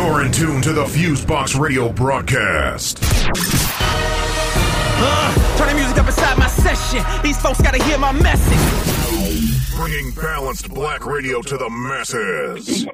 [0.00, 3.00] You're in tune to the Fusebox Radio broadcast.
[5.02, 7.04] Uh, turn the music up inside my session.
[7.22, 9.76] These folks gotta hear my message.
[9.76, 12.86] Bringing balanced black radio to the masses.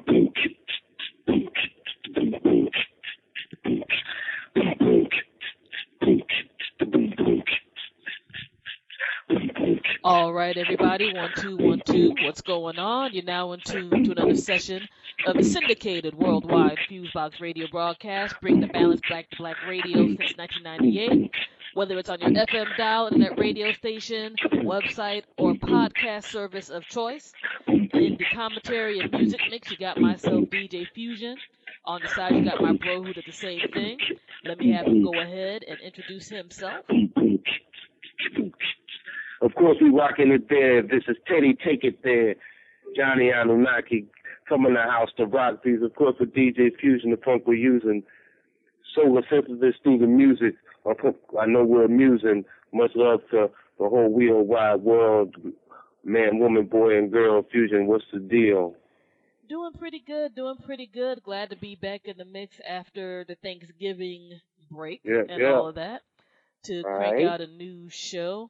[10.07, 11.13] All right, everybody.
[11.13, 12.15] One, two, one, two.
[12.23, 13.11] What's going on?
[13.11, 14.87] You're now in tune to another session
[15.25, 20.37] of the syndicated worldwide Fusebox radio broadcast, bring the balance black to black radio since
[20.37, 21.29] 1998.
[21.73, 27.33] Whether it's on your FM dial, internet radio station, website, or podcast service of choice.
[27.67, 31.35] In the commentary and music mix, you got myself, DJ Fusion.
[31.83, 33.97] On the side, you got my bro who did the same thing.
[34.45, 36.85] Let me have him go ahead and introduce himself.
[39.41, 40.81] Of course, we rocking it there.
[40.81, 42.35] This is Teddy Take It There.
[42.95, 44.05] Johnny Anunnaki
[44.47, 45.81] coming to the house to rock these.
[45.83, 48.03] Of course, with DJ Fusion, the punk we're using.
[48.95, 50.55] Solar synthesis through the music.
[50.85, 52.45] I know we're amusing.
[52.73, 55.35] Much love to the whole real wide world.
[56.03, 57.85] Man, woman, boy, and girl fusion.
[57.85, 58.75] What's the deal?
[59.49, 60.35] Doing pretty good.
[60.35, 61.21] Doing pretty good.
[61.21, 64.39] Glad to be back in the mix after the Thanksgiving
[64.71, 65.53] break yeah, and yeah.
[65.53, 66.01] all of that
[66.63, 67.25] to All crank right.
[67.27, 68.49] out a new show.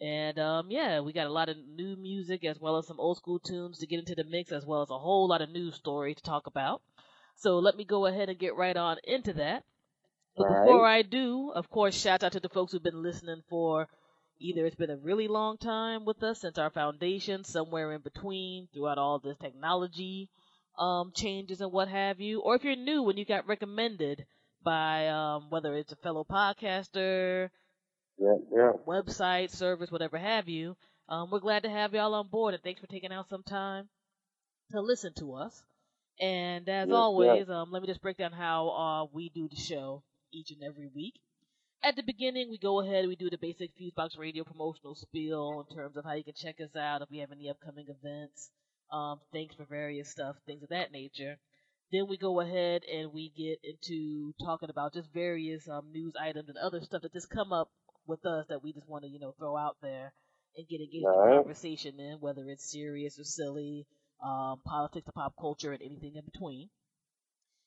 [0.00, 3.18] And um, yeah, we got a lot of new music as well as some old
[3.18, 5.74] school tunes to get into the mix, as well as a whole lot of news
[5.76, 6.82] story to talk about.
[7.36, 9.64] So let me go ahead and get right on into that.
[10.36, 13.42] But All before I do, of course, shout out to the folks who've been listening
[13.48, 13.88] for
[14.40, 18.68] either it's been a really long time with us since our foundation, somewhere in between,
[18.72, 20.30] throughout all this technology
[20.78, 24.24] um, changes and what have you, or if you're new and you got recommended
[24.62, 27.50] by um, whether it's a fellow podcaster,
[28.20, 28.72] Yeah, yeah.
[28.86, 30.76] website, service, whatever have you.
[31.08, 33.88] Um, we're glad to have y'all on board, and thanks for taking out some time
[34.72, 35.62] to listen to us.
[36.20, 39.56] And as Yeah, always, um, let me just break down how uh, we do the
[39.56, 41.14] show each and every week.
[41.82, 45.76] At the beginning, we go ahead, we do the basic Fusebox Radio promotional spiel in
[45.76, 48.50] terms of how you can check us out if we have any upcoming events,
[48.92, 51.38] um, thanks for various stuff, things of that nature.
[51.92, 56.48] Then we go ahead and we get into talking about just various um, news items
[56.48, 57.70] and other stuff that just come up
[58.06, 60.12] with us that we just want to, you know, throw out there
[60.56, 63.86] and get engaged in conversation in, whether it's serious or silly,
[64.22, 66.68] um, politics to pop culture and anything in between.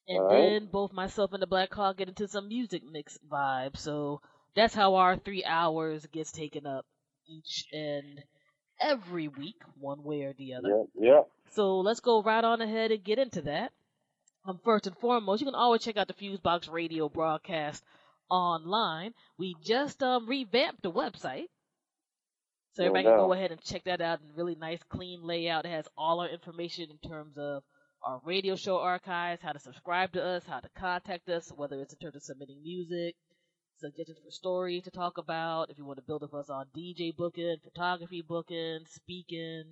[0.07, 3.77] And then both myself and the Black Hawk get into some music mix vibe.
[3.77, 4.19] So
[4.55, 6.85] that's how our three hours gets taken up
[7.25, 8.21] each and
[8.81, 10.85] every week, one way or the other.
[10.95, 11.21] Yeah, yeah.
[11.51, 13.71] So let's go right on ahead and get into that.
[14.45, 17.81] Um, first and foremost, you can always check out the Fusebox Radio broadcast
[18.29, 19.13] online.
[19.37, 21.47] We just um, revamped the website.
[22.73, 24.21] So No everybody can go ahead and check that out.
[24.21, 25.65] And really nice, clean layout.
[25.65, 27.63] It has all our information in terms of
[28.03, 31.93] our radio show archives, how to subscribe to us, how to contact us, whether it's
[31.93, 33.15] in terms of submitting music,
[33.79, 37.15] suggestions for stories to talk about, if you want to build with us on DJ
[37.15, 39.65] booking, photography booking, speaking,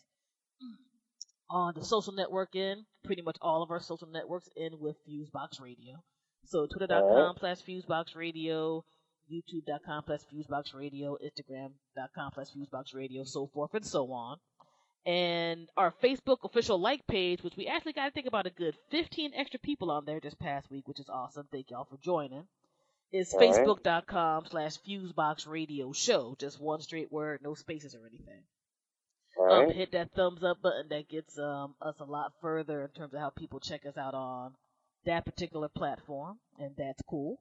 [1.50, 5.60] On the social network end, pretty much all of our social networks end with Fusebox
[5.60, 6.02] Radio.
[6.44, 8.84] So twitter.com slash Fusebox Radio,
[9.30, 14.38] youtube.com slash Fusebox Radio, instagram.com slash Fusebox Radio, so forth and so on
[15.06, 18.74] and our Facebook official like page, which we actually got to think about a good
[18.90, 21.48] 15 extra people on there this past week, which is awesome.
[21.50, 22.46] Thank y'all for joining.
[23.32, 23.66] All right.
[23.66, 26.36] facebook.com slash fusebox radio show.
[26.38, 28.42] Just one straight word, no spaces or anything.
[29.50, 30.88] Um, hit that thumbs up button.
[30.90, 34.14] That gets um, us a lot further in terms of how people check us out
[34.14, 34.54] on
[35.06, 37.40] that particular platform, and that's cool.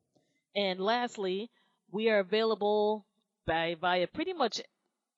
[0.55, 1.49] And lastly,
[1.91, 3.05] we are available
[3.45, 4.61] by via pretty much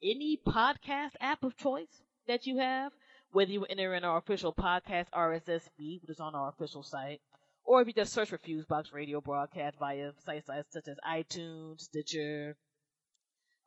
[0.01, 2.93] any podcast app of choice that you have,
[3.31, 7.21] whether you enter in our official podcast RSS feed, which is on our official site,
[7.69, 12.57] or if you just search for Fusebox Radio broadcast via sites such as iTunes, Stitcher,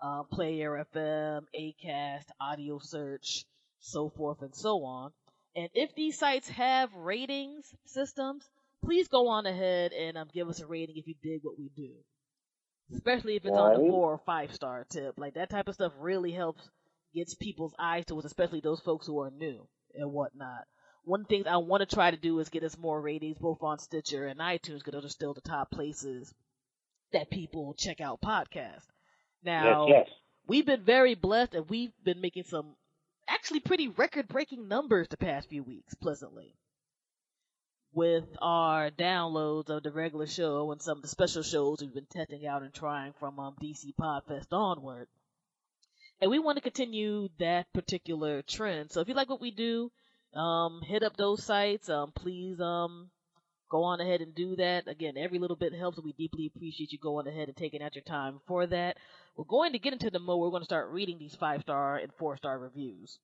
[0.03, 3.45] uh, Player FM, Acast, Audio Search,
[3.79, 5.13] so forth and so on.
[5.55, 8.45] And if these sites have ratings systems,
[8.85, 11.71] please go on ahead and um, give us a rating if you dig what we
[11.77, 11.93] do.
[12.93, 15.15] Especially if it's on the four or five star tip.
[15.17, 16.69] Like that type of stuff really helps
[17.15, 20.65] gets people's eyes to us, especially those folks who are new and whatnot.
[21.05, 23.39] One of the things I want to try to do is get us more ratings
[23.39, 26.33] both on Stitcher and iTunes because those are still the top places
[27.13, 28.87] that people check out podcasts.
[29.45, 30.17] Now, yes, yes.
[30.47, 32.77] we've been very blessed and we've been making some
[33.29, 36.55] actually pretty record breaking numbers the past few weeks, pleasantly.
[37.93, 42.07] With our downloads of the regular show and some of the special shows we've been
[42.07, 45.09] testing out and trying from um, DC Podfest onward.
[46.21, 48.93] And we want to continue that particular trend.
[48.93, 49.91] So if you like what we do,
[50.35, 51.89] um, hit up those sites.
[51.89, 53.11] Um, please um,
[53.71, 54.89] go on ahead and do that.
[54.89, 57.95] Again, every little bit helps, and we deeply appreciate you going ahead and taking out
[57.95, 58.97] your time for that.
[59.37, 60.41] We're going to get into the mode.
[60.41, 63.19] We're going to start reading these five star and four star reviews.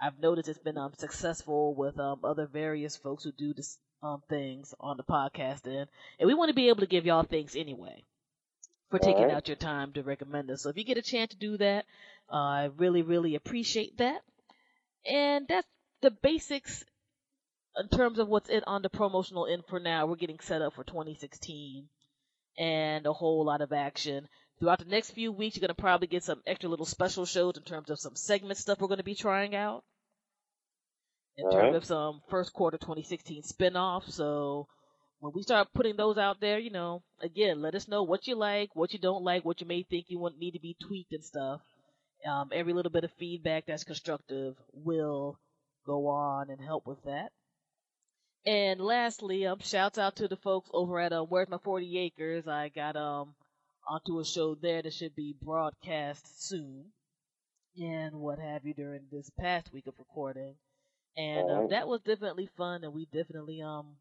[0.00, 4.22] I've noticed it's been um, successful with um, other various folks who do this um,
[4.28, 5.88] things on the podcast end,
[6.18, 8.02] and we want to be able to give y'all things anyway
[8.90, 9.34] for taking right.
[9.34, 10.62] out your time to recommend us.
[10.62, 11.86] So if you get a chance to do that,
[12.30, 14.20] uh, I really, really appreciate that.
[15.10, 15.66] And that's
[16.06, 16.84] the basics
[17.76, 20.06] in terms of what's in on the promotional end for now.
[20.06, 21.88] We're getting set up for 2016
[22.56, 24.28] and a whole lot of action.
[24.60, 27.56] Throughout the next few weeks, you're going to probably get some extra little special shows
[27.56, 29.82] in terms of some segment stuff we're going to be trying out.
[31.36, 31.74] In All terms right.
[31.74, 34.14] of some first quarter 2016 spin-offs.
[34.14, 34.68] So
[35.18, 38.36] when we start putting those out there, you know, again, let us know what you
[38.36, 41.12] like, what you don't like, what you may think you want need to be tweaked
[41.12, 41.62] and stuff.
[42.24, 45.36] Um, every little bit of feedback that's constructive will
[45.86, 47.32] go on and help with that.
[48.46, 52.48] And lastly, um, shouts out to the folks over at uh, Where's My 40 Acres.
[52.48, 53.34] I got um
[53.88, 56.92] onto a show there that should be broadcast soon,
[57.78, 60.56] and what have you during this past week of recording.
[61.16, 63.96] And um, that was definitely fun, and we definitely um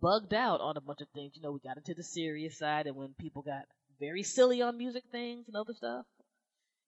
[0.00, 1.32] bugged out on a bunch of things.
[1.36, 3.66] You know, we got into the serious side, and when people got
[4.00, 6.06] very silly on music things and other stuff,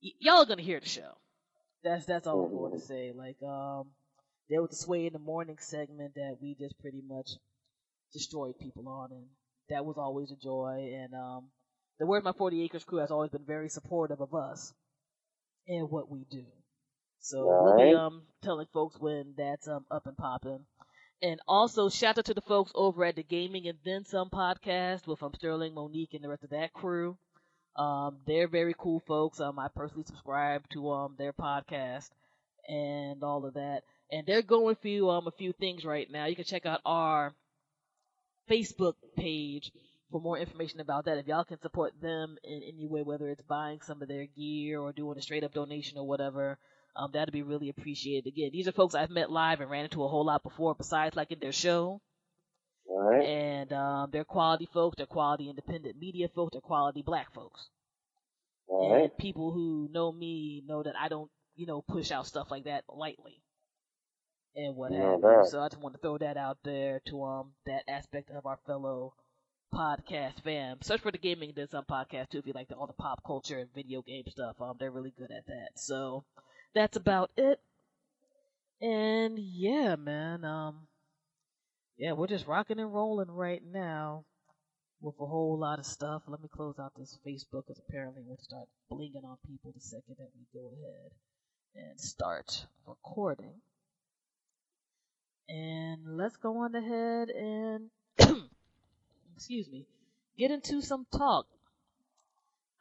[0.02, 1.16] y- y'all are gonna hear the show.
[1.84, 3.12] That's that's all I'm going to say.
[3.12, 3.88] Like um,
[4.50, 7.30] there was the sway in the morning segment that we just pretty much
[8.12, 9.26] destroyed people on, and
[9.70, 10.92] that was always a joy.
[10.94, 11.48] And um,
[11.98, 14.72] the Where's My 40 Acres crew has always been very supportive of us
[15.68, 16.44] and what we do.
[17.20, 20.64] So we'll be um telling folks when that's um up and popping.
[21.22, 25.06] And also shout out to the folks over at the Gaming and Then Some podcast
[25.06, 27.16] with um Sterling, Monique, and the rest of that crew.
[27.76, 29.40] Um, they're very cool folks.
[29.40, 32.10] Um, I personally subscribe to um their podcast
[32.68, 33.82] and all of that.
[34.10, 36.26] And they're going through um a few things right now.
[36.26, 37.34] You can check out our
[38.48, 39.72] Facebook page
[40.10, 41.18] for more information about that.
[41.18, 44.80] If y'all can support them in any way, whether it's buying some of their gear
[44.80, 46.58] or doing a straight up donation or whatever,
[46.94, 48.28] um, that'd be really appreciated.
[48.28, 51.16] Again, these are folks I've met live and ran into a whole lot before, besides
[51.16, 52.00] like in their show.
[52.88, 53.26] All right.
[53.26, 57.68] And um, they're quality folks, they're quality independent media folks, they're quality black folks.
[58.68, 59.18] All and right.
[59.18, 62.84] people who know me know that I don't, you know, push out stuff like that
[62.88, 63.42] lightly.
[64.56, 65.44] And what have you.
[65.44, 68.58] So I just want to throw that out there to um that aspect of our
[68.66, 69.14] fellow
[69.74, 70.78] podcast fam.
[70.82, 73.22] Search for the gaming then some podcast too if you like the, all the pop
[73.24, 74.56] culture and video game stuff.
[74.60, 75.70] Um they're really good at that.
[75.76, 76.24] So
[76.74, 77.60] that's about it.
[78.80, 80.88] And yeah, man, um
[81.98, 84.24] yeah, we're just rocking and rolling right now
[85.00, 86.22] with a whole lot of stuff.
[86.26, 90.16] Let me close out this Facebook because apparently we'll start blinging on people the second
[90.18, 91.12] that we go ahead
[91.74, 93.60] and start recording.
[95.48, 97.90] And let's go on ahead and,
[99.36, 99.86] excuse me,
[100.38, 101.46] get into some talk.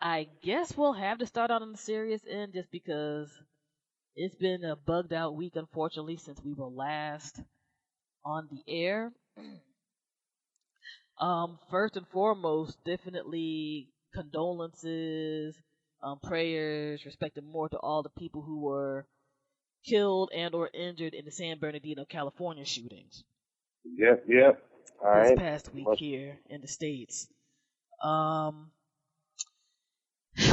[0.02, 3.30] I guess we'll have to start out on the serious end just because
[4.16, 7.40] it's been a bugged out week, unfortunately, since we were last
[8.24, 9.12] on the air.
[11.18, 15.56] Um, first and foremost, definitely condolences,
[16.04, 19.06] um, prayers, respecting more to all the people who were
[19.88, 23.24] killed and or injured in the San Bernardino, California shootings
[23.98, 24.26] Yep.
[24.28, 24.64] Yep.
[25.04, 25.38] All this right.
[25.38, 27.28] past week Well- here in the states.
[28.04, 28.72] Um,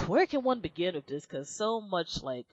[0.07, 1.25] where can one begin with this?
[1.27, 2.47] Because so much like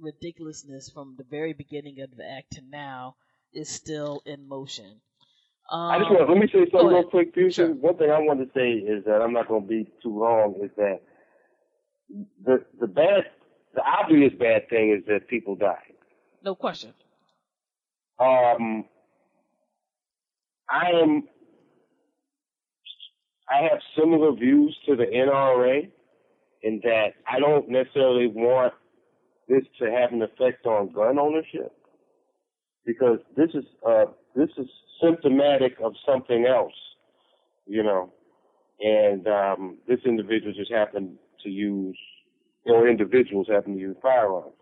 [0.00, 3.16] ridiculousness from the very beginning of the act to now
[3.52, 5.00] is still in motion.
[5.70, 7.66] Um, I just want let me say something real quick, Fusion.
[7.66, 7.74] Sure.
[7.74, 10.54] One thing I want to say is that I'm not going to be too long.
[10.62, 11.00] Is that
[12.44, 13.24] the the bad
[13.78, 15.86] the obvious bad thing is that people die.
[16.42, 16.92] No question.
[18.18, 18.84] Um,
[20.68, 21.28] I am.
[23.48, 25.88] I have similar views to the NRA
[26.62, 28.74] in that I don't necessarily want
[29.48, 31.72] this to have an effect on gun ownership
[32.84, 34.66] because this is uh this is
[35.00, 36.74] symptomatic of something else,
[37.66, 38.12] you know.
[38.80, 41.98] And um this individual just happened to use
[42.66, 44.54] or individuals having to use firearms.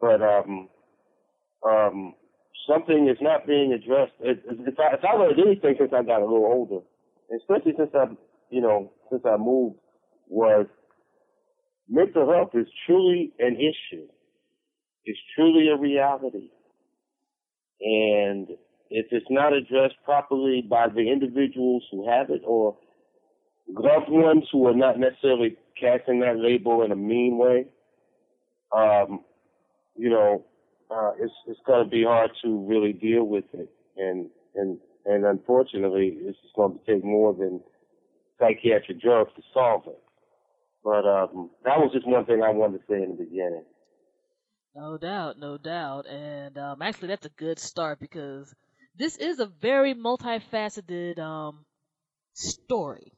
[0.00, 0.68] But um
[1.66, 2.14] um
[2.68, 4.12] something is not being addressed.
[4.20, 6.84] It, it, it's I learned anything since I got a little older,
[7.36, 8.06] especially since I,
[8.50, 9.76] you know, since I moved,
[10.28, 10.66] was
[11.88, 14.06] mental health is truly an issue.
[15.04, 16.50] It's truly a reality.
[17.80, 18.48] And
[18.90, 22.76] if it's not addressed properly by the individuals who have it or
[23.68, 27.66] loved ones who are not necessarily casting that label in a mean way,
[28.74, 29.24] um,
[29.96, 30.44] you know,
[30.90, 35.24] uh, it's it's going to be hard to really deal with it, and and and
[35.24, 37.60] unfortunately, it's just going to take more than
[38.38, 39.98] psychiatric drugs to solve it.
[40.84, 43.64] But um, that was just one thing I wanted to say in the beginning.
[44.74, 48.52] No doubt, no doubt, and um, actually, that's a good start because
[48.96, 51.64] this is a very multifaceted um,
[52.32, 53.12] story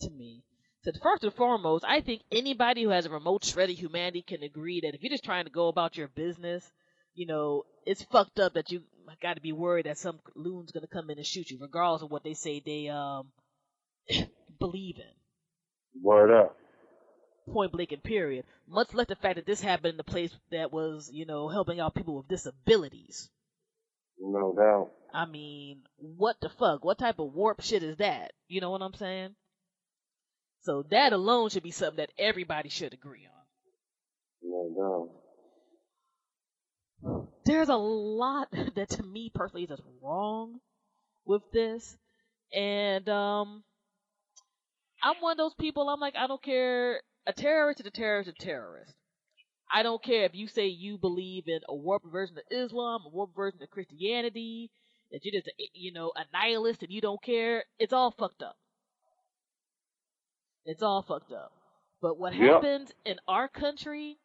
[0.00, 0.42] to me.
[0.84, 4.42] So first and foremost, I think anybody who has a remote shred of humanity can
[4.42, 6.70] agree that if you're just trying to go about your business
[7.14, 8.82] you know, it's fucked up that you
[9.20, 12.10] got to be worried that some loon's gonna come in and shoot you, regardless of
[12.10, 13.28] what they say they um
[14.58, 16.02] believe in.
[16.02, 16.56] Word up.
[17.52, 18.44] Point blank and period.
[18.68, 21.80] Much less the fact that this happened in a place that was, you know, helping
[21.80, 23.28] out people with disabilities.
[24.18, 24.90] No doubt.
[25.12, 26.84] I mean, what the fuck?
[26.84, 28.32] What type of warp shit is that?
[28.48, 29.34] You know what I'm saying?
[30.62, 33.42] So that alone should be something that everybody should agree on.
[34.42, 35.22] No doubt
[37.44, 40.60] there's a lot that to me personally is just wrong
[41.24, 41.96] with this.
[42.54, 43.64] And um
[45.02, 48.28] I'm one of those people I'm like I don't care a terrorist is a terrorist
[48.28, 48.94] is a terrorist.
[49.74, 53.08] I don't care if you say you believe in a warped version of Islam, a
[53.08, 54.70] warped version of Christianity,
[55.10, 57.64] that you're just a, you know a nihilist and you don't care.
[57.78, 58.56] It's all fucked up.
[60.64, 61.52] It's all fucked up.
[62.00, 62.54] But what yep.
[62.54, 64.18] happens in our country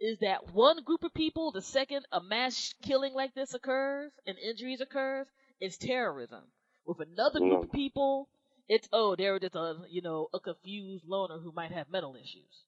[0.00, 4.38] is that one group of people, the second a mass killing like this occurs and
[4.38, 5.26] injuries occurs,
[5.60, 6.42] it's terrorism.
[6.86, 7.72] With another group of mm.
[7.72, 8.28] people,
[8.68, 12.64] it's oh they're just a you know a confused loner who might have mental issues.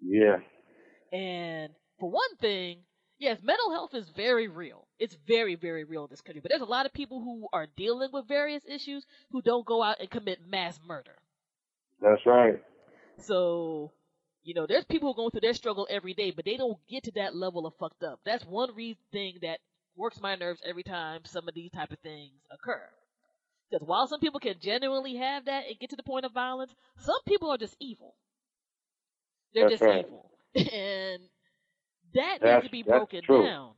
[0.00, 0.36] Yeah.
[1.12, 2.84] And for one thing,
[3.18, 4.86] yes, mental health is very real.
[4.98, 6.40] It's very very real in this country.
[6.40, 9.82] But there's a lot of people who are dealing with various issues who don't go
[9.82, 11.16] out and commit mass murder.
[12.00, 12.60] That's right.
[13.18, 13.92] So
[14.42, 16.78] you know, there's people who are going through their struggle every day, but they don't
[16.88, 18.20] get to that level of fucked up.
[18.24, 19.58] That's one reason thing that
[19.96, 22.82] works my nerves every time some of these type of things occur.
[23.70, 26.74] Because while some people can genuinely have that and get to the point of violence,
[26.98, 28.14] some people are just evil.
[29.54, 30.06] They're that's just right.
[30.06, 30.30] evil.
[30.72, 31.22] and
[32.14, 33.44] that that's, needs to be broken true.
[33.44, 33.72] down.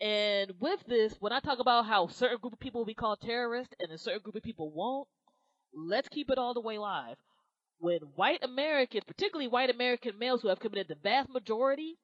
[0.00, 3.20] And with this, when I talk about how certain group of people will be called
[3.20, 5.06] terrorists and a certain group of people won't,
[5.74, 7.16] let's keep it all the way live
[7.82, 11.98] when white Americans, particularly white American males who have committed the vast majority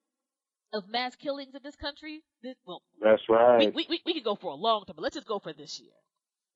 [0.75, 3.73] of mass killings in this country, this, well, that's right.
[3.73, 5.81] We, we, we, can go for a long time, but let's just go for this
[5.81, 5.93] year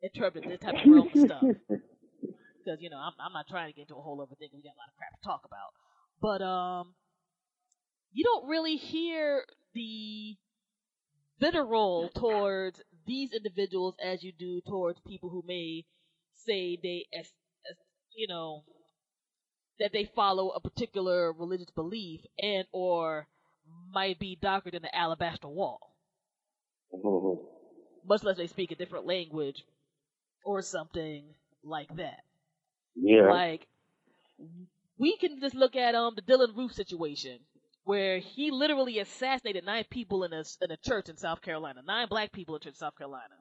[0.03, 1.43] in terms of this type of stuff.
[2.65, 4.49] Because, you know, I'm, I'm not trying to get into a whole other thing.
[4.55, 5.75] We got a lot of crap to talk about.
[6.21, 6.95] But, um,
[8.13, 9.43] you don't really hear
[9.75, 10.37] the
[11.41, 15.85] vitriol towards these individuals as you do towards people who may
[16.37, 17.07] say they,
[18.15, 18.63] you know,
[19.79, 23.27] that they follow a particular religious belief and or
[23.93, 25.95] might be darker than the alabaster wall.
[26.95, 27.43] Mm-hmm.
[28.07, 29.65] Much less they speak a different language
[30.45, 31.25] or something
[31.65, 32.21] like that.
[32.95, 33.31] Yeah.
[33.31, 33.67] Like
[34.99, 37.39] we can just look at um the Dylann Roof situation
[37.85, 42.09] where he literally assassinated nine people in a in a church in South Carolina, nine
[42.09, 43.35] black people in church in South Carolina.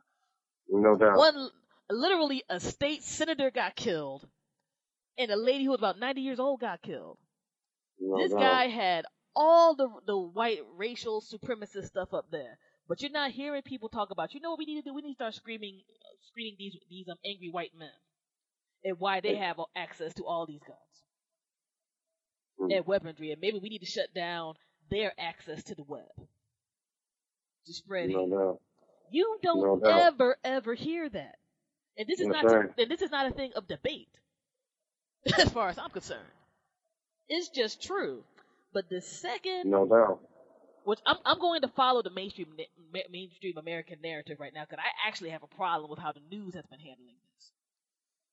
[0.69, 1.17] No doubt.
[1.17, 1.49] One
[1.89, 4.25] literally a state senator got killed
[5.17, 7.17] and a lady who was about 90 years old got killed.
[7.99, 8.39] No, this no.
[8.39, 13.61] guy had all the the white racial supremacist stuff up there, but you're not hearing
[13.61, 14.33] people talk about.
[14.33, 14.93] You know what we need to do?
[14.93, 17.89] We need to start screaming, uh, screening these these um, angry white men
[18.83, 20.77] and why they have access to all these guns
[22.59, 22.77] Mm.
[22.77, 24.53] and weaponry, and maybe we need to shut down
[24.89, 26.05] their access to the web
[27.65, 28.61] to spread No doubt.
[29.09, 31.35] You don't No ever ever hear that,
[31.97, 32.69] and this is not right.
[32.77, 34.19] and this is not a thing of debate,
[35.39, 36.21] as far as I'm concerned.
[37.29, 38.23] It's just true.
[38.73, 40.19] But the second, No doubt.
[40.83, 42.47] which I'm I'm going to follow the mainstream
[42.93, 46.21] ma- mainstream American narrative right now because I actually have a problem with how the
[46.29, 47.51] news has been handling this.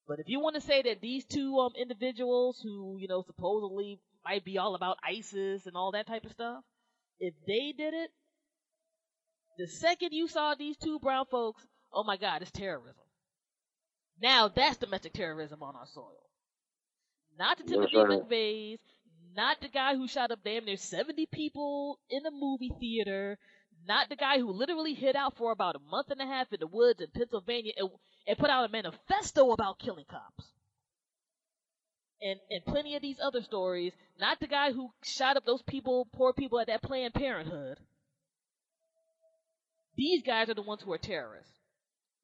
[0.07, 3.99] But if you want to say that these two um individuals who you know supposedly
[4.25, 6.63] might be all about ISIS and all that type of stuff,
[7.19, 8.09] if they did it,
[9.57, 13.03] the second you saw these two brown folks, oh my God, it's terrorism.
[14.21, 16.17] Now that's domestic terrorism on our soil.
[17.37, 17.95] Not the Timothy.
[17.95, 18.79] McVeighs,
[19.35, 23.37] not the guy who shot up damn near 70 people in a movie theater,
[23.87, 26.59] not the guy who literally hid out for about a month and a half in
[26.59, 27.89] the woods in Pennsylvania and,
[28.27, 30.51] and put out a manifesto about killing cops.
[32.21, 36.05] And and plenty of these other stories, not the guy who shot up those people,
[36.13, 37.77] poor people at that Planned Parenthood.
[39.95, 41.53] These guys are the ones who are terrorists.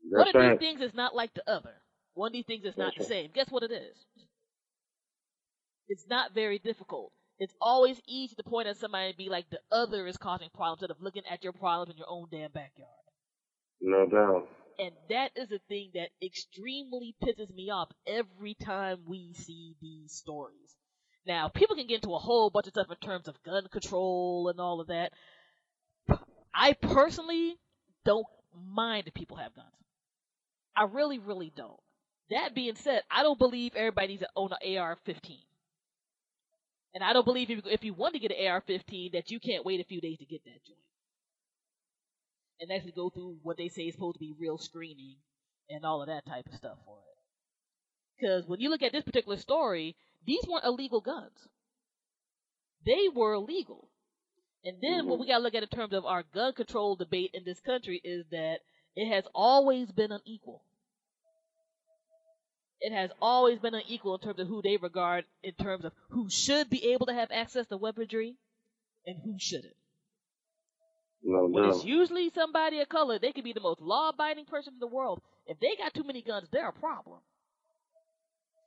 [0.09, 0.59] One of right.
[0.59, 1.73] these things is not like the other.
[2.13, 3.31] One of these things is not That's the same.
[3.33, 3.95] Guess what it is?
[5.87, 7.11] It's not very difficult.
[7.37, 10.81] It's always easy to point at somebody and be like, the other is causing problems
[10.81, 12.89] instead of looking at your problem in your own damn backyard.
[13.81, 14.47] No doubt.
[14.79, 20.13] And that is a thing that extremely pisses me off every time we see these
[20.13, 20.75] stories.
[21.25, 24.49] Now, people can get into a whole bunch of stuff in terms of gun control
[24.49, 25.11] and all of that.
[26.53, 27.57] I personally
[28.05, 29.67] don't mind if people have guns.
[30.75, 31.79] I really, really don't.
[32.29, 35.37] That being said, I don't believe everybody needs to own an AR-15.
[36.95, 39.65] And I don't believe if, if you want to get an AR-15 that you can't
[39.65, 40.79] wait a few days to get that joint
[42.61, 45.17] and actually go through what they say is supposed to be real screening
[45.69, 47.17] and all of that type of stuff for it.
[48.17, 51.49] Because when you look at this particular story, these weren't illegal guns.
[52.85, 53.89] They were illegal.
[54.63, 57.31] And then what we got to look at in terms of our gun control debate
[57.33, 58.59] in this country is that
[58.95, 60.63] it has always been unequal.
[62.81, 66.29] It has always been unequal in terms of who they regard in terms of who
[66.29, 68.35] should be able to have access to weaponry
[69.07, 69.75] and who shouldn't.
[71.23, 74.79] No When it's usually somebody of color, they could be the most law-abiding person in
[74.79, 75.21] the world.
[75.47, 77.19] If they got too many guns, they're a problem.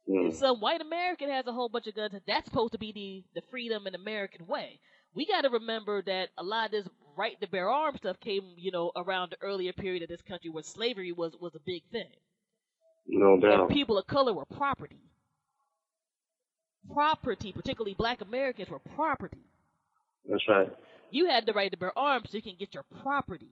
[0.09, 0.29] Mm.
[0.31, 3.40] If some white American has a whole bunch of guns, that's supposed to be the,
[3.40, 4.81] the freedom and American way.
[5.14, 8.42] We got to remember that a lot of this right to bear arms stuff came,
[8.57, 11.83] you know, around the earlier period of this country where slavery was was a big
[11.92, 12.11] thing.
[13.09, 13.68] No And doubt.
[13.68, 15.01] people of color were property.
[16.92, 19.44] Property, particularly black Americans, were property.
[20.29, 20.68] That's right.
[21.11, 23.51] You had the right to bear arms so you can get your property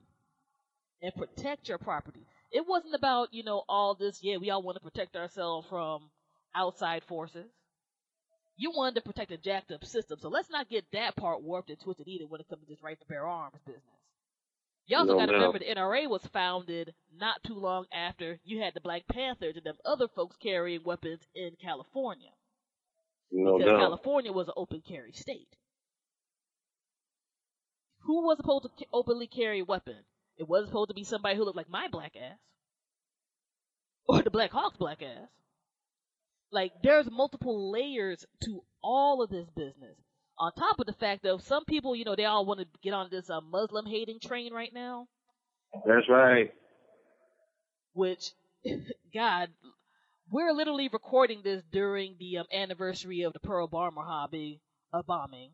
[1.02, 2.26] and protect your property.
[2.52, 6.10] It wasn't about, you know, all this, yeah, we all want to protect ourselves from
[6.54, 7.46] outside forces.
[8.56, 11.70] You wanted to protect a jacked up system, so let's not get that part warped
[11.70, 13.82] and twisted either when it comes to this right to bear arms business.
[14.86, 15.38] You also No got to doubt.
[15.38, 19.64] remember the NRA was founded not too long after you had the Black Panthers and
[19.64, 22.30] them other folks carrying weapons in California
[23.32, 23.80] No because doubt.
[23.80, 25.56] California was an open carry state.
[28.02, 30.04] Who was supposed to openly carry a weapon?
[30.36, 32.38] It wasn't supposed to be somebody who looked like my black ass.
[34.08, 35.28] Or the Black Hawk's black ass.
[36.52, 39.96] Like, there's multiple layers to all of this business.
[40.38, 42.92] On top of the fact that some people, you know, they all want to get
[42.92, 45.08] on this uh, Muslim hating train right now,
[45.86, 46.52] That's right.
[47.94, 48.32] which,
[49.14, 49.48] God,
[50.30, 54.60] we're literally recording this during the um, anniversary of the Pearl Harbor hobby
[54.92, 55.52] uh, bombing,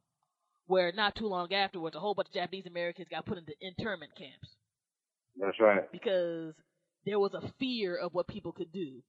[0.67, 4.13] where not too long afterwards, a whole bunch of Japanese Americans got put into internment
[4.17, 4.57] camps
[5.39, 5.91] That's right.
[5.93, 6.55] because
[7.05, 9.03] there was a fear of what people could do.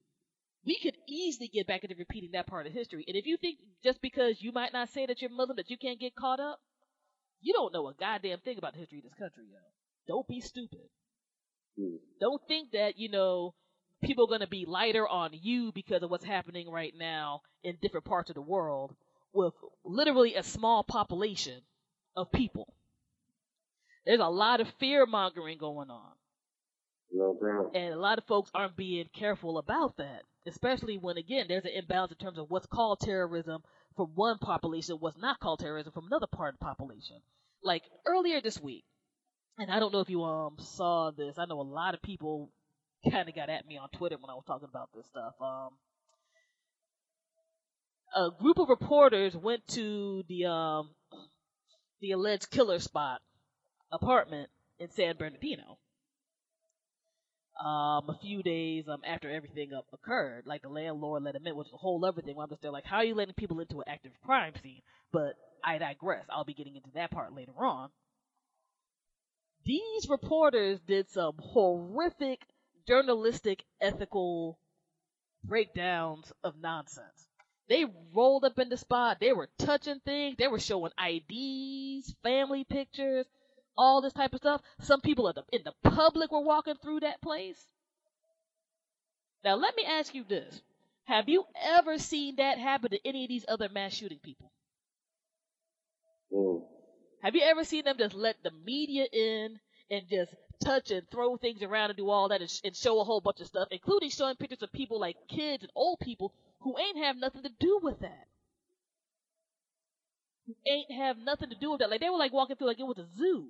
[0.66, 3.04] We could easily get back into repeating that part of history.
[3.06, 5.76] And if you think just because you might not say that you're Muslim that you
[5.76, 6.58] can't get caught up,
[7.40, 9.58] you don't know a goddamn thing about the history of this country, yo.
[10.08, 10.88] Don't be stupid.
[11.78, 11.98] Mm.
[12.20, 13.54] Don't think that, you know,
[14.02, 17.76] people are going to be lighter on you because of what's happening right now in
[17.82, 18.94] different parts of the world
[19.32, 21.60] with literally a small population
[22.16, 22.72] of people.
[24.06, 26.12] There's a lot of fear mongering going on.
[27.12, 27.72] No doubt.
[27.74, 31.72] And a lot of folks aren't being careful about that, especially when, again, there's an
[31.74, 33.62] imbalance in terms of what's called terrorism
[33.96, 37.16] from one population, what's not called terrorism from another part of the population.
[37.62, 38.84] Like earlier this week,
[39.58, 41.38] and I don't know if you um saw this.
[41.38, 42.50] I know a lot of people
[43.10, 45.34] kind of got at me on Twitter when I was talking about this stuff.
[45.40, 45.70] Um,
[48.14, 50.90] a group of reporters went to the um
[52.00, 53.20] the alleged killer spot
[53.92, 55.78] apartment in San Bernardino
[57.60, 60.46] um, a few days um, after everything up occurred.
[60.46, 62.36] Like the landlord let him in, which is a whole other thing.
[62.36, 64.82] Where I'm just there, like, how are you letting people into an active crime scene?
[65.12, 66.24] But I digress.
[66.28, 67.90] I'll be getting into that part later on.
[69.64, 72.40] These reporters did some horrific
[72.86, 74.58] journalistic ethical
[75.42, 77.28] breakdowns of nonsense.
[77.68, 79.20] They rolled up in the spot.
[79.20, 80.36] They were touching things.
[80.36, 83.26] They were showing IDs, family pictures,
[83.76, 84.60] all this type of stuff.
[84.80, 87.66] Some people in the, in the public were walking through that place.
[89.44, 90.62] Now, let me ask you this.
[91.04, 94.50] Have you ever seen that happen to any of these other mass shooting people?
[96.32, 96.62] Mm.
[97.22, 99.58] Have you ever seen them just let the media in
[99.90, 100.34] and just
[100.64, 103.20] touch and throw things around and do all that and, sh- and show a whole
[103.20, 107.04] bunch of stuff, including showing pictures of people like kids and old people who ain't
[107.04, 108.26] have nothing to do with that?
[110.46, 111.90] Who ain't have nothing to do with that.
[111.90, 113.48] Like they were like walking through like it was a zoo.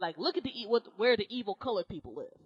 [0.00, 2.40] Like look at the what where the evil colored people live.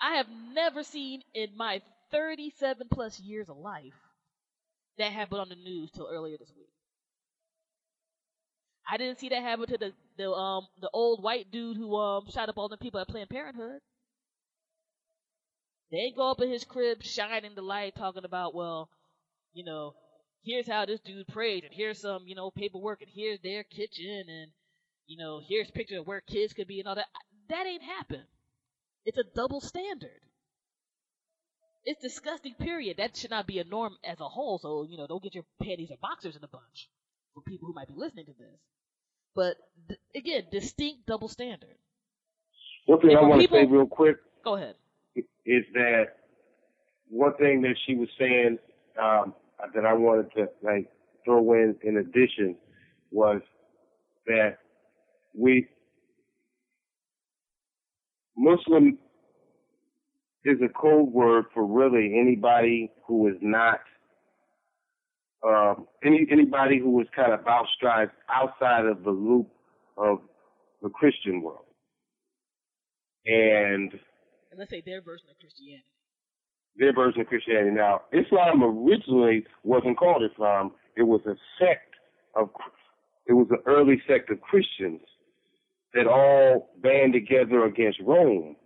[0.00, 3.94] I have never seen in my 37 plus years of life
[4.98, 6.70] that happen on the news till earlier this week.
[8.88, 12.28] I didn't see that happen to the the um the old white dude who um
[12.30, 13.80] shot up all the people at Planned Parenthood.
[15.92, 18.90] They go up in his crib shining the light talking about, well,
[19.52, 19.94] you know,
[20.42, 24.26] here's how this dude prayed and here's some, you know, paperwork and here's their kitchen
[24.28, 24.52] and
[25.10, 27.06] you know, here's pictures of where kids could be and all that.
[27.48, 28.22] That ain't happened.
[29.04, 30.20] It's a double standard.
[31.84, 32.98] It's disgusting, period.
[32.98, 35.44] That should not be a norm as a whole, so, you know, don't get your
[35.60, 36.88] panties or boxers in a bunch
[37.34, 38.60] for people who might be listening to this.
[39.34, 39.56] But,
[39.88, 41.76] d- again, distinct double standard.
[42.86, 44.76] One thing I want to say real quick Go ahead.
[45.16, 46.04] is that
[47.08, 48.58] one thing that she was saying
[49.00, 49.34] um,
[49.74, 50.88] that I wanted to like
[51.24, 52.56] throw in in addition
[53.10, 53.40] was
[54.26, 54.58] that
[55.34, 55.68] we
[58.36, 58.98] Muslim
[60.44, 63.80] is a code word for really anybody who is not
[65.46, 69.48] um, any anybody who is kind of outstride outside of the loop
[69.96, 70.18] of
[70.82, 71.64] the Christian world.
[73.26, 73.92] And
[74.50, 75.84] And let's say their version of Christianity.
[76.76, 77.70] their version of Christianity.
[77.72, 80.72] Now, Islam originally wasn't called Islam.
[80.96, 81.94] It was a sect
[82.34, 82.50] of,
[83.26, 85.00] it was an early sect of Christians
[85.94, 88.56] that all band together against Rome.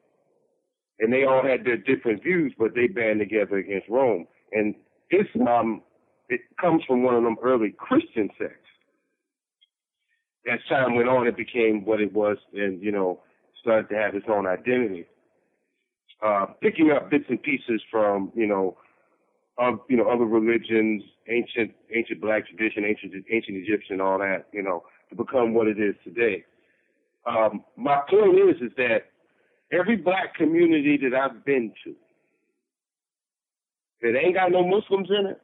[1.01, 4.27] And they all had their different views, but they band together against Rome.
[4.53, 4.75] And
[5.11, 5.83] Islam,
[6.29, 8.59] it comes from one of them early Christian sects.
[10.51, 13.21] As time went on, it became what it was and, you know,
[13.61, 15.07] started to have its own identity
[16.25, 18.77] uh, picking up bits and pieces from you know
[19.59, 24.63] of you know other religions, ancient ancient black tradition, ancient ancient Egyptian, all that you
[24.63, 26.45] know to become what it is today.
[27.27, 29.11] Um, my point is is that
[29.73, 31.95] every black community that I've been to
[34.03, 35.41] that ain't got no Muslims in it,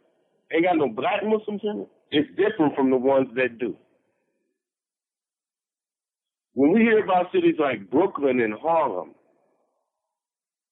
[0.52, 3.76] ain't got no black Muslims in it, it's different from the ones that do.
[6.54, 9.14] When we hear about cities like Brooklyn and Harlem,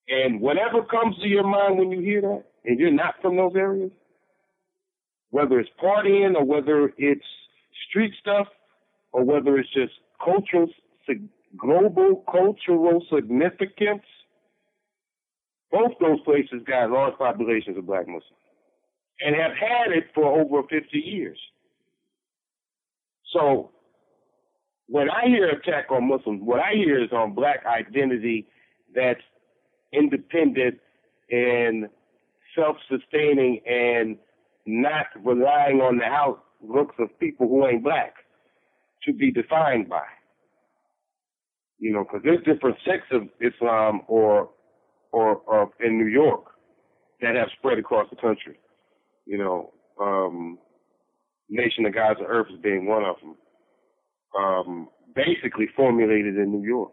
[0.09, 3.53] and whatever comes to your mind when you hear that, and you're not from those
[3.55, 3.91] areas,
[5.29, 7.25] whether it's partying or whether it's
[7.89, 8.47] street stuff
[9.11, 9.93] or whether it's just
[10.23, 10.67] cultural,
[11.57, 14.03] global cultural significance,
[15.71, 18.23] both those places got large populations of black Muslims
[19.21, 21.37] and have had it for over 50 years.
[23.33, 23.71] So
[24.87, 28.47] when I hear attack on Muslims, what I hear is on black identity
[28.95, 29.21] that's
[29.93, 30.79] independent
[31.29, 31.87] and
[32.55, 34.17] self-sustaining and
[34.65, 38.15] not relying on the outlooks of people who ain't black
[39.05, 40.03] to be defined by.
[41.79, 44.49] You know, because there's different sects of Islam or
[45.11, 46.45] or, in New York
[47.21, 48.59] that have spread across the country.
[49.25, 50.59] You know, um,
[51.49, 53.35] Nation of Gods of Earth is being one of them.
[54.37, 56.91] Um, basically formulated in New York.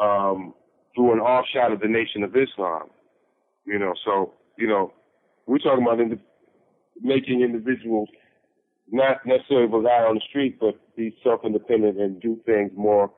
[0.00, 0.54] Um,
[0.94, 2.88] through an offshoot of the Nation of Islam.
[3.64, 4.92] You know, so, you know,
[5.46, 6.20] we're talking about indi-
[7.00, 8.08] making individuals
[8.90, 13.12] not necessarily rely on the street, but be self-independent and do things more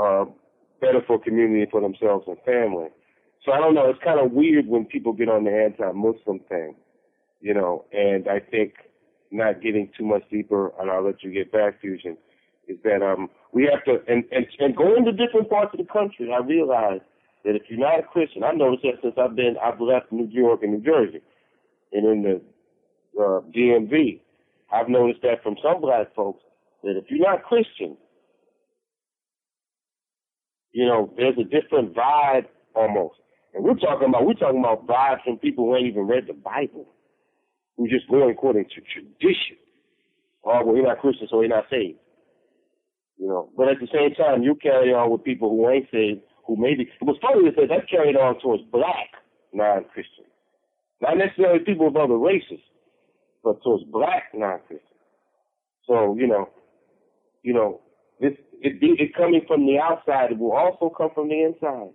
[0.00, 0.24] uh,
[0.80, 2.88] better for community for themselves and family.
[3.44, 3.88] So I don't know.
[3.88, 6.74] It's kind of weird when people get on the anti-Muslim thing,
[7.40, 7.84] you know.
[7.92, 8.74] And I think
[9.30, 12.16] not getting too much deeper, and I'll let you get back, Fusion,
[12.68, 15.92] is that um we have to and and and going to different parts of the
[15.92, 16.32] country.
[16.32, 17.00] I realize
[17.44, 20.26] that if you're not a Christian, I noticed that since I've been I've left New
[20.26, 21.22] York and New Jersey,
[21.92, 22.40] and in the
[23.20, 24.20] uh, DMV,
[24.72, 26.42] I've noticed that from some black folks
[26.82, 27.96] that if you're not Christian,
[30.76, 33.16] you know, there's a different vibe almost.
[33.54, 36.34] And we're talking about we're talking about vibes from people who ain't even read the
[36.34, 36.86] Bible,
[37.78, 39.56] who just going according to tradition.
[40.44, 41.98] Oh, well, you're not Christian, so you're not saved.
[43.16, 46.20] You know, but at the same time, you carry on with people who ain't saved,
[46.46, 49.16] who maybe what's funny is that that's carried on towards black
[49.54, 50.28] non-Christians,
[51.00, 52.60] not necessarily people of other races,
[53.42, 55.00] but towards black non-Christians.
[55.86, 56.50] So you know,
[57.42, 57.80] you know,
[58.20, 58.32] this
[58.62, 61.90] it, it coming from the outside, it will also come from the inside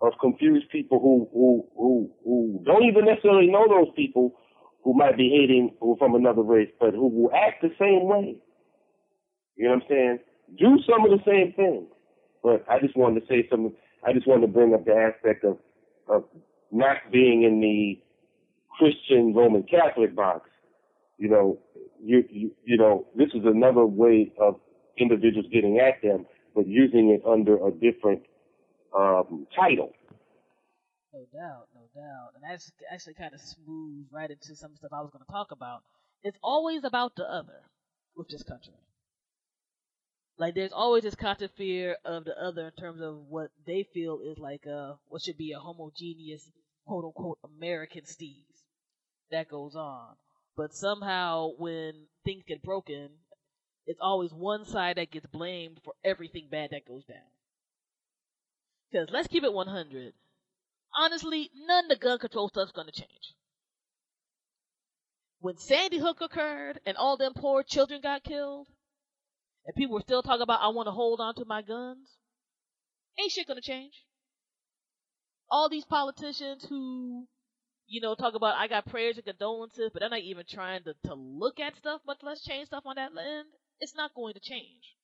[0.00, 4.34] of confused people who who who who don't even necessarily know those people
[4.82, 8.36] who might be hating who from another race, but who will act the same way.
[9.56, 10.18] You know what I'm saying?
[10.58, 11.86] Do some of the same things.
[12.42, 13.74] But I just wanted to say something.
[14.06, 15.58] I just wanted to bring up the aspect of
[16.08, 16.24] of
[16.70, 17.98] not being in the
[18.78, 20.50] Christian Roman Catholic box.
[21.18, 21.58] You know,
[22.02, 24.56] you you you know, this is another way of
[24.98, 28.22] individuals getting at them, but using it under a different
[28.96, 29.92] um, title.
[31.12, 32.30] No doubt, no doubt.
[32.34, 35.52] And that's actually kind of smooth right into some stuff I was going to talk
[35.52, 35.82] about.
[36.22, 37.62] It's always about the other
[38.16, 38.74] with this country.
[40.36, 44.20] Like there's always this constant fear of the other in terms of what they feel
[44.24, 46.50] is like a what should be a homogeneous
[46.86, 48.64] quote unquote American steez
[49.30, 50.16] that goes on.
[50.56, 53.10] But somehow when things get broken,
[53.86, 57.18] it's always one side that gets blamed for everything bad that goes down.
[58.90, 60.14] Because let's keep it 100.
[60.96, 63.34] Honestly, none of the gun control stuff's going to change.
[65.40, 68.68] When Sandy Hook occurred and all them poor children got killed,
[69.66, 72.08] and people were still talking about, I want to hold on to my guns,
[73.18, 74.04] ain't shit going to change.
[75.50, 77.26] All these politicians who,
[77.86, 80.94] you know, talk about, I got prayers and condolences, but they're not even trying to,
[81.06, 83.48] to look at stuff, much less change stuff on that end,
[83.80, 84.96] it's not going to change.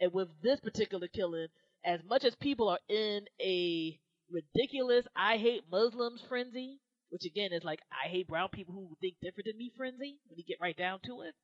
[0.00, 1.48] And with this particular killing,
[1.84, 3.98] as much as people are in a
[4.30, 9.16] ridiculous I hate Muslims frenzy, which again is like I hate brown people who think
[9.22, 11.34] different than me frenzy, when you get right down to it,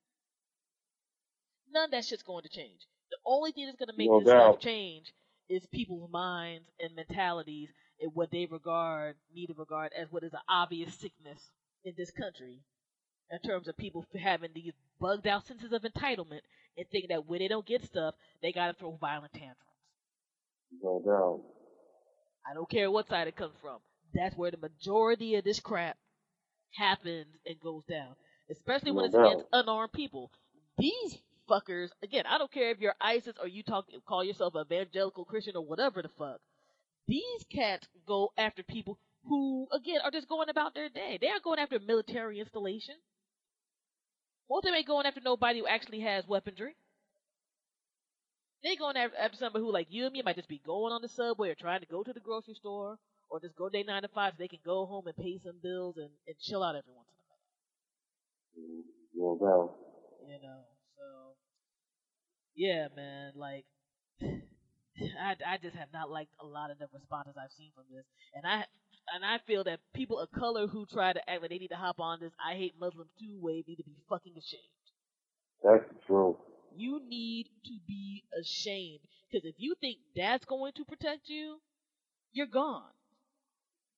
[1.73, 2.81] none of that shit's going to change.
[3.11, 4.55] The only thing that's going to make No this doubt.
[4.55, 5.13] stuff change
[5.49, 7.69] is people's minds and mentalities
[8.01, 11.53] and what they regard, need to regard as what is an obvious sickness
[11.85, 12.61] in this country
[13.31, 16.43] in terms of people having these bugged out senses of entitlement
[16.79, 19.59] and think that when they don't get stuff, they gotta throw violent tantrums.
[20.83, 21.43] No doubt.
[22.49, 23.81] I don't care what side it comes from.
[24.15, 25.99] That's where the majority of this crap
[26.77, 28.17] happens and goes down.
[28.51, 29.17] Especially when No it's doubt.
[29.17, 30.33] against unarmed people.
[30.79, 35.25] These fuckers, again, I don't care if you're ISIS or you talk call yourself evangelical
[35.25, 36.41] Christian or whatever the fuck.
[37.09, 41.19] These cats go after people who, again, are just going about their day.
[41.21, 42.97] They aren't going after military installation.
[44.49, 46.77] Most of them ain't going after nobody who actually has weaponry.
[48.63, 51.03] They going after, after somebody who, like you and me, might just be going on
[51.03, 52.99] the subway or trying to go to the grocery store
[53.31, 55.59] or just go day nine to five so they can go home and pay some
[55.63, 57.41] bills and, and chill out every once in a while.
[60.27, 60.63] You know,
[60.97, 61.37] so
[62.55, 63.33] yeah, man.
[63.35, 63.65] Like,
[64.23, 68.05] I, I just have not liked a lot of the responses I've seen from this,
[68.35, 68.65] and I
[69.15, 71.77] and I feel that people of color who try to act like they need to
[71.77, 74.63] hop on this "I hate Muslims" too wave need to be fucking ashamed.
[75.63, 76.39] That's true.
[76.75, 81.61] You need to be ashamed because if you think that's going to protect you,
[82.33, 82.91] you're gone.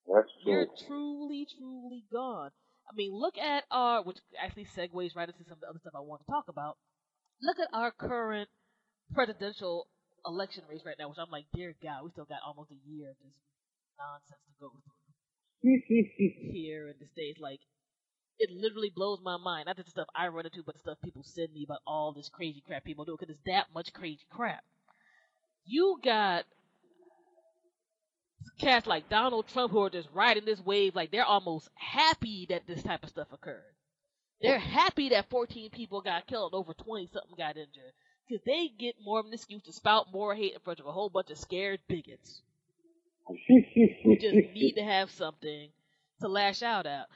[0.07, 0.53] That's true.
[0.53, 2.51] You're truly, truly gone.
[2.91, 5.95] I mean, look at our, which actually segues right into some of the other stuff
[5.97, 6.77] I want to talk about.
[7.41, 8.49] Look at our current
[9.15, 9.89] presidential
[10.27, 13.11] election race right now, which I'm like, dear God, we still got almost a year
[13.11, 13.37] of this
[13.99, 15.04] nonsense to go through
[15.63, 17.41] here in the States.
[17.41, 17.61] Like,
[18.39, 19.67] it literally blows my mind.
[19.67, 22.13] Not just the stuff I run into, but the stuff people send me about all
[22.13, 24.65] this crazy crap people do, because it's that much crazy crap.
[25.65, 26.45] You got
[28.59, 32.67] cats like Donald Trump who are just riding this wave like they're almost happy that
[32.67, 33.63] this type of stuff occurred.
[34.43, 37.93] They're happy that 14 people got killed, over 20 something got injured,
[38.29, 40.93] because they get more of an excuse to spout more hate in front of a
[40.93, 42.43] whole bunch of scared bigots
[43.27, 43.37] who
[44.21, 45.69] just need to have something
[46.21, 47.07] to lash out at.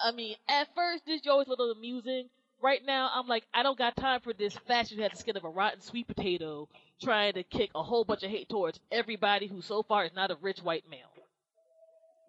[0.00, 2.28] I mean, at first this is always a little amusing.
[2.62, 5.36] Right now, I'm like, I don't got time for this fashion who had the skin
[5.36, 6.68] of a rotten sweet potato
[7.02, 10.30] trying to kick a whole bunch of hate towards everybody who so far is not
[10.30, 11.10] a rich white male.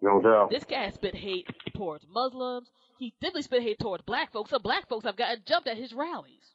[0.02, 0.50] No doubt.
[0.50, 2.68] This guy spit hate towards Muslims.
[2.98, 4.50] He definitely spit hate towards black folks.
[4.50, 6.52] Some black folks have gotten jumped at his rallies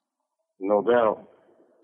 [0.59, 1.27] No doubt.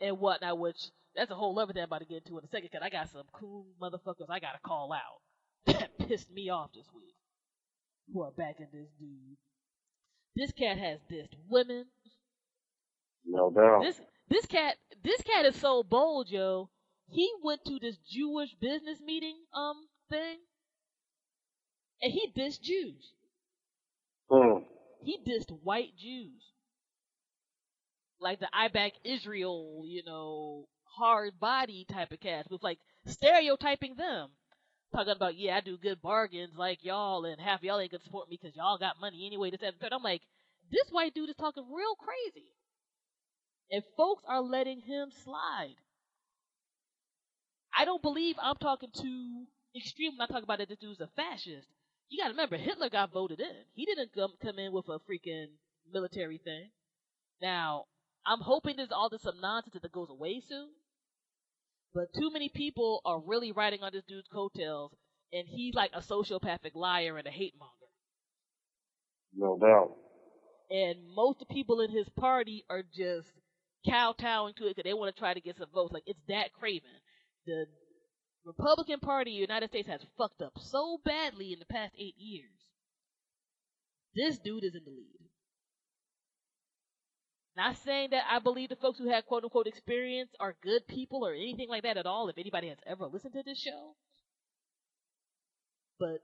[0.02, 0.78] and whatnot, which
[1.20, 2.90] that's a whole other thing I'm about to get into in a second, because I
[2.90, 5.20] got some cool motherfuckers I got to call out
[5.80, 7.14] that pissed me off this week
[8.14, 9.38] who are backing this dude.
[10.36, 11.86] This cat has dissed women.
[13.26, 13.82] No doubt.
[13.84, 16.70] This this cat this cat is so bold, yo.
[17.10, 20.38] He went to this Jewish business meeting um thing,
[22.02, 23.12] and he dissed Jews.
[24.32, 24.64] Hmm.
[25.04, 26.54] He dissed white Jews.
[28.22, 33.96] Like the I back Israel, you know, hard body type of cast with like stereotyping
[33.96, 34.30] them.
[34.94, 38.28] Talking about, yeah, I do good bargains like y'all, and half y'all ain't gonna support
[38.28, 39.52] me because y'all got money anyway.
[39.52, 39.94] This, that, and.
[39.94, 40.22] I'm like,
[40.72, 42.48] this white dude is talking real crazy.
[43.72, 45.76] And folks are letting him slide.
[47.78, 51.10] I don't believe I'm talking too extreme when I talk about that this dude's a
[51.16, 51.68] fascist.
[52.10, 53.56] You gotta remember, Hitler got voted in.
[53.76, 55.50] He didn't come, come in with a freaking
[55.92, 56.72] military thing.
[57.42, 57.86] Now,
[58.26, 60.70] I'm hoping there's all this some nonsense that goes away soon.
[61.94, 64.92] But too many people are really riding on this dude's coattails,
[65.34, 67.74] and he's like a sociopathic liar and a hate monger.
[69.36, 69.96] No doubt.
[70.70, 73.28] And most of the people in his party are just
[73.88, 75.94] kowtowing to it because they want to try to get some votes.
[75.94, 76.90] Like it's that craven.
[77.48, 77.66] The
[78.46, 82.16] Republican Party of the United States has fucked up so badly in the past eight
[82.18, 82.52] years.
[84.16, 85.19] This dude is in the lead.
[87.60, 91.28] Not saying that I believe the folks who had quote unquote experience are good people
[91.28, 93.96] or anything like that at all, if anybody has ever listened to this show.
[96.00, 96.22] But,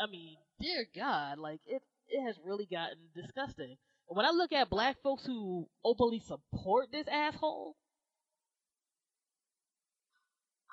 [0.00, 3.76] I mean, dear God, like, it, it has really gotten disgusting.
[4.08, 7.76] When I look at black folks who openly support this asshole,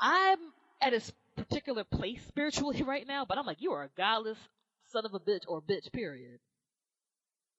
[0.01, 0.39] I'm
[0.81, 1.01] at a
[1.37, 4.39] particular place spiritually right now, but I'm like, you are a godless
[4.87, 6.39] son of a bitch or bitch, period.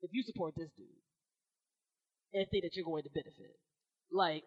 [0.02, 0.88] If you support this dude
[2.32, 3.56] and think that you're going to benefit.
[4.10, 4.44] Like,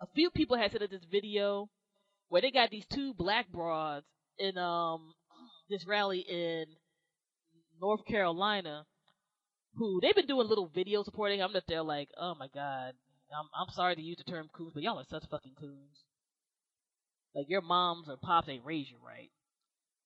[0.00, 1.68] a few people had said in this video
[2.28, 4.06] where they got these two black broads
[4.38, 5.14] in um
[5.70, 6.66] this rally in
[7.80, 8.84] North Carolina
[9.76, 11.40] who they've been doing little video supporting.
[11.42, 12.94] I'm just there like, oh my god,
[13.32, 16.04] I'm I'm sorry to use the term coons, but y'all are such fucking coons.
[17.34, 19.30] Like your moms or pops ain't raised you right.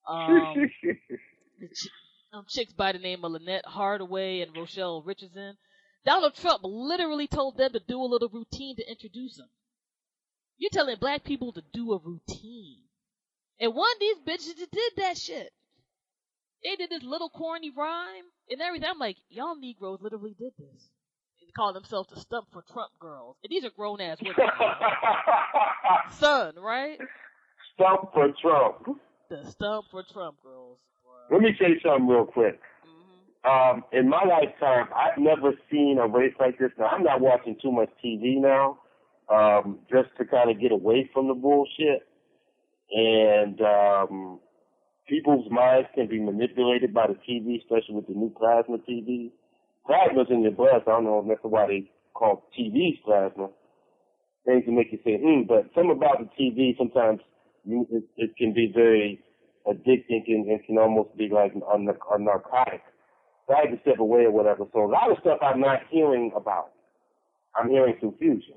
[0.08, 0.68] Um,
[1.74, 1.88] ch-
[2.32, 5.56] um, chicks by the name of Lynnette Hardaway and Rochelle Richardson.
[6.04, 9.48] Donald Trump literally told them to do a little routine to introduce him.
[10.58, 12.82] You're telling black people to do a routine.
[13.60, 15.52] And one of these bitches just did that shit.
[16.64, 18.88] They did this little corny rhyme and everything.
[18.88, 20.90] I'm like, y'all Negroes literally did this.
[21.40, 23.36] They call themselves the Stump for Trump girls.
[23.42, 24.36] And these are grown ass women.
[26.12, 26.98] Son, right?
[27.74, 28.98] Stump for Trump.
[29.30, 30.78] The Stump for Trump girls.
[31.30, 32.60] Let me say something real quick.
[33.44, 36.70] Um, in my lifetime, I've never seen a race like this.
[36.78, 38.78] Now, I'm not watching too much TV now,
[39.28, 42.06] um, just to kind of get away from the bullshit.
[42.92, 44.40] And um,
[45.08, 49.30] people's minds can be manipulated by the TV, especially with the new plasma TV.
[49.86, 53.48] Plasma's in your blood, I don't know if that's why they call TVs plasma.
[54.46, 57.20] Things to make you say, hmm, but something about the TV sometimes
[57.64, 59.20] you, it, it can be very
[59.66, 62.82] addicting and it can almost be like a, a narcotic.
[63.46, 64.64] So I had to step away or whatever.
[64.72, 66.70] So a lot of stuff I'm not hearing about.
[67.56, 68.54] I'm hearing through Fusion.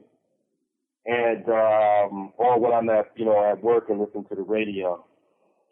[1.05, 5.05] And, um, or when I'm at, you know, at work and listen to the radio.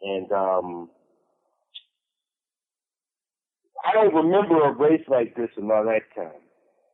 [0.02, 0.90] And, um,
[3.84, 6.40] I don't remember a race like this in my lifetime.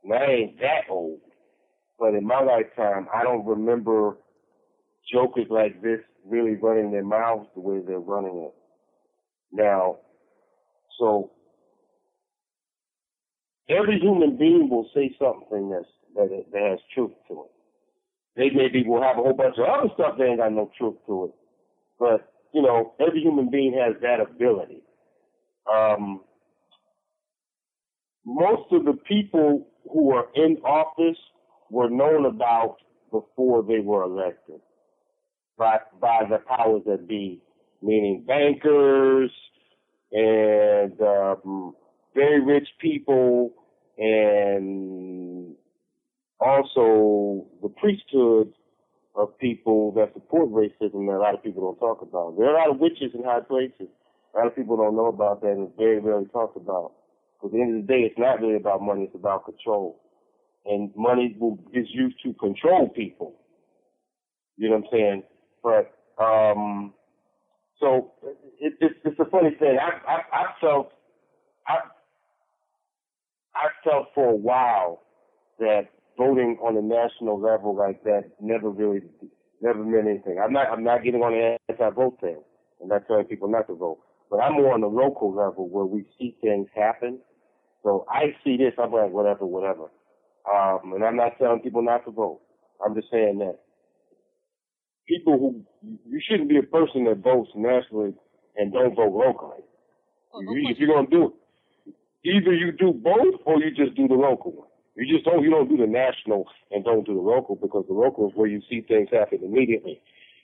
[0.05, 1.21] And I ain't that old.
[1.99, 4.17] But in my lifetime, I don't remember
[5.13, 8.55] jokers like this really running their mouths the way they're running it.
[9.53, 9.97] Now,
[10.99, 11.31] so
[13.71, 17.51] every human being will say something that's, that, that has truth to it.
[18.37, 20.97] They maybe will have a whole bunch of other stuff that ain't got no truth
[21.07, 21.31] to it.
[21.99, 24.83] But, you know, every human being has that ability.
[25.73, 26.21] Um,
[28.25, 31.19] most of the people who are in office
[31.71, 32.77] were known about
[33.11, 34.61] before they were elected
[35.59, 37.41] by, by the powers that be,
[37.83, 39.31] meaning bankers
[40.13, 41.75] and um,
[42.15, 43.53] very rich people
[44.01, 45.55] and
[46.41, 48.53] also the priesthood
[49.15, 52.37] of people that support racism that a lot of people don't talk about.
[52.39, 53.89] There are a lot of witches in high places.
[54.35, 56.93] A lot of people don't know about that and it's very rarely talked about.
[57.37, 60.01] Because at the end of the day, it's not really about money, it's about control.
[60.65, 61.37] And money
[61.75, 63.35] is used to control people.
[64.57, 65.23] You know what I'm saying?
[65.63, 66.95] But, um,
[67.79, 68.13] so
[68.61, 69.79] it, it's, it's a funny thing.
[69.81, 70.93] I, I, I felt,
[71.67, 71.77] I,
[73.55, 75.03] I felt for a while
[75.59, 79.01] that voting on a national level like that never really,
[79.61, 80.39] never meant anything.
[80.43, 82.41] I'm not, I'm not getting on the anti-vote thing.
[82.83, 84.01] I'm not telling people not to vote.
[84.31, 87.19] But I'm more on the local level where we see things happen.
[87.83, 89.91] So I see this, I'm like, whatever, whatever.
[90.53, 92.41] Um, and I'm not telling people not to vote.
[92.85, 93.59] I'm just saying that
[95.09, 95.65] people who,
[96.09, 98.15] you shouldn't be a person that votes nationally
[98.57, 99.63] and don't vote locally.
[100.55, 101.33] you, if you're going to do it,
[102.25, 104.69] either you do both or you just do the local one.
[104.97, 107.95] You just don't you don't do the national and don't do the local because the
[107.95, 110.01] local is where you see things happen immediately.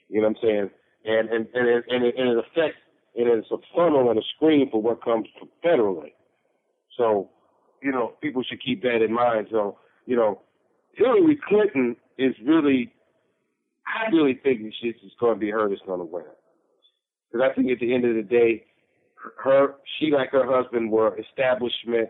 [0.09, 0.69] You know what I'm saying?
[1.05, 2.77] And and and it, and it, and it affects
[3.17, 5.27] it's a funnel and a screen for what comes
[5.63, 6.13] federally.
[6.97, 7.29] So,
[7.81, 9.47] you know, people should keep that in mind.
[9.51, 10.41] So, you know,
[10.93, 12.93] Hillary Clinton is really,
[13.87, 16.25] I really think that she's going to be her that's going to win.
[17.31, 18.65] Because I think at the end of the day,
[19.43, 22.09] her, she like her husband were establishment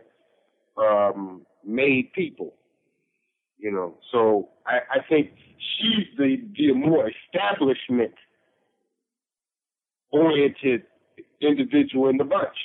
[0.78, 2.54] um, made people.
[3.58, 8.14] You know, so I, I think she's the, the more establishment
[10.12, 10.84] oriented
[11.42, 12.58] individual in the bunch.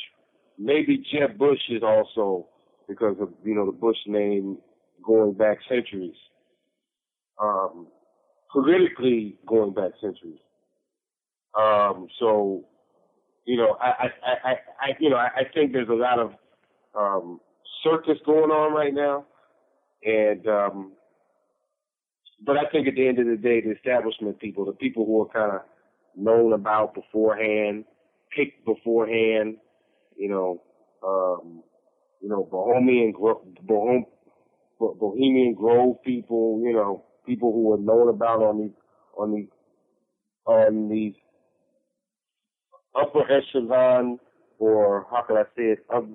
[0.59, 2.49] Maybe Jeb Bush is also
[2.89, 4.59] because of you know the Bush name
[5.03, 6.15] going back centuries.
[7.43, 7.87] Um,
[8.53, 10.39] politically going back centuries.
[11.59, 12.65] Um, so,
[13.45, 16.33] you know, I, I, I, I, you know, I, I think there's a lot of
[16.99, 17.41] um,
[17.83, 19.25] circus going on right now,
[20.05, 20.93] and um,
[22.45, 25.23] but I think at the end of the day, the establishment people, the people who
[25.23, 25.63] are kind of
[26.17, 27.85] known about beforehand,
[28.37, 29.57] picked beforehand,
[30.17, 30.63] you know,
[31.07, 31.63] um,
[32.21, 34.05] you know, Bohemian, Bohem,
[34.79, 38.77] Bohemian Grove people, you know, people who are known about on these,
[39.17, 39.49] on these,
[40.47, 41.15] on these
[42.99, 44.19] upper echelon,
[44.59, 46.09] or how can I say it, of,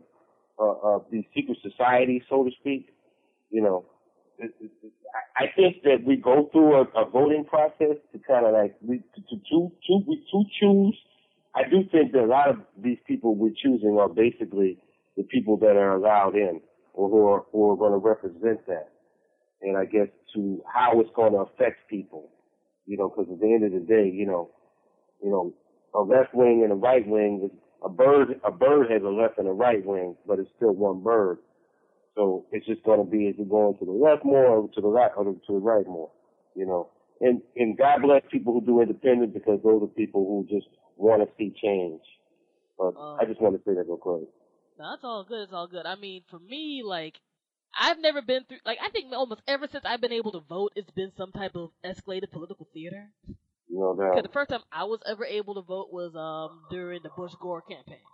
[0.59, 2.89] uh, of these secret society, so to speak,
[3.49, 3.85] you know,
[5.35, 8.97] I think that we go through a, a voting process to kind of like we
[8.97, 10.95] to, to, to, to, to choose
[11.57, 14.77] I do think that a lot of these people we're choosing are basically
[15.15, 16.61] the people that are allowed in
[16.93, 18.89] or who are, who are going to represent that.
[19.63, 22.29] And I guess to how it's going to affect people,
[22.85, 24.51] you know, because at the end of the day, you know,
[25.23, 25.53] you know,
[25.93, 27.49] a left wing and a right wing,
[27.83, 31.01] a bird, a bird has a left and a right wing, but it's still one
[31.03, 31.39] bird.
[32.15, 34.81] So it's just going to be as you're going to the left more or to
[34.81, 36.11] the right or to the right more,
[36.55, 36.89] you know.
[37.21, 40.67] And and God bless people who do independent because those are people who just
[40.97, 42.01] want to see change.
[42.77, 44.27] But um, I just want to say that real quick.
[44.79, 45.41] No, it's all good.
[45.43, 45.85] It's all good.
[45.85, 47.15] I mean, for me, like,
[47.79, 50.73] I've never been through, like, I think almost ever since I've been able to vote,
[50.75, 53.09] it's been some type of escalated political theater.
[53.69, 54.11] No doubt.
[54.15, 57.33] Because the first time I was ever able to vote was um during the Bush
[57.39, 58.05] Gore campaign.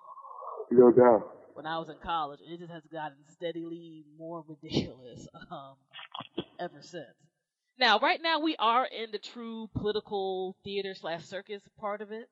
[0.72, 1.30] No doubt.
[1.54, 5.78] When I was in college, it just has gotten steadily more ridiculous um
[6.60, 7.16] ever since.
[7.80, 12.30] Now, right now, we are in the true political theater slash circus part of it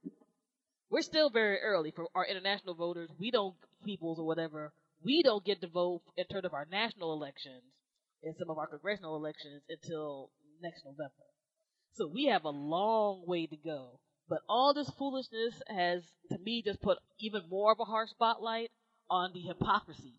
[0.89, 3.09] we're still very early for our international voters.
[3.19, 4.74] We don't peoples or whatever.
[5.03, 7.63] We don't get to vote in terms of our national elections
[8.24, 11.30] and some of our congressional elections until next November.
[11.93, 13.99] So we have a long way to go.
[14.29, 18.71] But all this foolishness has, to me, just put even more of a harsh spotlight
[19.09, 20.13] on the hypocrisies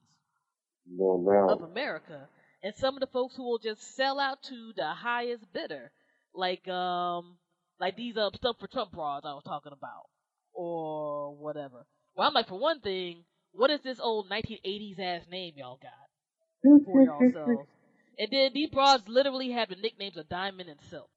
[0.86, 2.28] no, of America
[2.62, 5.90] and some of the folks who will just sell out to the highest bidder,
[6.34, 7.36] like um,
[7.80, 10.06] like these um Stump for Trump broads I was talking about
[10.54, 11.86] or whatever.
[12.14, 16.84] Well, I'm like, for one thing, what is this old 1980s ass name y'all got
[16.84, 17.66] for yourselves?
[18.18, 21.08] and then these broads literally have the nicknames of Diamond and Silk.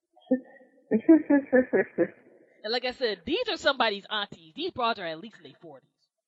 [0.92, 4.54] And like I said, these are somebody's aunties.
[4.56, 5.82] These broads are at least in their 40s.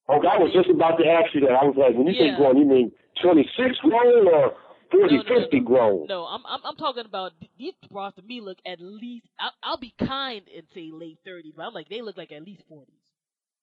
[0.10, 1.52] Oh, I was just about to ask you that.
[1.52, 2.32] I was like, when you yeah.
[2.34, 2.92] say grown, you mean
[3.22, 4.54] 26 grown or
[4.92, 6.08] 40, no, no, 50 no, grown?
[6.08, 9.28] No, I'm, I'm I'm talking about these broads to me look at least.
[9.40, 12.44] I'll, I'll be kind and say late 30s, but I'm like they look like at
[12.44, 12.86] least 40s.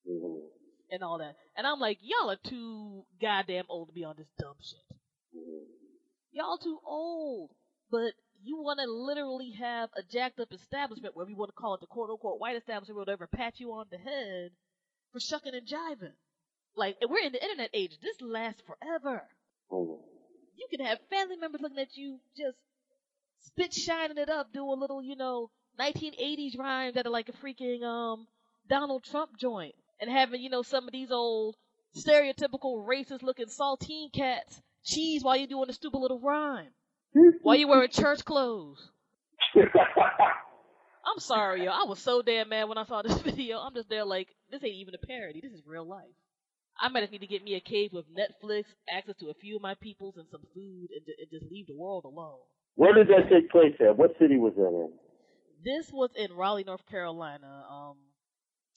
[0.09, 0.39] Mm-hmm.
[0.91, 1.35] And all that.
[1.57, 4.99] And I'm like, y'all are too goddamn old to be on this dumb shit.
[5.35, 5.65] Mm-hmm.
[6.33, 7.51] Y'all too old.
[7.91, 8.13] But
[8.45, 11.81] you want to literally have a jacked up establishment, where we want to call it
[11.81, 14.51] the quote unquote white establishment, where ever pat you on the head
[15.13, 16.13] for shucking and jiving.
[16.77, 17.99] Like, we're in the internet age.
[18.03, 19.23] This lasts forever.
[19.71, 20.03] Mm-hmm.
[20.57, 22.59] You can have family members looking at you just
[23.41, 27.83] spit shining it up, doing little, you know, 1980s rhymes that are like a freaking
[27.83, 28.27] um
[28.69, 31.57] Donald Trump joint and having, you know, some of these old
[31.97, 36.73] stereotypical racist looking saltine cats cheese while you're doing a stupid little rhyme.
[37.43, 38.91] While you wearing church clothes.
[41.07, 41.71] I'm sorry, yo.
[41.71, 43.59] I was so damn mad when I saw this video.
[43.59, 45.41] I'm just there like, this ain't even a parody.
[45.43, 46.05] This is real life.
[46.81, 49.57] I might just need to get me a cave with Netflix, access to a few
[49.57, 52.39] of my peoples, and some food, and, and just leave the world alone.
[52.75, 53.97] Where did that take place at?
[53.97, 54.91] What city was that in?
[55.65, 57.65] This was in Raleigh, North Carolina.
[57.71, 57.97] Um,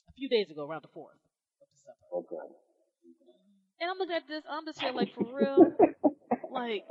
[0.08, 1.18] a few days ago, around the fourth
[1.60, 2.06] of December.
[2.18, 2.52] Okay.
[3.80, 5.72] And I'm looking at this, I'm just here like, for real,
[6.52, 6.84] like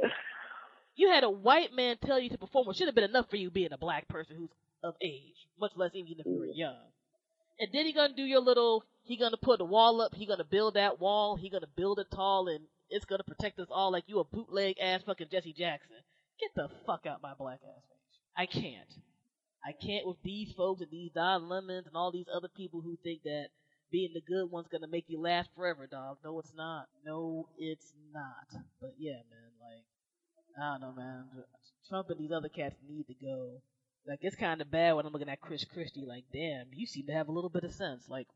[0.98, 3.38] you had a white man tell you to perform, which should have been enough for
[3.38, 4.50] you being a black person who's
[4.84, 6.76] of age, much less even if you were young.
[7.60, 10.44] And then he gonna do your little, he gonna put a wall up, he gonna
[10.44, 14.04] build that wall, he gonna build it tall, and it's gonna protect us all like
[14.08, 15.98] you a bootleg ass fucking Jesse Jackson.
[16.40, 18.20] Get the fuck out my black ass face.
[18.36, 18.94] I can't.
[19.66, 22.98] I can't with these folks and these Don Lemons and all these other people who
[23.04, 23.48] think that
[23.92, 26.18] being the good one's gonna make you last forever, dog.
[26.24, 26.86] No, it's not.
[27.06, 28.62] No, it's not.
[28.80, 29.84] But yeah, man, like
[30.58, 31.26] I don't know, man.
[31.88, 33.62] Trump and these other cats need to go.
[34.08, 36.06] Like it's kind of bad when I'm looking at Chris Christie.
[36.08, 38.08] Like, damn, you seem to have a little bit of sense.
[38.10, 38.28] Like,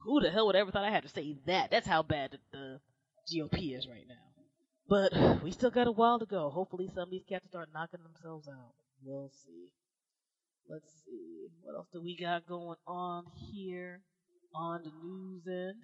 [0.00, 1.70] who the hell would ever thought I had to say that?
[1.70, 2.80] That's how bad the, the
[3.32, 4.14] GOP is right now.
[4.88, 6.48] But we still got a while to go.
[6.50, 8.74] Hopefully, some of these cats start knocking themselves out.
[9.04, 9.68] We'll see.
[10.68, 11.48] Let's see.
[11.62, 14.00] What else do we got going on here
[14.54, 15.82] on the news end?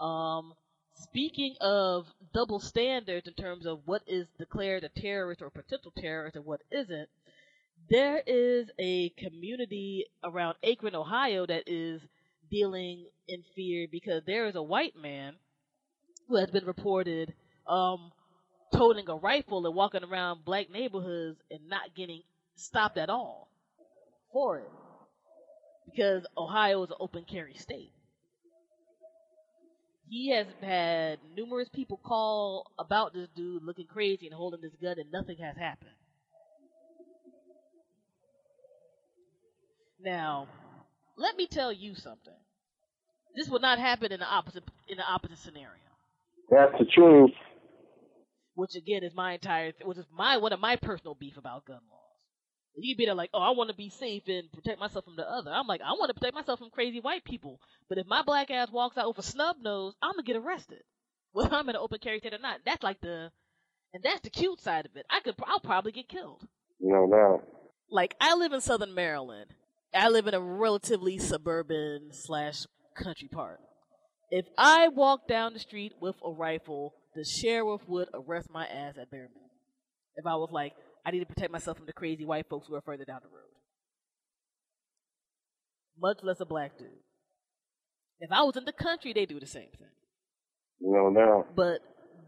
[0.00, 0.54] Um,
[0.94, 6.36] speaking of double standards in terms of what is declared a terrorist or potential terrorist
[6.36, 7.08] and what isn't,
[7.90, 12.00] there is a community around Akron, Ohio that is
[12.50, 15.34] dealing in fear because there is a white man
[16.28, 17.34] who has been reported
[17.66, 18.12] um,
[18.72, 22.22] toting a rifle and walking around black neighborhoods and not getting
[22.56, 23.48] stopped at all
[24.32, 24.70] for it
[25.86, 27.92] because Ohio is an open carry state.
[30.08, 34.98] He has had numerous people call about this dude looking crazy and holding this gun,
[34.98, 35.90] and nothing has happened.
[40.00, 40.46] Now,
[41.16, 42.34] let me tell you something.
[43.34, 45.80] This would not happen in the opposite in the opposite scenario.
[46.50, 47.32] That's the truth.
[48.54, 51.80] Which again is my entire, which is my one of my personal beef about gun
[51.90, 52.03] laws.
[52.76, 55.30] You'd be there like, oh, I want to be safe and protect myself from the
[55.30, 55.50] other.
[55.50, 57.60] I'm like, I want to protect myself from crazy white people.
[57.88, 60.82] But if my black ass walks out with a snub nose, I'm gonna get arrested.
[61.32, 62.60] Whether I'm in an open carry state or not.
[62.64, 63.30] That's like the,
[63.92, 65.06] and that's the cute side of it.
[65.10, 66.42] I could, I'll probably get killed.
[66.80, 67.42] No, no.
[67.90, 69.50] Like I live in Southern Maryland.
[69.94, 72.66] I live in a relatively suburban slash
[72.96, 73.60] country part.
[74.30, 78.94] If I walk down the street with a rifle, the sheriff would arrest my ass
[79.00, 79.50] at bare minimum.
[80.16, 80.72] If I was like,
[81.04, 83.28] I need to protect myself from the crazy white folks who are further down the
[83.28, 83.44] road.
[86.00, 86.88] Much less a black dude.
[88.20, 89.88] If I was in the country, they do the same thing.
[90.80, 91.46] No, no.
[91.54, 91.80] But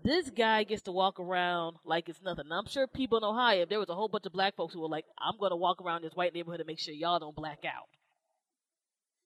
[0.05, 2.49] this guy gets to walk around like it's nothing.
[2.49, 4.75] Now, I'm sure people in Ohio, if there was a whole bunch of black folks
[4.75, 7.19] who were like, I'm going to walk around this white neighborhood and make sure y'all
[7.19, 7.89] don't black out.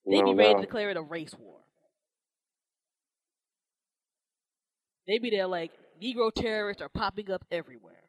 [0.06, 0.60] They'd no, be ready no.
[0.60, 1.58] to declare it a race war.
[5.06, 5.72] They'd be there like,
[6.02, 8.02] Negro terrorists are popping up everywhere.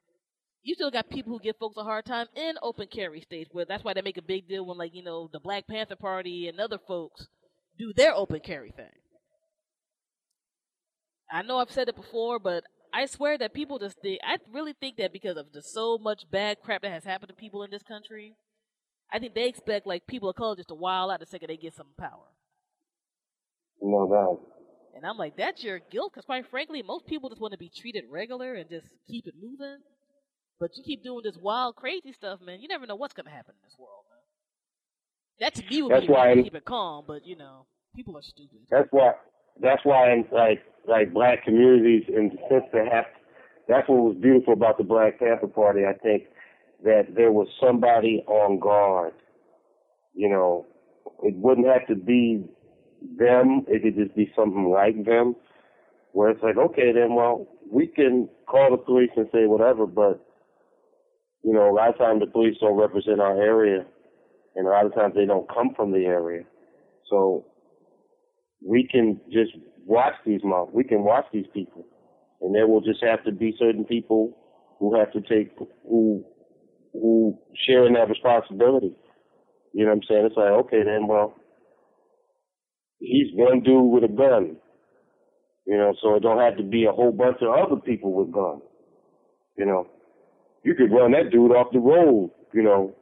[0.64, 3.66] You still got people who give folks a hard time in open carry states, where
[3.66, 6.48] that's why they make a big deal when, like, you know, the Black Panther Party
[6.48, 7.28] and other folks
[7.80, 8.92] do their open carry thing.
[11.32, 14.74] I know I've said it before, but I swear that people just think, I really
[14.74, 17.72] think that because of the so much bad crap that has happened to people in
[17.72, 18.36] this country,
[19.12, 21.58] I think they expect, like, people of color just to wild out the second they
[21.58, 22.28] get some power.
[23.82, 24.42] No, no.
[24.96, 27.72] And I'm like, that's your guilt, because quite frankly, most people just want to be
[27.76, 29.78] treated regular and just keep it moving.
[30.62, 32.62] But you keep doing this wild, crazy stuff, man.
[32.62, 34.20] You never know what's gonna happen in this world, man.
[35.40, 38.22] That to me would That's be why keep it calm, but you know, people are
[38.22, 38.60] stupid.
[38.70, 39.14] That's why.
[39.60, 43.06] That's why, in, like, like black communities, in the sense they have.
[43.68, 45.82] That's what was beautiful about the Black Panther Party.
[45.86, 46.24] I think
[46.84, 49.14] that there was somebody on guard.
[50.14, 50.68] You know,
[51.24, 52.46] it wouldn't have to be
[53.18, 53.66] them.
[53.68, 55.36] It could just be something like them,
[56.12, 60.24] where it's like, okay, then, well, we can call the police and say whatever, but
[61.44, 63.86] you know, a lot of times the police don't represent our area,
[64.56, 66.44] and a lot of times they don't come from the area.
[67.10, 67.46] So
[68.66, 69.52] we can just
[69.86, 70.72] watch these mouths.
[70.74, 71.86] We can watch these people,
[72.42, 74.38] and there will just have to be certain people
[74.80, 76.24] who have to take who
[76.94, 78.96] who share in that responsibility.
[79.74, 80.26] You know what I'm saying?
[80.26, 81.34] It's like, okay, then, well,
[83.00, 84.58] he's one dude with a gun.
[85.66, 88.34] You know, so it don't have to be a whole bunch of other people with
[88.34, 88.64] guns.
[89.58, 89.88] You know,
[90.64, 92.32] you could run that dude off the road.
[92.54, 92.96] You know,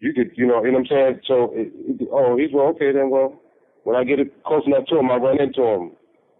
[0.00, 1.20] you could, you know, you know what I'm saying?
[1.26, 3.40] So, it, it, oh, he's well, okay, then, well,
[3.84, 5.92] when I get it close enough to him, I run into him.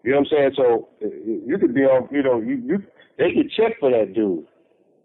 [0.03, 0.51] You know what I'm saying?
[0.57, 2.83] So you could be on, you know, you, you
[3.18, 4.47] they could check for that dude,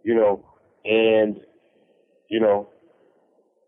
[0.03, 0.43] you know,
[0.85, 1.39] and
[2.29, 2.69] you know,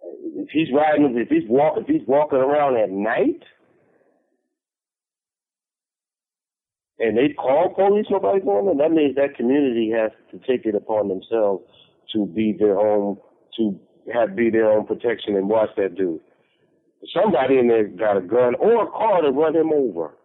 [0.02, 3.44] if he's riding, if he's walk, if he's walking around at night,
[7.00, 8.88] and they call police, nobody's going there.
[8.88, 11.64] That means that community has to take it upon themselves
[12.14, 13.18] to be their own,
[13.58, 13.80] to
[14.14, 16.20] have be their own protection and watch that dude.
[17.16, 20.16] Somebody in there got a gun or a car to run him over.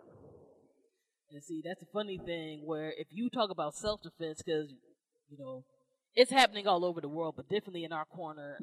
[1.30, 4.72] And see, that's a funny thing where if you talk about self defense, because,
[5.28, 5.64] you know,
[6.14, 8.58] it's happening all over the world, but definitely in our corner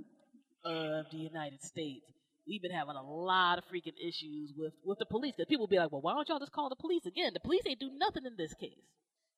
[0.66, 2.06] of the United States,
[2.48, 5.34] we've been having a lot of freaking issues with, with the police.
[5.38, 7.32] Because people be like, well, why don't y'all just call the police again?
[7.34, 8.82] The police ain't do nothing in this case.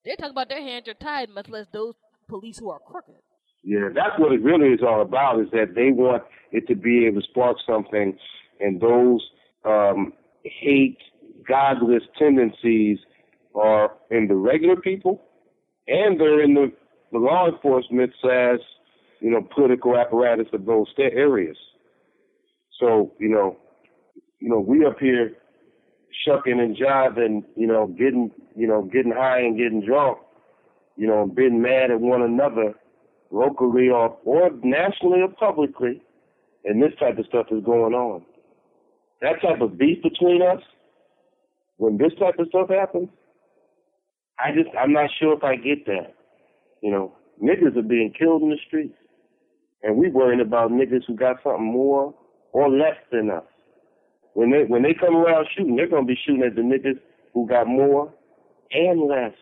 [0.06, 1.96] They're talking about their hands are tied, much less those
[2.28, 3.16] police who are crooked.
[3.64, 5.40] Yeah, that's what it really is all about.
[5.40, 8.18] Is that they want it to be able to spark something,
[8.60, 9.22] and those
[9.64, 10.12] um,
[10.44, 10.98] hate,
[11.48, 13.00] godless tendencies
[13.56, 15.22] are in the regular people,
[15.88, 16.74] and they're in the,
[17.14, 18.60] the law enforcement slash,
[19.22, 21.58] you know, political apparatus of those areas.
[22.80, 23.58] So, you know,
[24.40, 25.34] you know, we up here
[26.26, 30.18] shucking and jiving, you know, getting, you know, getting high and getting drunk,
[30.98, 32.74] you know, being mad at one another
[33.32, 36.02] locally or, or nationally or publicly,
[36.66, 38.24] and this type of stuff is going on.
[39.22, 40.62] That type of beef between us,
[41.78, 43.10] when this type of stuff happens,
[44.40, 46.14] I just, I'm not sure if I get that.
[46.82, 48.96] You know, niggas are being killed in the streets,
[49.82, 52.14] and we worrying about niggas who got something more
[52.54, 53.44] or less than us.
[54.34, 57.00] When they when they come around shooting, they're gonna be shooting at the niggas
[57.34, 58.14] who got more
[58.72, 59.34] and less.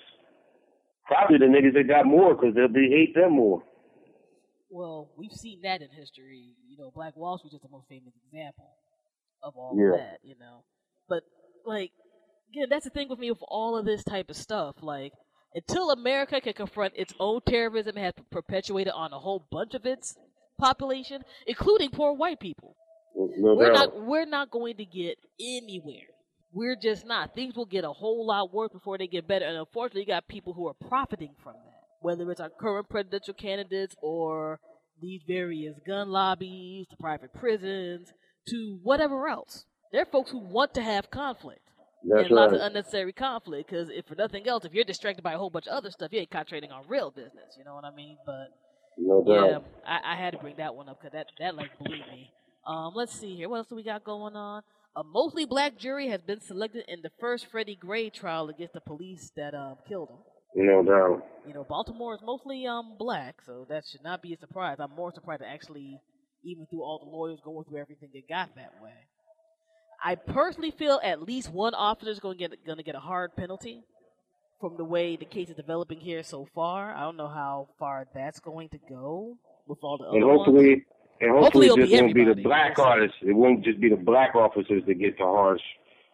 [1.06, 3.64] Probably the niggas that got more because they'll be hate them more.
[4.70, 6.56] Well, we've seen that in history.
[6.68, 8.70] You know, Black Wall Street is the most famous example
[9.44, 9.94] of all Yeah.
[9.94, 10.20] of that.
[10.24, 10.64] You know,
[11.08, 11.24] but
[11.66, 11.92] like,
[12.50, 14.82] again, that's the thing with me with all of this type of stuff.
[14.82, 15.14] Like,
[15.54, 19.86] until America can confront its own terrorism, it has perpetuated on a whole bunch of
[19.86, 20.16] its
[20.58, 22.76] population, including poor white people.
[23.16, 23.94] No we're doubt.
[23.96, 26.08] not we're not going to get anywhere.
[26.54, 27.34] We're just not.
[27.34, 29.46] Things will get a whole lot worse before they get better.
[29.46, 31.82] And unfortunately, you got people who are profiting from that.
[32.02, 34.60] Whether it's our current presidential candidates or
[35.02, 38.12] these various gun lobbies, to private prisons,
[38.50, 39.66] to whatever else.
[39.92, 41.62] There are folks who want to have conflict.
[42.04, 42.62] That's and lots right.
[42.62, 43.70] of unnecessary conflict.
[43.70, 46.12] Because if for nothing else, if you're distracted by a whole bunch of other stuff,
[46.12, 47.56] you ain't concentrating on real business.
[47.58, 48.18] You know what I mean?
[48.26, 48.48] But
[48.98, 49.60] no yeah.
[49.86, 52.32] I, I had to bring that one up because that that like blew me.
[52.66, 53.50] Um, let's see here.
[53.50, 54.64] What else do we got going on?
[54.96, 58.82] A mostly black jury has been selected in the first Freddie Gray trial against the
[58.82, 60.18] police that um, killed him.
[60.54, 61.26] No doubt.
[61.48, 64.78] You know, Baltimore is mostly um black, so that should not be a surprise.
[64.80, 65.98] I'm more surprised that actually,
[66.44, 68.92] even through all the lawyers going through everything, it got that way.
[70.04, 73.00] I personally feel at least one officer is going to get going to get a
[73.00, 73.84] hard penalty
[74.60, 76.94] from the way the case is developing here so far.
[76.94, 79.38] I don't know how far that's going to go
[79.68, 80.82] with all the other And ones.
[81.22, 83.18] And Hopefully hopefully, this won't be the black artists.
[83.22, 85.62] It won't just be the black officers that get the harsh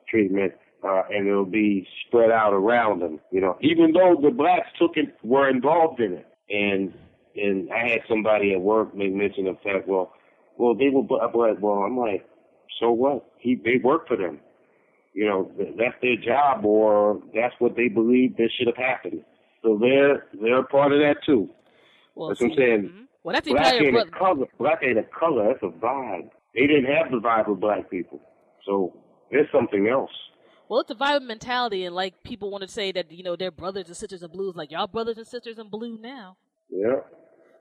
[0.10, 0.54] treatment,
[0.84, 3.20] uh, and it'll be spread out around them.
[3.32, 6.94] You know, even though the blacks took it, were involved in it, and
[7.36, 9.88] and I had somebody at work make mention of that.
[9.88, 10.14] Well,
[10.58, 11.58] well, they were black.
[11.62, 12.26] Well, I'm like,
[12.80, 13.26] so what?
[13.40, 14.40] He they work for them.
[15.14, 19.24] You know, that's their job, or that's what they believe that should have happened.
[19.64, 21.50] So they're they're a part of that too.
[22.16, 22.92] Well, That's what I'm saying.
[22.94, 23.08] mhm.
[23.24, 24.46] Well, that's the Black entire ain't a color.
[24.58, 25.48] Black ain't a color.
[25.48, 26.30] That's a vibe.
[26.56, 28.20] They didn't have the vibe of black people.
[28.66, 28.94] So
[29.32, 30.12] there's something else.
[30.70, 33.52] Well, it's a vibe mentality, and like people want to say that you know they're
[33.52, 34.50] brothers and sisters in blue.
[34.50, 36.38] It's like y'all brothers and sisters in blue now.
[36.70, 37.00] Yeah,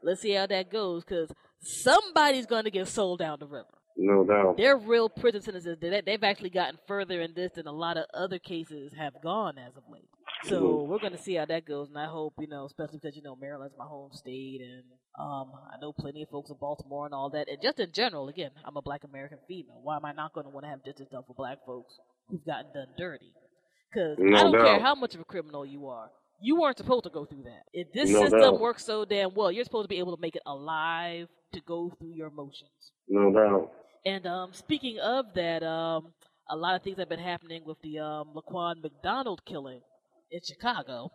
[0.03, 3.67] Let's see how that goes, because somebody's going to get sold down the river.
[3.97, 4.57] no doubt.
[4.57, 5.77] Their real prison sentences.
[5.81, 9.77] They've actually gotten further in this than a lot of other cases have gone as
[9.77, 10.09] of late.
[10.49, 13.16] So we're going to see how that goes, and I hope, you know, especially because,
[13.16, 14.84] you know, Maryland's my home state, and
[15.18, 17.49] um, I know plenty of folks in Baltimore and all that.
[17.49, 19.80] And just in general, again, I'm a black American female.
[19.82, 21.94] Why am I not going to want to have justice done for black folks
[22.28, 23.32] who've gotten done dirty?
[23.92, 26.11] Because No I don't care how much of a criminal you are.
[26.40, 27.62] You weren't supposed to go through that.
[27.72, 28.61] If this No system doubt.
[28.61, 31.90] works so damn well, you're supposed to be able to make it alive to go
[31.99, 32.92] through your motions.
[33.09, 33.72] No doubt.
[34.05, 36.12] And um, speaking of that, um,
[36.51, 39.80] a lot of things have been happening with the um, Laquan McDonald killing
[40.31, 41.11] in Chicago.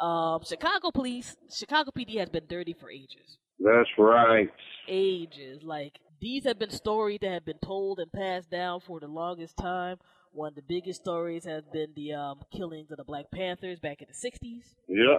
[0.00, 3.38] Um, Chicago police, Chicago PD has been dirty for ages.
[3.60, 4.50] That's right.
[4.88, 5.62] Ages.
[5.62, 9.56] Like, these have been stories that have been told and passed down for the longest
[9.56, 9.98] time.
[10.32, 14.02] One of the biggest stories has been the um, killings of the Black Panthers back
[14.02, 14.74] in the 60s.
[14.88, 15.18] Yeah.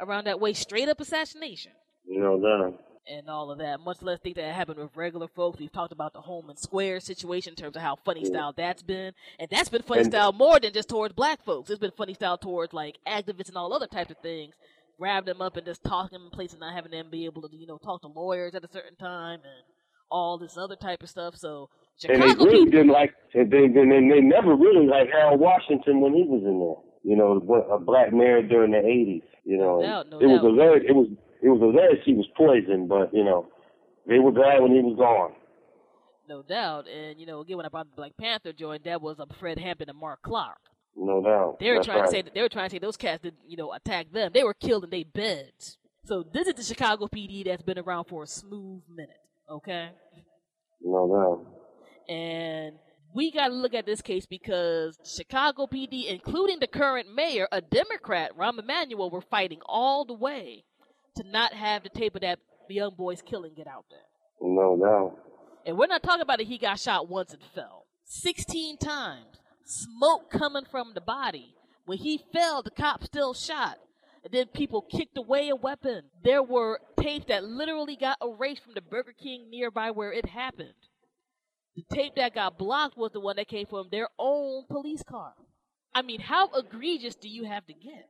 [0.00, 1.72] Around that way, straight up assassination.
[2.06, 2.80] No doubt.
[3.10, 3.80] And all of that.
[3.80, 5.58] Much less think that happened with regular folks.
[5.58, 9.12] We've talked about the Homan Square situation in terms of how funny style that's been,
[9.40, 11.68] and that's been funny And- style more than just towards black folks.
[11.68, 14.54] It's been funny style towards like activists and all other types of things.
[15.00, 17.42] Grab them up and just talk them in place and not having them be able
[17.42, 19.64] to you know talk to lawyers at a certain time and
[20.08, 21.34] all this other type of stuff.
[21.36, 21.70] So
[22.08, 25.40] And they really people, didn't like, and they, and they, they never really liked Harold
[25.40, 26.76] Washington when he was in there.
[27.02, 27.32] You know,
[27.72, 29.22] a black mayor during the 80s.
[29.44, 30.50] You know, No doubt, no it was doubt.
[30.50, 31.08] alleged, it was,
[31.42, 33.48] it was alleged he was poisoned, but, you know,
[34.06, 35.32] they were glad when he was gone.
[36.28, 36.86] no doubt.
[36.88, 39.58] And you know again when I brought the Black Panther joint, that was um, Fred
[39.58, 40.58] Hampton and Mark Clark.
[40.96, 41.58] No doubt.
[41.60, 42.06] They were That's trying right.
[42.06, 44.30] to say that they were trying to say those cats did you know attack them.
[44.34, 45.78] They were killed in their beds.
[46.04, 49.16] So this is the Chicago PD that's been around for a smooth minute.
[49.50, 49.90] Okay,
[50.82, 51.46] No doubt.
[52.14, 52.76] and
[53.14, 57.60] we got to look at this case because Chicago PD, including the current mayor, a
[57.60, 60.64] Democrat, Rahm Emanuel, were fighting all the way
[61.16, 62.38] to not have the tape of that
[62.68, 64.00] young boys killing get out there.
[64.40, 65.18] No, no.
[65.66, 66.46] And we're not talking about it.
[66.46, 67.86] He got shot once and fell.
[68.04, 69.40] 16 times.
[69.64, 71.54] Smoke coming from the body.
[71.84, 73.78] When he fell, the cop still shot.
[74.24, 76.04] And then people kicked away a weapon.
[76.22, 80.74] There were tapes that literally got erased from the Burger King nearby where it happened.
[81.74, 85.34] The tape that got blocked was the one that came from their own police car.
[85.94, 88.08] I mean, how egregious do you have to get?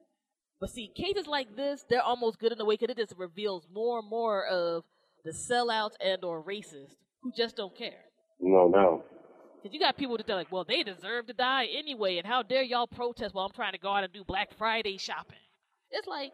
[0.63, 3.67] But see, cases like this, they're almost good in a way because it just reveals
[3.75, 4.85] more and more of
[5.25, 8.05] the sellouts and or racists who just don't care.
[8.39, 9.03] No, no.
[9.57, 12.45] Because you got people that are like, well, they deserve to die anyway, and how
[12.45, 15.35] dare y'all protest while I'm trying to go out and do Black Friday shopping?
[15.91, 16.31] It's like,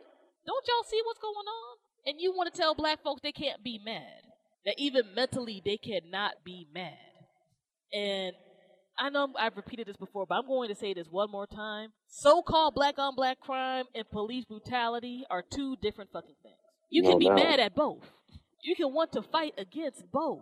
[0.46, 1.76] don't y'all see what's going on?
[2.04, 4.20] And you want to tell black folks they can't be mad.
[4.66, 6.92] That even mentally they cannot be mad.
[7.94, 8.34] And
[8.98, 11.90] I know I've repeated this before, but I'm going to say this one more time.
[12.08, 16.56] So called black on black crime and police brutality are two different fucking things.
[16.90, 17.36] You can No be doubt.
[17.36, 18.10] mad at both.
[18.62, 20.40] You can want to fight against both.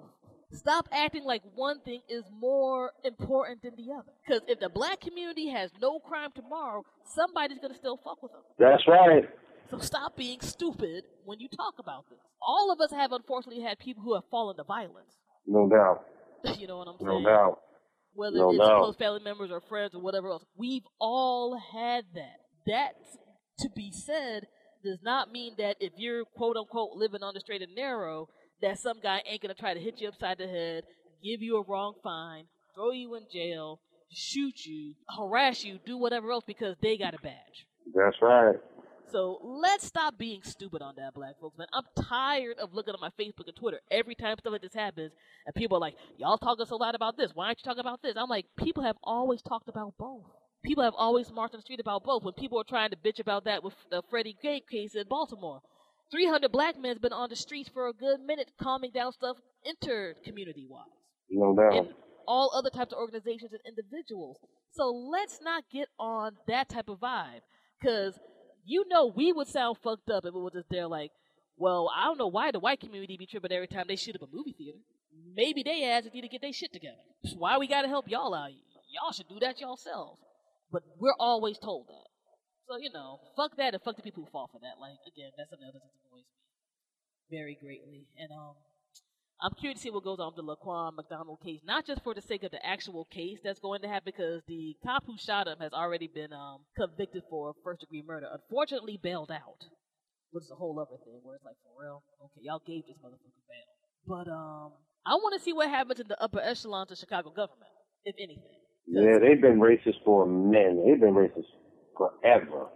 [0.53, 4.13] Stop acting like one thing is more important than the other.
[4.27, 8.33] Because if the black community has no crime tomorrow, somebody's going to still fuck with
[8.33, 8.41] them.
[8.59, 9.25] That's right.
[9.71, 12.21] So stop being stupid when you talk about this.
[12.41, 15.17] All of us have unfortunately had people who have fallen to violence.
[15.47, 16.07] No doubt.
[16.59, 17.23] you know what I'm saying?
[17.23, 17.59] No doubt.
[18.17, 18.79] Whether No it's doubt.
[18.81, 20.45] close family members or friends or whatever else.
[20.57, 22.37] We've all had that.
[22.67, 22.95] That,
[23.61, 24.47] to be said,
[24.83, 28.29] does not mean that if you're quote unquote living on the straight and narrow,
[28.63, 30.85] that some guy ain't gonna try to hit you upside the head,
[31.23, 32.45] give you a wrong fine,
[32.75, 37.19] throw you in jail, shoot you, harass you, do whatever else because they got a
[37.23, 37.67] badge.
[37.95, 38.57] That's right.
[39.11, 41.69] So let's stop being stupid on that, black folks, man.
[41.73, 45.13] I'm tired of looking at my Facebook and Twitter every time stuff like this happens,
[45.47, 47.31] and people are like, "Y'all talking so loud about this?
[47.35, 50.25] Why aren't you talking about this?" I'm like, people have always talked about both.
[50.65, 52.25] People have always marched on the street about both.
[52.25, 55.61] When people are trying to bitch about that with the Freddie Gray case in Baltimore,
[56.11, 59.37] 300 black men has been on the streets for a good minute, calming down stuff
[59.65, 60.87] inter-community wise
[61.31, 61.75] No doubt.
[61.75, 61.95] and
[62.27, 64.39] all other types of organizations and individuals.
[64.73, 67.43] So let's not get on that type of vibe.
[67.81, 68.19] Because
[68.67, 71.13] you know we would sound fucked up if it was just there like,
[71.57, 74.23] well, I don't know why the white community be tripping every time they shoot up
[74.23, 74.79] a movie theater.
[75.35, 76.97] Maybe they asses need to get their shit together.
[77.37, 78.51] Why we gotta help y'all out?
[78.93, 80.21] Y'all should do that yourselves.
[80.71, 82.07] But we're always told that.
[82.69, 84.81] So, you know, fuck that and fuck the people who fall for that.
[84.81, 86.43] Like, again, that's another thing that annoys me
[87.31, 88.09] very greatly.
[88.19, 88.59] And, um,
[89.43, 92.15] I'm curious to see what goes on with the Laquan McDonald case, not just for
[92.15, 95.47] the sake of the actual case that's going to happen, because the cop who shot
[95.47, 98.27] him has already been um, convicted for first degree murder.
[98.33, 99.61] Unfortunately, bailed out,
[100.31, 102.97] which is a whole other thing where it's like, for real, okay, y'all gave this
[103.05, 103.69] motherfucker bail.
[104.07, 104.73] But um,
[105.05, 107.71] I want to see what happens in the upper echelons of Chicago government,
[108.07, 108.43] if anything.
[108.87, 110.85] Yeah, they've been racist for a minute.
[110.87, 111.51] They've been racist
[111.97, 112.69] forever.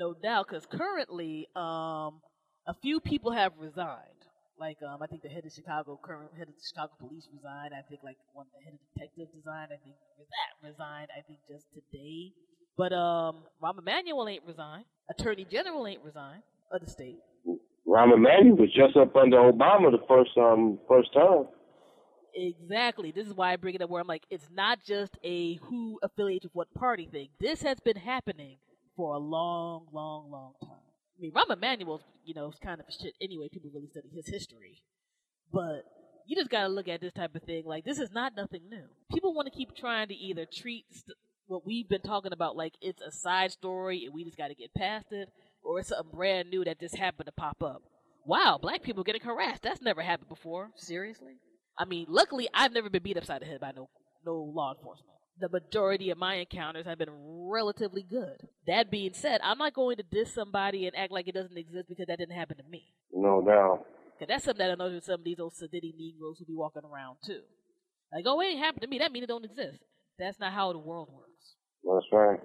[0.00, 2.20] No doubt, because currently, um,
[2.66, 4.15] a few people have resigned.
[4.58, 7.74] Like, um, I think the head of Chicago, current head of the Chicago police resigned.
[7.74, 9.70] I think like one the head of detective resigned.
[9.72, 11.08] I think that resigned.
[11.12, 12.32] I think just today.
[12.76, 14.84] But um, Rahm Emanuel ain't resigned.
[15.10, 16.42] Attorney General ain't resigned
[16.72, 17.18] of the state.
[17.86, 21.46] Rahm Emanuel was just up under Obama the first um first time.
[22.34, 23.12] Exactly.
[23.12, 25.98] This is why I bring it up where I'm like, it's not just a who
[26.02, 27.28] affiliates with what party thing.
[27.40, 28.56] This has been happening
[28.94, 30.85] for a long, long, long time.
[31.16, 33.48] I mean, Rahm Emanuel's, you know, is kind of a shit anyway.
[33.50, 34.82] People really study his history.
[35.52, 35.84] But
[36.26, 38.84] you just gotta look at this type of thing like this is not nothing new.
[39.12, 42.74] People want to keep trying to either treat st- what we've been talking about like
[42.80, 45.28] it's a side story and we just gotta get past it,
[45.62, 47.82] or it's something brand new that just happened to pop up.
[48.26, 49.62] Wow, black people getting harassed.
[49.62, 50.70] That's never happened before.
[50.74, 51.34] Seriously?
[51.78, 53.88] I mean, luckily I've never been beat upside the head by no
[54.24, 55.15] no law enforcement.
[55.38, 58.48] The majority of my encounters have been relatively good.
[58.66, 61.88] That being said, I'm not going to diss somebody and act like it doesn't exist
[61.88, 62.94] because that didn't happen to me.
[63.12, 63.84] No doubt.
[64.18, 66.54] Cause that's something that I know with some of these old sedity Negroes who be
[66.54, 67.40] walking around too.
[68.10, 68.98] Like, oh, it ain't happened to me.
[68.98, 69.78] That means it don't exist.
[70.18, 71.54] That's not how the world works.
[71.84, 72.40] That's right.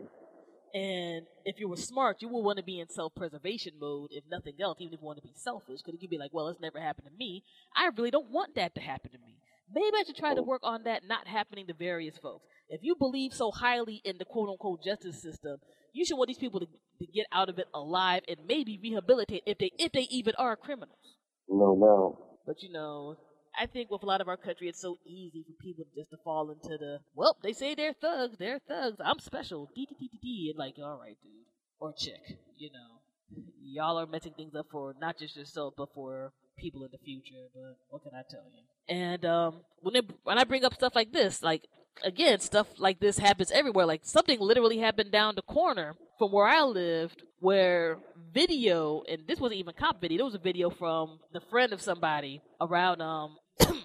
[0.73, 4.53] And if you were smart, you would want to be in self-preservation mode, if nothing
[4.61, 6.61] else, even if you want to be selfish, because you could be like, well, it's
[6.61, 7.43] never happened to me.
[7.75, 9.40] I really don't want that to happen to me.
[9.73, 10.45] Maybe I should try to oh.
[10.45, 12.45] work on that not happening to various folks.
[12.69, 15.57] If you believe so highly in the quote-unquote justice system,
[15.93, 19.43] you should want these people to, to get out of it alive and maybe rehabilitate
[19.45, 21.17] if they if they even are criminals.
[21.49, 22.19] No no.
[22.45, 23.17] But you know,
[23.59, 26.17] I think with a lot of our country, it's so easy for people just to
[26.23, 27.35] fall into the well.
[27.43, 28.37] They say they're thugs.
[28.37, 28.97] They're thugs.
[29.03, 29.69] I'm special.
[29.75, 30.53] D D D D D.
[30.53, 31.41] And like, all right, dude
[31.81, 32.37] or chick.
[32.57, 36.31] You know, y'all are messing things up for not just yourself, but for
[36.61, 37.47] people in the future.
[37.53, 38.95] But what can I tell you?
[38.95, 41.67] And um, when it, when I bring up stuff like this, like
[42.03, 43.85] again, stuff like this happens everywhere.
[43.85, 47.97] Like something literally happened down the corner from where I lived, where
[48.33, 50.21] video, and this wasn't even cop video.
[50.21, 53.37] It was a video from the friend of somebody around um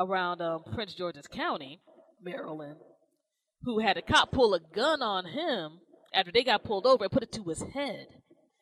[0.00, 1.80] around um, Prince George's County,
[2.22, 2.76] Maryland,
[3.62, 5.80] who had a cop pull a gun on him
[6.14, 8.06] after they got pulled over and put it to his head.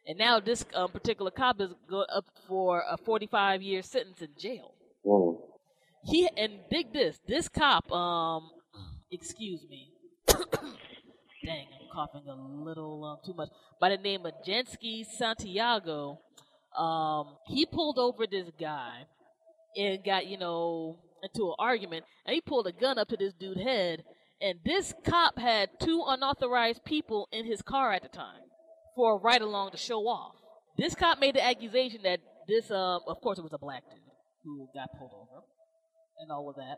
[0.06, 4.28] And now this um, particular cop is going up for a 45 year sentence in
[4.38, 4.74] jail.
[5.04, 5.40] Mm.
[6.04, 7.18] He and dig this.
[7.26, 8.50] This cop, um,
[9.10, 9.90] excuse me.
[10.28, 13.48] Dang, I'm coughing a little um, too much.
[13.80, 16.20] By the name of Jensky Santiago,
[16.78, 19.06] um, he pulled over this guy
[19.76, 23.32] and got you know into an argument, and he pulled a gun up to this
[23.32, 24.04] dude's head.
[24.42, 28.43] And this cop had two unauthorized people in his car at the time
[28.96, 30.34] for a ride along to show off.
[30.76, 34.00] This cop made the accusation that this, um, of course, it was a black dude
[34.44, 35.42] who got pulled over
[36.20, 36.76] and all of that.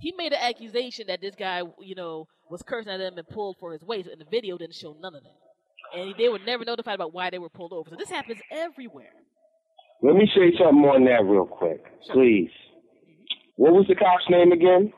[0.00, 3.56] He made an accusation that this guy, you know, was cursing at him and pulled
[3.60, 5.98] for his waist, and the video didn't show none of that.
[6.00, 7.90] And they were never notified about why they were pulled over.
[7.90, 9.10] So this happens everywhere.
[10.02, 12.14] Let me say something more on that real quick, Sure.
[12.14, 12.50] please.
[13.56, 14.92] What was the cop's name again?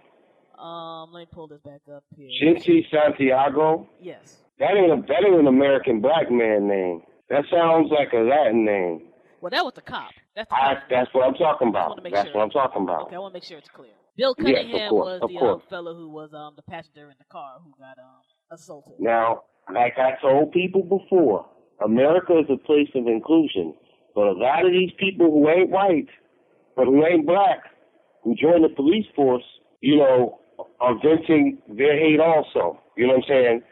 [0.56, 2.28] Um, let me pull this back up here.
[2.40, 3.88] Shinty Santiago.
[4.00, 4.40] Yes.
[4.62, 7.02] That ain't a, that ain't an American black man name.
[7.30, 9.10] That sounds like a Latin name.
[9.40, 10.10] Well, that was the cop.
[10.36, 10.84] That's the I, cop.
[10.88, 11.98] that's what I'm talking about.
[12.04, 12.36] That's sure.
[12.36, 13.10] what I'm talking about.
[13.10, 13.90] Okay, I want to make sure it's clear.
[14.16, 17.24] Bill Yes, Cunningham course, was the um, fellow who was um the passenger in the
[17.28, 18.92] car who got um assaulted.
[19.00, 19.42] Now,
[19.74, 21.44] like I told people before,
[21.84, 23.74] America is a place of inclusion.
[24.14, 26.06] But a lot of these people who ain't white,
[26.76, 27.64] but who ain't black,
[28.22, 29.42] who join the police force,
[29.80, 30.38] you know,
[30.80, 32.78] are venting their hate also.
[32.96, 33.62] You know what I'm saying?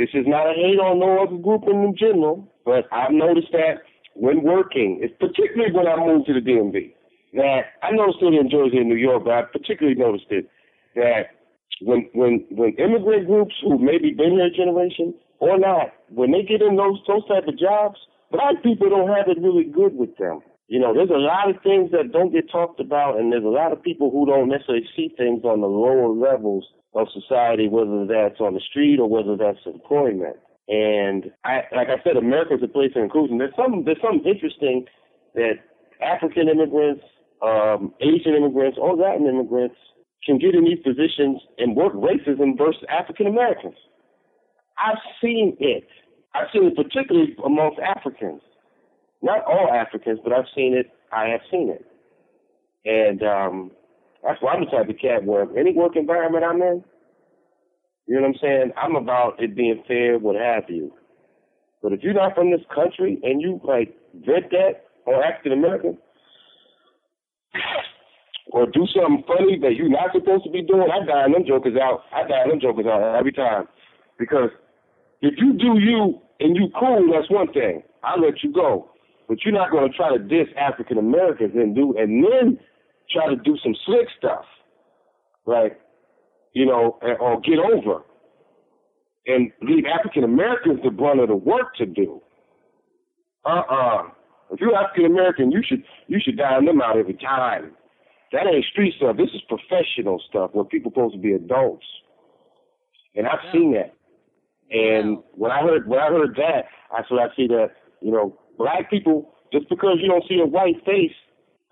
[0.00, 3.84] This is not a hate on no other group in general, but I've noticed that
[4.16, 6.96] when working, it's particularly when I moved to the DMV,
[7.36, 10.48] that I noticed it in Jersey and New York, but I particularly noticed it
[10.96, 11.36] that
[11.84, 16.64] when when when immigrant groups who maybe been a generation or not, when they get
[16.64, 18.00] in those those type of jobs,
[18.32, 20.40] black people don't have it really good with them.
[20.72, 23.52] You know, there's a lot of things that don't get talked about, and there's a
[23.52, 26.64] lot of people who don't necessarily see things on the lower levels
[26.94, 30.36] of society, whether that's on the street or whether that's employment.
[30.68, 33.38] And I, like I said, America's a place of inclusion.
[33.38, 34.86] There's some, there's something interesting
[35.34, 35.54] that
[36.02, 37.02] African immigrants,
[37.42, 39.76] um, Asian immigrants, or Latin immigrants
[40.24, 43.74] can get in these positions and work racism versus African Americans.
[44.78, 45.88] I've seen it.
[46.34, 48.42] I've seen it particularly amongst Africans.
[49.22, 50.90] Not all Africans, but I've seen it.
[51.12, 51.84] I have seen it.
[52.84, 53.70] And um,
[54.22, 56.84] that's why I'm the type of cat where any work environment I'm in,
[58.06, 58.72] you know what I'm saying?
[58.76, 60.92] I'm about it being fair, what have you.
[61.82, 65.98] But if you're not from this country and you like vent that or African American,
[68.52, 71.76] or do something funny that you're not supposed to be doing, I die them jokers
[71.80, 72.02] out.
[72.12, 73.66] I die them jokers out every time.
[74.18, 74.50] Because
[75.22, 77.82] if you do you and you cool, that's one thing.
[78.02, 78.90] I'll let you go.
[79.28, 82.58] But you're not going to try to diss African Americans and do, and then
[83.12, 84.44] try to do some slick stuff,
[85.46, 85.80] like,
[86.52, 88.02] you know, or get over,
[89.26, 92.20] and leave African Americans the brunt of the work to do.
[93.44, 94.10] Uh-uh.
[94.52, 97.72] If you're African American, you should you should dine them out every time.
[98.32, 99.16] That ain't street stuff.
[99.16, 101.86] This is professional stuff where people supposed to be adults.
[103.14, 103.52] And I've Yeah.
[103.52, 103.94] seen that.
[104.70, 105.24] And Wow.
[105.34, 108.90] when I heard when I heard that, I said I see that you know black
[108.90, 111.14] people just because you don't see a white face,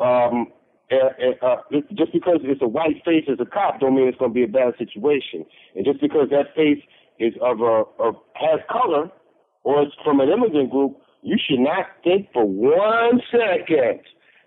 [0.01, 0.53] um,
[0.91, 1.57] uh, uh,
[1.95, 4.45] just because it's a white face as a cop, don't mean it's going to be
[4.45, 5.45] a bad situation.
[5.77, 6.83] And just because that face
[7.19, 9.11] is of a of has color
[9.65, 14.01] or it's from an immigrant group, you should not think for one second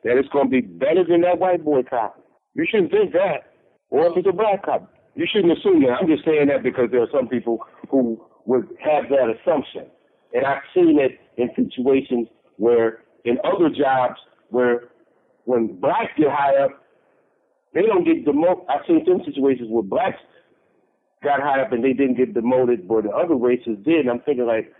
[0.03, 2.17] that it's going to be better than that white boy cop.
[2.55, 3.53] You shouldn't think that.
[3.89, 5.97] Or if it's a black cop, you shouldn't assume that.
[6.01, 9.85] I'm just saying that because there are some people who would have that assumption.
[10.33, 14.15] And I've seen it in situations where, in other jobs,
[14.49, 14.90] where
[15.51, 16.71] when blacks get high up,
[17.73, 18.63] they don't get demoted.
[18.69, 20.17] I've seen some situations where blacks
[21.23, 24.07] got high up and they didn't get demoted, but the other races did.
[24.07, 24.71] I'm thinking like,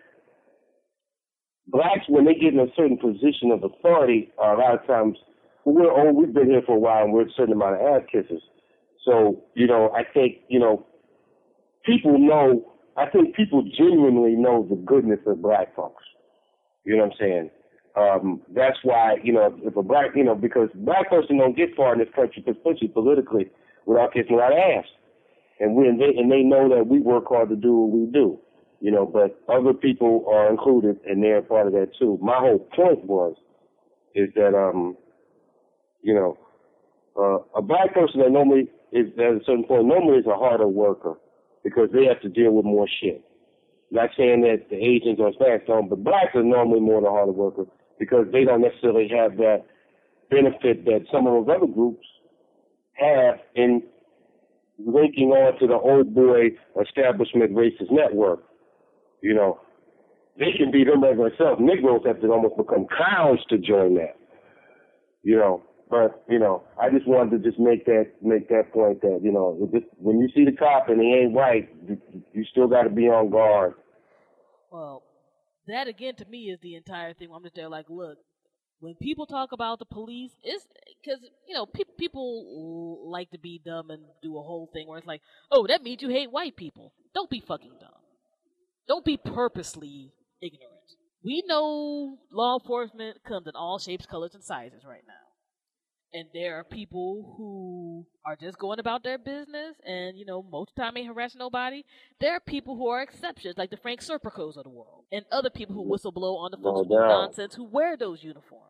[1.67, 5.17] blacks when they get in a certain position of authority, a lot of times
[5.65, 6.15] we're old.
[6.15, 8.41] We've been here for a while, and we're a certain amount of ass kisses.
[9.05, 10.85] So you know, I think you know,
[11.85, 12.73] people know.
[12.97, 16.03] I think people genuinely know the goodness of black folks.
[16.83, 17.49] You know what I'm saying?
[17.95, 21.75] Um, that's why you know if a black you know because black person don't get
[21.75, 23.49] far in this country, especially politically,
[23.85, 24.85] without kissing our ass.
[25.59, 28.05] And we and they and they know that we work hard to do what we
[28.11, 28.39] do
[28.81, 32.17] you know, but other people are included and they're part of that too.
[32.21, 33.35] My whole point was,
[34.15, 34.97] is that, um,
[36.01, 36.37] you know,
[37.15, 40.67] uh, a black person that normally is at a certain point normally is a harder
[40.67, 41.13] worker
[41.63, 43.23] because they have to deal with more shit.
[43.91, 47.31] Not saying that the Asians or Hispanics don't, but blacks are normally more the harder
[47.31, 47.65] worker
[48.01, 49.63] because they don't necessarily have that
[50.31, 52.03] benefit that some of those other groups
[52.93, 53.83] have in
[54.83, 56.49] linking on to the old boy
[56.81, 58.43] establishment racist network.
[59.21, 59.59] You know,
[60.39, 61.61] they can be them as themselves.
[61.61, 64.17] Negroes have to almost become clowns to join that.
[65.21, 69.01] You know, but you know, I just wanted to just make that make that point
[69.01, 72.01] that you know, just, when you see the cop and he ain't white, you,
[72.33, 73.75] you still got to be on guard.
[74.71, 75.03] Well,
[75.67, 77.29] that again to me is the entire thing.
[77.33, 78.17] I'm just there like, look,
[78.79, 80.65] when people talk about the police, it's
[81.01, 84.97] because you know pe- people like to be dumb and do a whole thing where
[84.97, 86.93] it's like, oh, that means you hate white people.
[87.13, 87.89] Don't be fucking dumb.
[88.87, 90.71] Don't be purposely ignorant.
[91.23, 95.30] We know law enforcement comes in all shapes, colors, and sizes right now
[96.13, 100.69] and there are people who are just going about their business and you know most
[100.71, 101.83] of the time ain't harassing nobody.
[102.19, 105.49] There are people who are exceptions like the frank serpicos of the world and other
[105.49, 105.91] people who mm-hmm.
[105.91, 108.65] whistle blow on the folks no nonsense who wear those uniforms.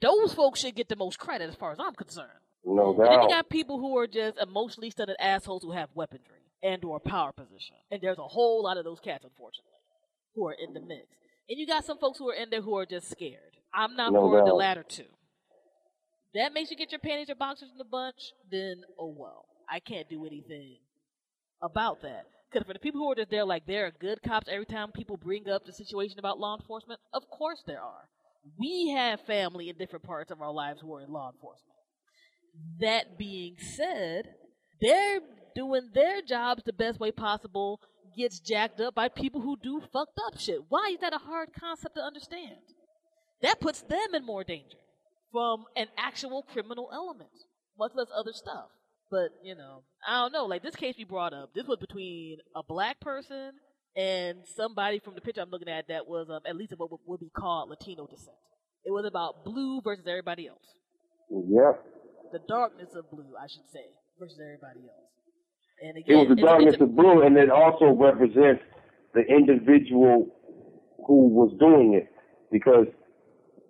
[0.00, 2.28] Those folks should get the most credit as far as i'm concerned.
[2.64, 3.06] No doubt.
[3.06, 6.84] and then you got people who are just emotionally stunted assholes who have weaponry and
[6.84, 7.76] or power position.
[7.90, 9.72] And there's a whole lot of those cats unfortunately
[10.34, 11.06] who are in the mix.
[11.48, 13.56] And you got some folks who are in there who are just scared.
[13.72, 14.46] I'm not no for doubt.
[14.46, 15.04] the latter two
[16.34, 19.46] that makes you get your panties or boxers in the bunch, then oh well.
[19.68, 20.78] I can't do anything
[21.62, 22.26] about that.
[22.50, 24.90] Because for the people who are just there, like there are good cops every time
[24.92, 28.08] people bring up the situation about law enforcement, of course there are.
[28.58, 31.76] We have family in different parts of our lives who are in law enforcement.
[32.80, 34.34] That being said,
[34.80, 35.20] they're
[35.54, 37.80] doing their jobs the best way possible,
[38.16, 40.60] gets jacked up by people who do fucked up shit.
[40.68, 42.56] Why is that a hard concept to understand?
[43.42, 44.78] That puts them in more danger
[45.32, 47.30] from an actual criminal element,
[47.78, 48.66] much less other stuff.
[49.10, 50.46] But, you know, I don't know.
[50.46, 53.52] Like, this case we brought up, this was between a black person
[53.96, 57.20] and somebody from the picture I'm looking at that was um, at least what would
[57.20, 58.36] be called Latino descent.
[58.84, 60.64] It was about blue versus everybody else.
[61.30, 61.84] Yep.
[62.32, 63.84] The darkness of blue, I should say,
[64.18, 65.10] versus everybody else.
[65.82, 68.62] And again, it was the darkness of blue, and it also represents
[69.14, 70.28] the individual
[71.06, 72.08] who was doing it
[72.52, 72.86] because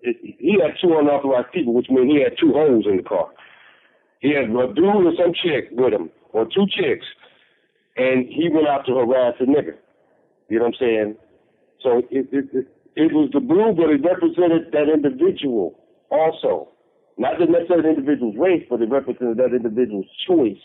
[0.02, 3.28] he had two unauthorized people, which means he had two holes in the car.
[4.20, 7.06] He had a dude or some chick with him, or two chicks,
[7.96, 9.76] and he went out to harass a nigga.
[10.48, 11.16] You know what I'm saying?
[11.82, 15.78] So it, it, it, it was the blue, but it represented that individual
[16.10, 16.68] also.
[17.16, 20.60] Not just necessarily the individual's race, but it represented that individual's choice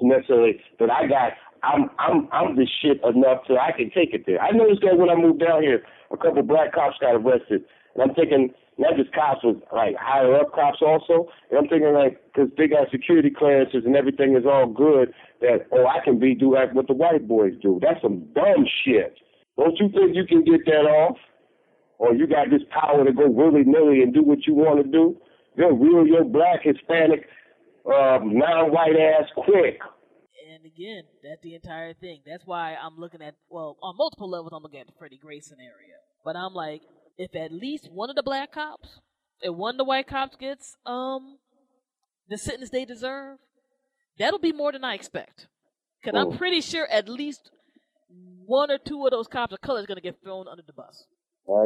[0.00, 4.12] to necessarily that I got I'm I'm I'm the shit enough to I can take
[4.12, 4.40] it there.
[4.40, 8.02] I noticed that when I moved down here, a couple black cops got arrested and
[8.02, 11.30] I'm thinking not just cops, but like higher up cops also.
[11.50, 15.66] And I'm thinking like, because they got security clearances and everything is all good, that
[15.72, 17.78] oh I can be do like what the white boys do.
[17.80, 19.14] That's some dumb shit.
[19.56, 21.16] Don't you think you can get that off?
[21.98, 24.90] Or you got this power to go willy nilly and do what you want to
[24.90, 25.16] do?
[25.56, 27.28] You'll reel your black, Hispanic,
[27.86, 29.78] um, non-white ass quick.
[30.50, 32.22] And again, that's the entire thing.
[32.26, 35.38] That's why I'm looking at well, on multiple levels, I'm looking at the Freddie Gray
[35.38, 35.94] scenario.
[36.24, 36.82] But I'm like,
[37.16, 39.00] if at least one of the black cops
[39.42, 41.38] and one of the white cops gets um
[42.28, 43.38] the sentence they deserve,
[44.18, 45.48] that'll be more than I expect.
[46.02, 47.50] Because I'm pretty sure at least
[48.46, 50.72] one or two of those cops of color is going to get thrown under the
[50.72, 51.06] bus.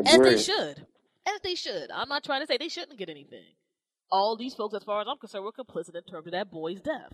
[0.07, 0.87] As they should.
[1.27, 1.91] As they should.
[1.91, 3.45] I'm not trying to say they shouldn't get anything.
[4.11, 6.81] All these folks, as far as I'm concerned, were complicit in terms of that boy's
[6.81, 7.13] death.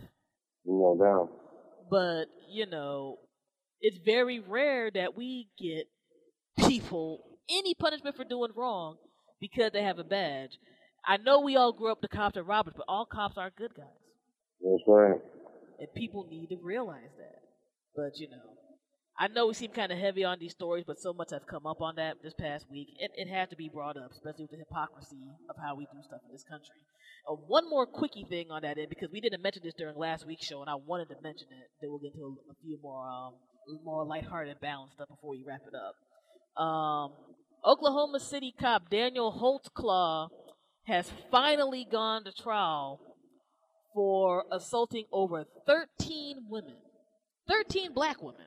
[0.64, 1.30] No doubt.
[1.90, 3.18] But, you know,
[3.80, 5.88] it's very rare that we get
[6.68, 8.96] people any punishment for doing wrong
[9.40, 10.58] because they have a badge.
[11.06, 13.74] I know we all grew up the cops are robbers, but all cops are good
[13.76, 13.86] guys.
[14.62, 15.20] That's right.
[15.78, 17.42] And people need to realize that.
[17.94, 18.56] But you know,
[19.18, 21.66] I know we seem kind of heavy on these stories, but so much has come
[21.66, 22.88] up on that this past week.
[22.98, 26.02] It, it had to be brought up, especially with the hypocrisy of how we do
[26.02, 26.82] stuff in this country.
[27.28, 30.26] Uh, one more quickie thing on that end, because we didn't mention this during last
[30.26, 31.70] week's show, and I wanted to mention it.
[31.80, 33.34] Then we'll get into a, a few more um,
[33.84, 35.94] more lighthearted balanced stuff before we wrap it up.
[36.56, 37.12] Um,
[37.64, 40.28] Oklahoma City cop Daniel Holtzclaw
[40.86, 43.00] has finally gone to trial
[43.94, 46.76] for assaulting over 13 women,
[47.48, 48.46] 13 black women,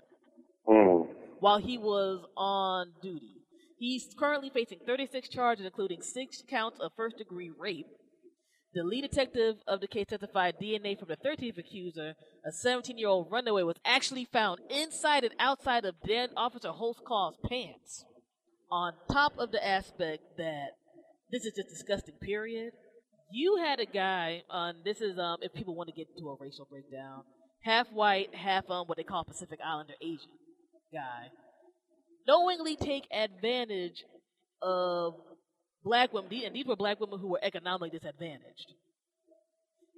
[0.67, 1.07] mm.
[1.39, 3.37] while he was on duty.
[3.79, 7.87] He's currently facing 36 charges, including six counts of first degree rape.
[8.77, 12.13] The lead detective of the case testified DNA from the 13th accuser,
[12.45, 17.37] a 17 year old runaway, was actually found inside and outside of Dan Officer Holtzclaw's
[17.49, 18.05] pants
[18.69, 20.73] on top of the aspect that
[21.31, 22.73] this is just disgusting, period.
[23.31, 26.35] You had a guy on this is um if people want to get into a
[26.39, 27.23] racial breakdown,
[27.63, 30.29] half white, half um what they call Pacific Islander Asian
[30.93, 31.31] guy.
[32.27, 34.03] knowingly take advantage
[34.61, 35.15] of
[35.87, 38.73] black women, and these were black women who were economically disadvantaged,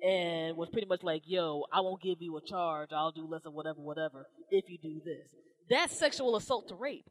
[0.04, 2.90] and was pretty much like, "Yo, I won't give you a charge.
[2.92, 5.28] I'll do less of whatever, whatever, if you do this."
[5.70, 7.10] That's sexual assault to rape.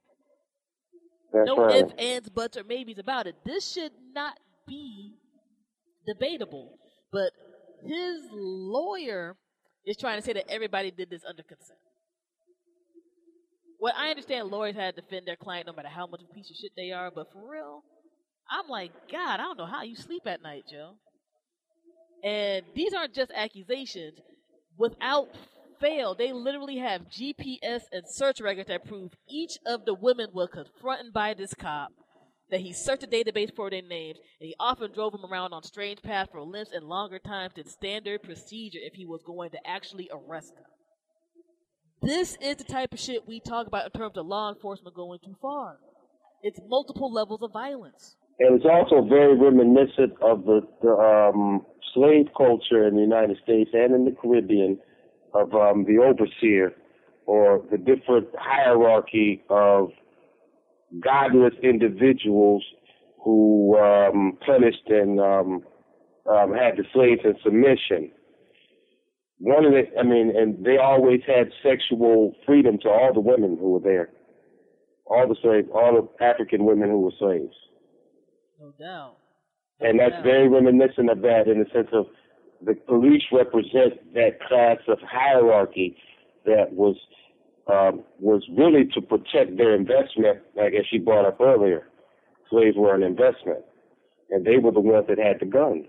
[1.33, 1.85] That's no right.
[1.85, 3.35] ifs, ands, buts, or maybes about it.
[3.45, 5.15] This should not be
[6.07, 6.79] debatable.
[7.13, 7.33] But
[7.85, 9.37] his lawyer
[9.85, 11.79] is trying to say that everybody did this under consent.
[13.81, 16.35] Well, I understand lawyers had to defend their client no matter how much of a
[16.35, 17.85] piece of shit they are, but for real,
[18.51, 20.95] I'm like, God, I don't know how you sleep at night, Joe.
[22.25, 24.19] And these aren't just accusations.
[24.77, 25.29] Without
[25.81, 30.49] fail, they literally have GPS and search records that prove each of the women were
[30.49, 31.93] confronted by this cop,
[32.51, 35.63] that he searched the database for their names, and he often drove them around on
[35.63, 39.67] strange paths for lengths and longer times than standard procedure if he was going to
[39.67, 40.65] actually arrest them.
[42.01, 45.19] This is the type of shit we talk about in terms of law enforcement going
[45.25, 45.79] too far.
[46.43, 48.15] It's multiple levels of violence.
[48.41, 53.71] And it's also very reminiscent of the, the um, slave culture in the United States
[53.73, 54.79] and in the Caribbean
[55.35, 56.75] of um, the overseer
[57.27, 59.91] or the different hierarchy of
[61.01, 62.65] godless individuals
[63.23, 65.63] who um, punished and um,
[66.31, 68.11] um, had the slaves in submission.
[69.39, 73.57] One of the, I mean, and they always had sexual freedom to all the women
[73.61, 74.11] who were there,
[75.07, 77.55] all the slaves, all the African women who were slaves.
[78.61, 79.17] No doubt.
[79.81, 82.07] And that's very reminiscent of that in the sense of
[82.65, 85.97] the police represent that class of hierarchy
[86.45, 86.97] that was
[87.69, 91.87] um, was really to protect their investment, like as she brought up earlier.
[92.51, 93.61] Slaves were an investment,
[94.31, 95.85] and they were the ones that had the guns,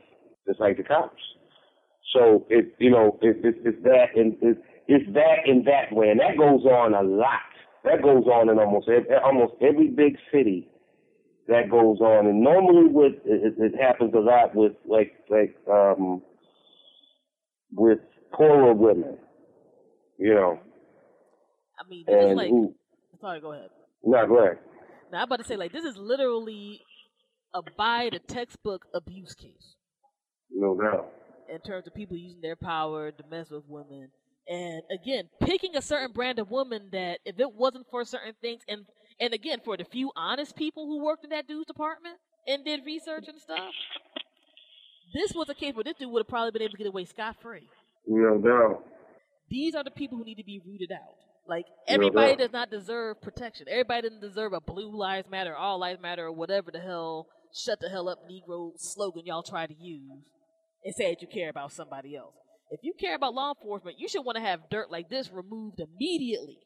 [0.46, 1.22] just like the cops.
[2.14, 4.58] So it, you know, it, it, it's that and it,
[4.88, 7.40] it's that in that way, and that goes on a lot.
[7.86, 10.68] That goes on in almost every, almost every big city.
[11.50, 16.22] That goes on, and normally with it, it happens a lot with like like um
[17.74, 18.00] with
[18.32, 19.18] poorer women,
[20.20, 20.60] you know.
[21.80, 22.50] I mean, this is like.
[22.50, 22.76] who,
[23.22, 23.70] Sorry, go ahead.
[24.04, 24.60] no, go ahead.
[25.12, 26.82] Now I'm about to say like this is literally
[27.56, 29.76] a by the textbook abuse case
[30.52, 31.12] No doubt.
[31.54, 34.10] in terms of people using their power to mess with women.
[34.48, 38.62] And again, picking a certain brand of woman that if it wasn't for certain things
[38.68, 38.86] and
[39.20, 42.16] and again for the few honest people who worked in that dude's department
[42.48, 43.60] and did research and stuff,
[45.14, 47.06] this was a case where this dude would have probably been able to get away
[47.06, 47.68] scot free.
[48.08, 48.84] No doubt.
[49.50, 51.16] These are the people who need to be rooted out.
[51.48, 52.40] Like everybody doubt.
[52.40, 53.66] does not deserve protection.
[53.70, 57.80] Everybody doesn't deserve a blue lives matter, all lives matter, or whatever the hell shut
[57.80, 60.22] the hell up Negro slogan y'all try to use
[60.86, 62.36] and say that you care about somebody else.
[62.70, 65.80] If you care about law enforcement, you should want to have dirt like this removed
[65.80, 66.60] immediately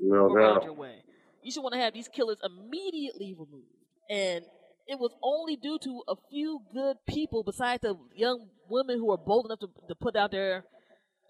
[0.00, 0.64] No around doubt.
[0.64, 1.02] your way.
[1.42, 3.66] You should want to have these killers immediately removed.
[4.08, 4.44] And
[4.86, 9.16] it was only due to a few good people, besides the young women who were
[9.16, 10.64] bold enough to, to put out their,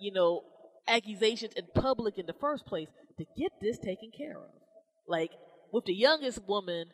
[0.01, 0.43] you know,
[0.89, 2.89] accusations in public in the first place,
[3.19, 4.51] to get this taken care of.
[5.07, 5.31] Like,
[5.73, 6.87] with the youngest woman,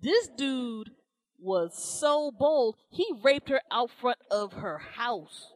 [0.00, 0.90] this dude
[1.40, 5.52] was so bold, he raped her out front of her house.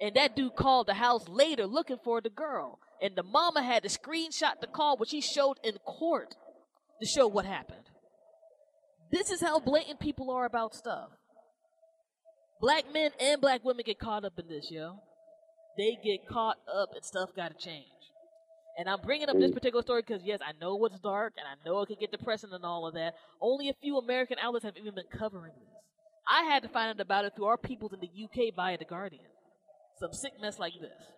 [0.00, 2.80] And that dude called the house later looking for the girl.
[3.02, 6.36] And the mama had to screenshot the call, which he showed in court
[7.00, 7.78] to show what happened.
[9.10, 11.08] This is how blatant people are about stuff.
[12.60, 15.00] Black men and black women get caught up in this, yo.
[15.78, 17.86] They get caught up and stuff got to change.
[18.78, 21.68] And I'm bringing up this particular story because, yes, I know it's dark and I
[21.68, 23.14] know it can get depressing and all of that.
[23.40, 25.74] Only a few American outlets have even been covering this.
[26.28, 28.84] I had to find out about it through our peoples in the UK via The
[28.84, 29.24] Guardian.
[29.98, 31.12] Some sick mess like this.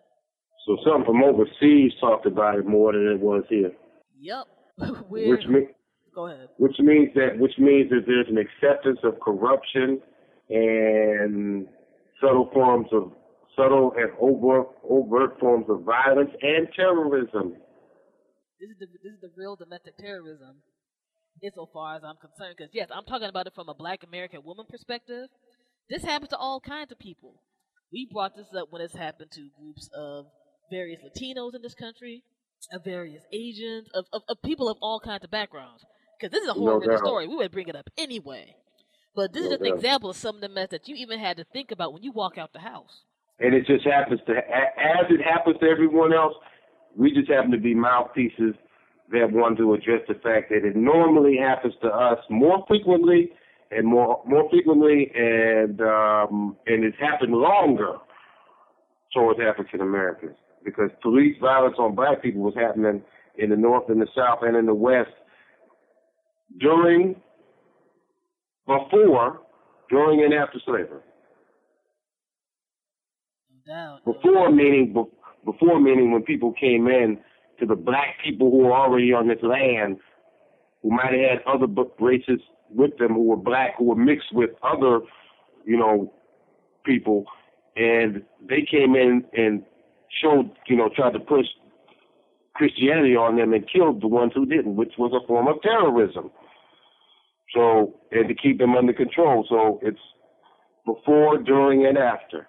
[0.65, 3.71] So something from overseas talked about it more than it was here.
[4.19, 4.45] Yep.
[5.09, 5.67] Which mean,
[6.15, 6.47] go ahead.
[6.57, 10.01] which means that which means that there's an acceptance of corruption
[10.49, 11.67] and
[12.19, 13.11] subtle forms of
[13.55, 17.53] subtle and overt overt forms of violence and terrorism.
[18.59, 20.63] This is the this is the real domestic terrorism,
[21.41, 22.55] insofar as I'm concerned.
[22.57, 25.27] Because yes, I'm talking about it from a Black American woman perspective.
[25.89, 27.35] This happens to all kinds of people.
[27.91, 30.25] We brought this up when it's happened to groups of
[30.69, 32.23] various Latinos in this country,
[32.71, 35.83] of various Asians, of, of, of people of all kinds of backgrounds.
[36.19, 36.99] Because this is a horrible doubt.
[36.99, 37.27] story.
[37.27, 38.55] We would bring it up anyway.
[39.15, 41.19] But this is No just an example of some of the mess that you even
[41.19, 43.03] had to think about when you walk out the house.
[43.39, 46.33] And it just happens to, as it happens to everyone else,
[46.95, 48.55] we just happen to be mouthpieces
[49.11, 53.31] that want to address the fact that it normally happens to us more frequently
[53.71, 57.95] and more more frequently, and um, and it's happened longer
[59.13, 63.01] towards African Americans because police violence on black people was happening
[63.37, 65.11] in the north and the south and in the west
[66.59, 67.15] during,
[68.67, 69.41] before,
[69.89, 71.01] during, and after slavery.
[74.05, 74.93] Before meaning
[75.45, 77.17] before meaning when people came in
[77.59, 79.97] to the black people who were already on this land,
[80.81, 81.67] who might have had other
[81.99, 84.99] races with them who were black, who were mixed with other,
[85.65, 86.13] you know,
[86.85, 87.25] people,
[87.75, 89.63] and they came in and
[90.21, 91.45] showed, you know, tried to push
[92.55, 96.29] Christianity on them and killed the ones who didn't, which was a form of terrorism.
[97.53, 99.45] So, and to keep them under control.
[99.49, 99.99] So it's
[100.85, 102.47] before, during, and after.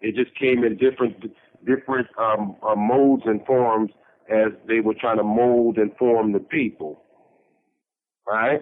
[0.00, 1.16] It just came in different
[1.64, 3.90] different um, uh, modes and forms
[4.28, 7.02] as they were trying to mold and form the people.
[8.26, 8.60] Right?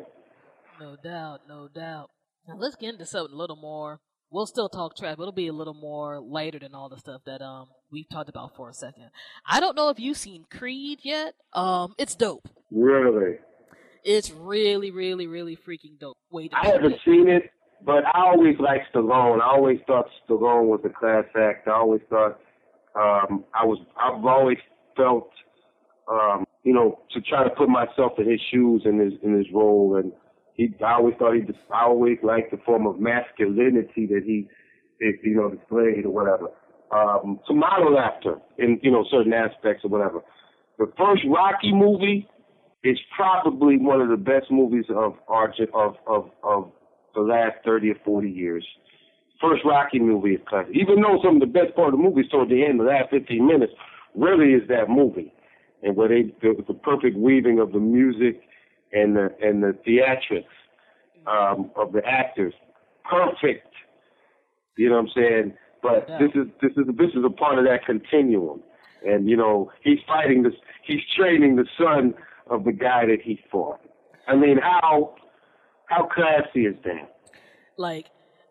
[0.81, 2.11] No doubt, no doubt.
[2.47, 4.01] Now let's get into something a little more.
[4.33, 7.21] We'll still talk trash, but it'll be a little more lighter than all the stuff
[7.27, 9.11] that um we've talked about for a second.
[9.47, 11.35] I don't know if you've seen Creed yet.
[11.53, 12.49] Um, it's dope.
[12.71, 13.37] Really?
[14.05, 16.17] It's really, really, really freaking dope.
[16.31, 17.51] Wait, I haven't seen it,
[17.85, 19.41] but I always liked Stallone.
[19.41, 21.69] I always thought Stallone was a class act.
[21.69, 22.41] I always thought
[22.95, 24.59] um, I was I've always
[24.97, 25.29] felt
[26.11, 29.47] um, you know to try to put myself in his shoes in his in his
[29.53, 30.11] role, and
[30.69, 34.49] he I always thought he I always liked the form of masculinity that he
[35.01, 36.49] you know displayed or whatever.
[36.91, 40.21] Um, to model after in you know certain aspects or whatever.
[40.79, 42.29] The first Rocky movie
[42.85, 46.73] is probably one of the best movies of of of of
[47.15, 48.67] the last thirty or forty years
[49.43, 50.73] first Rocky movie is classic.
[50.75, 52.85] Even though some of the best part of the movie is toward the end, the
[52.85, 53.73] last 15 minutes,
[54.15, 55.35] really is that movie.
[55.83, 58.41] And where they, the, the perfect weaving of the music
[58.93, 60.45] and the, and the theatrics,
[61.27, 62.55] um, of the actors.
[63.09, 63.67] Perfect.
[64.77, 65.55] You know what I'm saying?
[65.83, 66.19] But yeah.
[66.19, 68.63] this is, this is, this is a part of that continuum.
[69.07, 70.55] And, you know, he's fighting this,
[70.85, 72.15] he's training the son
[72.49, 73.81] of the guy that he fought.
[74.29, 75.15] I mean, how,
[75.87, 77.17] how classy is that?
[77.77, 78.07] Like,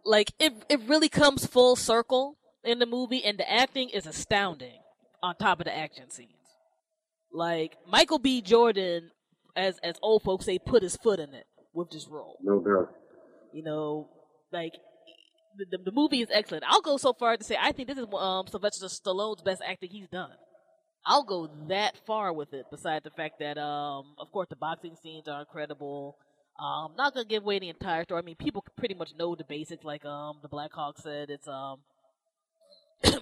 [0.06, 4.80] like it it really comes full circle in the movie and the acting is astounding
[5.24, 6.30] on top of the action scenes.
[7.32, 8.42] Like Michael B.
[8.42, 9.12] Jordan,
[9.56, 12.38] as as old folks say, put his foot in it with this role.
[12.42, 12.94] No doubt.
[13.54, 14.10] You know,
[14.52, 14.74] like
[15.58, 16.64] the, the, the movie is excellent.
[16.68, 19.90] I'll go so far to say I think this is um, Sylvester Stallone's best acting
[19.90, 20.32] he's done.
[21.06, 22.66] I'll go that far with it.
[22.70, 26.18] Besides the fact that, um, of course, the boxing scenes are incredible.
[26.60, 28.22] Um, not gonna give away the entire story.
[28.22, 29.84] I mean, people pretty much know the basics.
[29.84, 31.80] Like um, the Black Hawk said, it's um,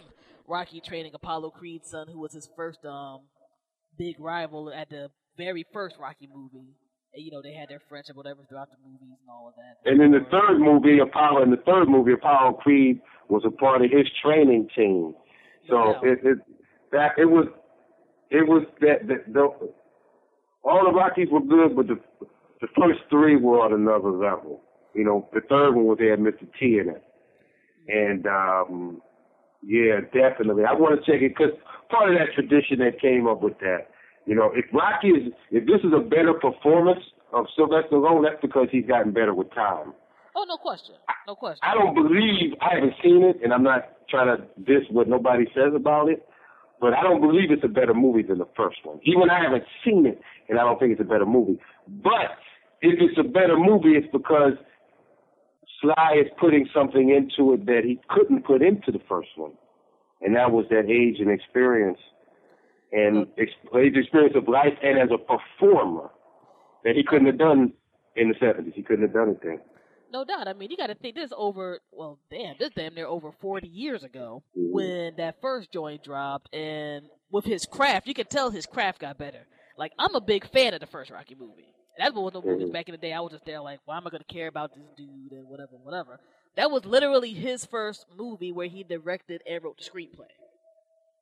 [0.48, 3.22] Rocky training Apollo Creed's son, who was his first um,
[3.98, 6.76] big rival at the very first Rocky movie.
[7.14, 9.56] And, you know, they had their friendship, or whatever, throughout the movies and all of
[9.56, 9.90] that.
[9.90, 13.84] And in the third movie, Apollo, in the third movie, Apollo Creed was a part
[13.84, 15.16] of his training team.
[15.68, 16.12] So yeah.
[16.12, 16.38] it, it
[16.92, 17.48] that it was
[18.32, 19.50] it was that, that the,
[20.64, 22.00] all the Rockies were good, but the
[22.62, 24.62] the first three were on another level.
[24.94, 26.48] You know, the third one was they had Mr.
[26.60, 27.04] T in it,
[27.88, 29.02] and um,
[29.64, 30.64] yeah, definitely.
[30.66, 31.54] I want to check it because
[31.90, 33.90] part of that tradition that came up with that.
[34.26, 37.02] You know, if Rocky is, if this is a better performance
[37.34, 39.94] of Sylvester Stallone, that's because he's gotten better with time.
[40.36, 40.96] Oh, no question,
[41.28, 41.60] no question.
[41.64, 45.46] I don't believe I haven't seen it, and I'm not trying to diss what nobody
[45.56, 46.26] says about it.
[46.80, 49.00] But I don't believe it's a better movie than the first one.
[49.04, 51.60] Even I haven't seen it, and I don't think it's a better movie.
[51.88, 52.40] But
[52.82, 54.54] if it's a better movie, it's because
[55.82, 59.52] Sly is putting something into it that he couldn't put into the first one,
[60.22, 62.00] and that was that age and experience,
[62.92, 63.50] and his
[63.96, 66.10] experience of life, and as a performer
[66.84, 67.74] that he couldn't have done
[68.16, 68.74] in the seventies.
[68.76, 69.60] He couldn't have done it then.
[70.12, 70.48] No doubt.
[70.48, 71.80] I mean, you got to think this over.
[71.92, 74.74] Well, damn, this damn near over forty years ago mm-hmm.
[74.74, 79.18] when that first joint dropped, and with his craft, you could tell his craft got
[79.18, 79.46] better.
[79.78, 81.74] Like I'm a big fan of the first Rocky movie.
[81.98, 83.12] That's what the movies back in the day.
[83.12, 85.48] I was just there like, why am I going to care about this dude and
[85.50, 86.20] whatever, whatever.
[86.56, 90.32] That was literally his first movie where he directed and wrote the screenplay.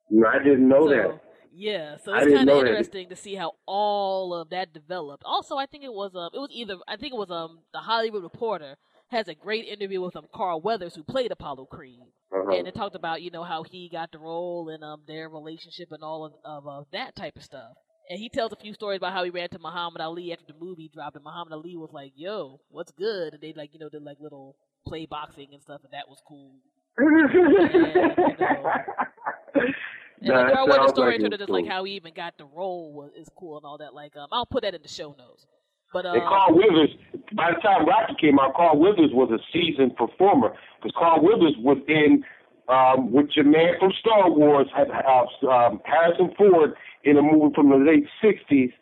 [0.08, 1.20] No, I didn't know so, that.
[1.52, 3.16] Yeah, so it's kind of interesting that.
[3.16, 5.22] to see how all of that developed.
[5.26, 7.80] Also, I think it was um, it was either I think it was um, the
[7.80, 8.76] Hollywood Reporter
[9.10, 12.00] has a great interview with um Carl Weathers who played Apollo Creed,
[12.32, 12.56] uh-huh.
[12.56, 15.92] and it talked about you know how he got the role and um their relationship
[15.92, 17.72] and all of, of uh, that type of stuff.
[18.10, 20.58] And he tells a few stories about how he ran to Muhammad Ali after the
[20.58, 23.88] movie dropped, and Muhammad Ali was like, "Yo, what's good?" And they like, you know,
[23.88, 24.56] did like little
[24.86, 26.54] play boxing and stuff, and that was cool.
[26.98, 29.72] and, you know,
[30.20, 31.56] and like, the story like just cool.
[31.56, 33.94] like how he even got the role was is cool and all that.
[33.94, 35.46] Like, um, I'll put that in the show notes.
[35.92, 36.90] But um, and Carl Weathers,
[37.34, 41.54] by the time Rocky came out, Carl Weathers was a seasoned performer because Carl Weathers
[41.58, 42.24] was in
[42.68, 46.74] um, with your man from Star Wars, uh, um, Harrison Ford,
[47.04, 48.72] in a movie from the late '60s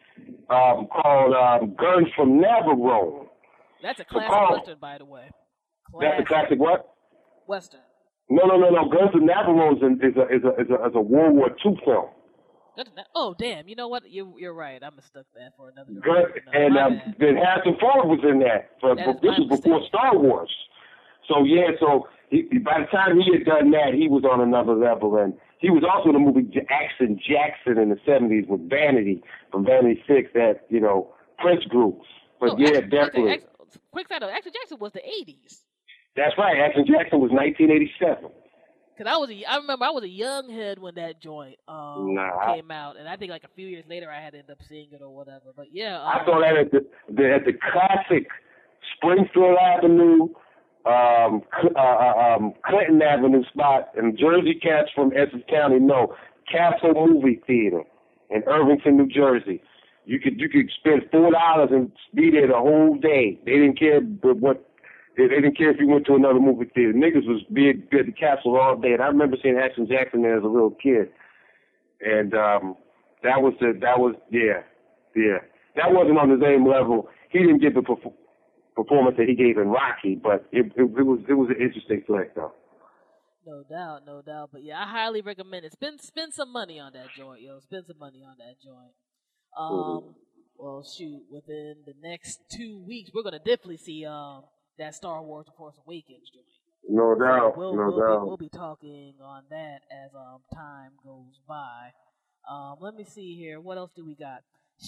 [0.51, 3.27] um, called um, Guns from Navarone.
[3.83, 5.31] That's a classic Carl- western, by the way.
[6.01, 6.89] That's a classic what?
[7.47, 7.81] western.
[8.29, 8.89] No, no, no, no.
[8.89, 11.49] Guns from Navarone is a, is a, is a, is a, is a World War
[11.65, 12.07] II film.
[12.77, 13.03] Good to know.
[13.15, 13.69] Oh damn!
[13.69, 14.11] You know what?
[14.11, 14.83] You you're right.
[14.83, 15.93] I mistook that for another.
[15.93, 18.73] Gun, and my um, then Harrison Ford was in that.
[18.83, 19.81] But, That this was before.
[19.89, 20.51] Star Wars.
[21.27, 24.75] So yeah, so he, by the time he had done that, he was on another
[24.75, 29.23] level, and he was also in the movie Jackson Jackson in the '70s with Vanity
[29.51, 32.01] from Vanity Six, that you know Prince group.
[32.41, 33.33] But Oh, yeah, Action- definitely.
[33.33, 33.49] Action-
[33.91, 35.63] quick side note: Action Jackson was the '80s.
[36.17, 36.59] That's right.
[36.59, 38.31] Action Jackson was 1987.
[38.97, 42.15] Cause I was a, I remember I was a young head when that joint um
[42.15, 42.55] Nah.
[42.55, 44.57] came out, and I think like a few years later I had to end up
[44.71, 45.53] seeing it or whatever.
[45.55, 46.81] But yeah, I um, saw that at the,
[47.13, 48.27] the at the classic
[48.97, 50.29] Springfield Avenue,
[50.87, 51.43] um,
[51.77, 56.15] uh, uh, um, Clinton Avenue spot, and Jersey cats from Essex County no
[56.51, 57.83] Castle Movie Theater
[58.31, 59.63] in Irvington, New Jersey.
[60.07, 63.39] You could you could spend four dollars and be there the whole day.
[63.45, 64.63] They didn't care what.
[65.17, 66.93] They, they didn't care if you went to another movie theater.
[66.93, 70.37] Niggas was big at the castle all day, and I remember seeing Action Jackson there
[70.37, 71.09] as a little kid,
[72.01, 72.77] and um,
[73.23, 74.63] that was the that was yeah,
[75.15, 75.39] yeah.
[75.77, 77.09] That wasn't on the same level.
[77.31, 78.13] He didn't give the perf-
[78.75, 82.03] performance that he gave in Rocky, but it, it, it was it was an interesting
[82.07, 82.53] flick though.
[83.47, 84.51] no doubt, no doubt.
[84.53, 85.73] But yeah, I highly recommend it.
[85.73, 87.59] Spend spend some money on that joint, yo.
[87.61, 88.93] Spend some money on that joint.
[89.59, 90.15] Um,
[90.59, 94.45] well, shoot, within the next two weeks, we're gonna definitely see um
[94.79, 96.47] that Star Wars: The Force Awakens joint.
[96.89, 98.21] No doubt, we'll, no we'll, doubt.
[98.21, 101.91] Be, we'll be talking on that as um time goes by.
[102.49, 103.61] Um, let me see here.
[103.61, 104.43] What else do we got?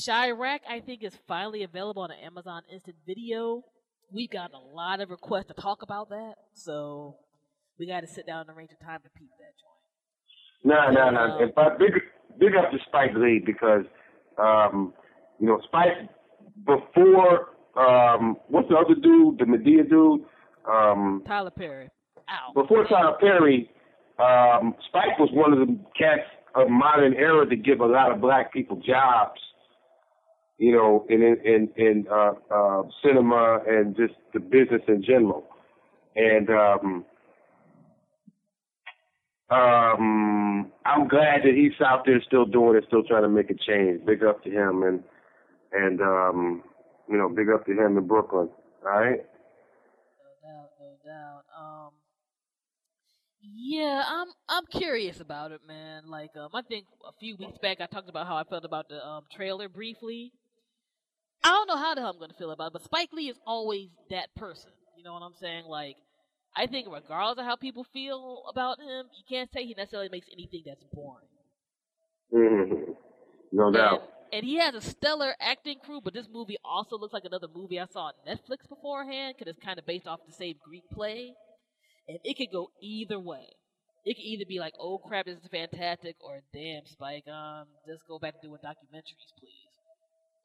[0.07, 3.65] Chi-Raq, I think, is finally available on Amazon Instant Video.
[4.13, 7.17] We've got a lot of requests to talk about that, so
[7.79, 9.79] we got to sit down and arrange a time to peep that joint.
[10.65, 11.53] No, no, no.
[11.55, 11.93] But big
[12.39, 13.85] big up to Spike Lee because
[14.39, 14.93] um,
[15.41, 16.09] you know Spike
[16.65, 20.25] before um, what's the other dude, the Madea dude.
[20.69, 21.89] Um, Tyler Perry.
[22.29, 22.53] Ow.
[22.61, 23.71] before Tyler Perry,
[24.19, 28.21] um, Spike was one of the cats of modern era to give a lot of
[28.21, 29.41] black people jobs.
[30.59, 35.45] You know, in in in, uh, uh, cinema and just the business in general.
[36.17, 37.05] And um,
[39.51, 43.55] um, I'm glad that he's out there still doing it, still trying to make a
[43.55, 44.05] change.
[44.05, 45.03] Big up to him and
[45.73, 46.63] and um,
[47.11, 48.49] you know, big up to him in Brooklyn.
[48.85, 49.25] All right.
[50.19, 51.43] No doubt, no doubt.
[51.59, 51.93] Um,
[53.41, 56.09] yeah, I'm I'm curious about it, man.
[56.09, 58.89] Like, um, I think a few weeks back I talked about how I felt about
[58.89, 60.33] the um trailer briefly.
[61.45, 63.39] I don't know how the hell I'm gonna feel about it, but Spike Lee is
[63.47, 64.71] always that person.
[64.97, 65.67] You know what I'm saying?
[65.67, 65.97] Like,
[66.57, 70.29] I think regardless of how people feel about him, you can't say he necessarily makes
[70.33, 71.29] anything that's boring.
[72.33, 72.93] hmm
[73.53, 74.03] No doubt.
[74.03, 77.49] And, and he has a stellar acting crew, but this movie also looks like another
[77.55, 80.85] movie I saw on Netflix beforehand because it's kind of based off the same Greek
[80.93, 81.33] play.
[82.09, 83.47] And it could go either way.
[84.05, 88.07] It could either be like, oh crap, this is fantastic, or damn, Spike, um, just
[88.09, 89.69] go back to doing documentaries, please.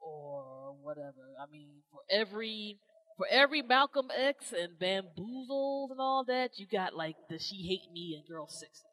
[0.01, 1.31] Or whatever.
[1.39, 2.77] I mean, for every
[3.15, 7.93] for every Malcolm X and Bamboozled and all that, you got like the She Hate
[7.93, 8.83] Me and Girl Sixes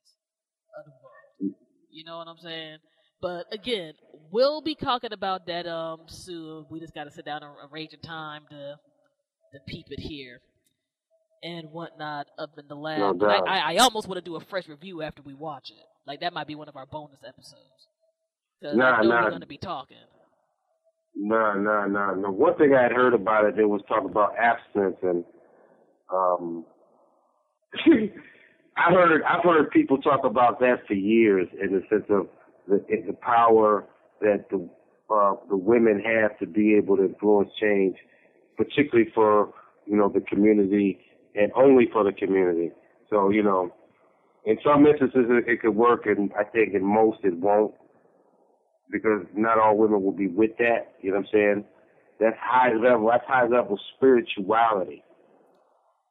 [0.78, 1.54] of the world.
[1.90, 2.78] You know what I'm saying?
[3.20, 3.94] But again,
[4.30, 6.66] we'll be talking about that um soon.
[6.70, 8.76] We just got to sit down and arrange a time to
[9.52, 10.40] to peep it here
[11.42, 13.16] and whatnot up in the lab.
[13.16, 13.38] No I.
[13.38, 15.84] I, I almost want to do a fresh review after we watch it.
[16.06, 17.88] Like that might be one of our bonus episodes.
[18.60, 19.24] Because Nah, I know nah.
[19.24, 19.96] we're going to be talking.
[21.16, 22.30] No, no, no, no.
[22.30, 25.24] One thing I had heard about it, there was talk about abstinence and
[26.12, 26.64] um
[28.76, 32.28] I heard I've heard people talk about that for years in the sense of
[32.70, 33.86] the the power
[34.20, 34.68] that the
[35.14, 37.96] uh, the women have to be able to influence change,
[38.56, 39.52] particularly for
[39.86, 41.00] you know the community
[41.34, 42.70] and only for the community.
[43.10, 43.72] So you know,
[44.44, 47.74] in some instances it, it could work, and I think in most it won't
[48.90, 50.94] because not all women will be with that.
[51.00, 51.64] You know what I'm saying?
[52.20, 53.08] That's high level.
[53.08, 55.02] That's high level spirituality.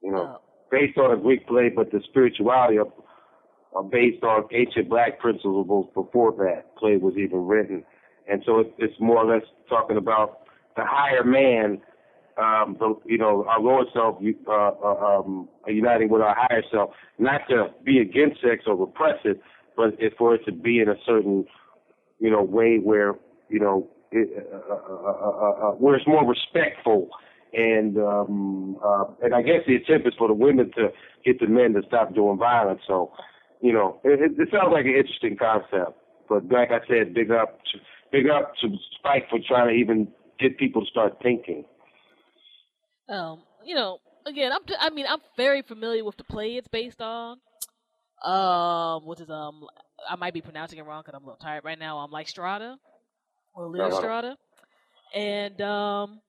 [0.01, 0.37] You know, Uh,
[0.71, 2.87] based on a Greek play, but the spirituality are,
[3.75, 7.83] are based on ancient black principles before that play was even written.
[8.29, 10.39] And so it, it's more or less talking about
[10.75, 11.81] the higher man,
[12.37, 14.17] um, the, you know, our lower self,
[14.47, 19.17] uh, uh, um, uniting with our higher self, not to be against sex or repress
[19.25, 19.41] it,
[19.75, 21.45] but it, for it to be in a certain,
[22.19, 23.15] you know, way where,
[23.49, 27.09] you know, it, uh, uh, uh, uh, uh, where it's more respectful
[27.53, 30.89] and um uh and I guess the attempt is for the women to
[31.25, 32.81] get the men to stop doing violence.
[32.87, 33.11] So,
[33.61, 35.97] you know, it, it, sounds like an interesting concept.
[36.27, 37.79] But like I said, big up, to,
[38.11, 38.67] big up to
[38.97, 40.07] Spike for trying to even
[40.39, 41.65] get people to start thinking.
[43.09, 44.61] Um, you know, again, I'm.
[44.79, 47.37] I mean, I'm very familiar with the play it's based on.
[48.23, 49.65] Um, which is um,
[50.09, 51.99] I might be pronouncing it wrong because I'm a little tired right now.
[51.99, 52.77] I'm like Strada
[53.53, 53.97] or Lyra Uh-huh.
[53.97, 54.37] Strada,
[55.15, 56.21] and um,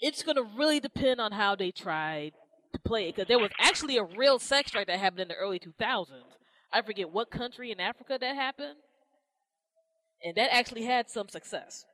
[0.00, 2.32] it's gonna really depend on how they tried
[2.74, 5.34] to play it because there was actually a real sex strike that happened in the
[5.34, 6.24] early 2000s.
[6.72, 8.76] I forget what country in Africa that happened,
[10.22, 11.84] and that actually had some success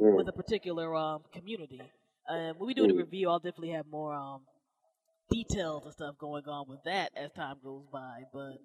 [0.00, 0.16] Mm.
[0.16, 1.80] with a particular um, community.
[2.26, 2.98] And when we do the Mm.
[2.98, 4.42] review, I'll definitely have more um,
[5.30, 8.24] details and stuff going on with that as time goes by.
[8.32, 8.58] But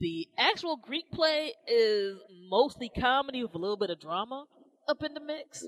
[0.00, 2.18] the actual Greek play is
[2.50, 4.44] mostly comedy with a little bit of drama
[4.86, 5.64] up in the mix.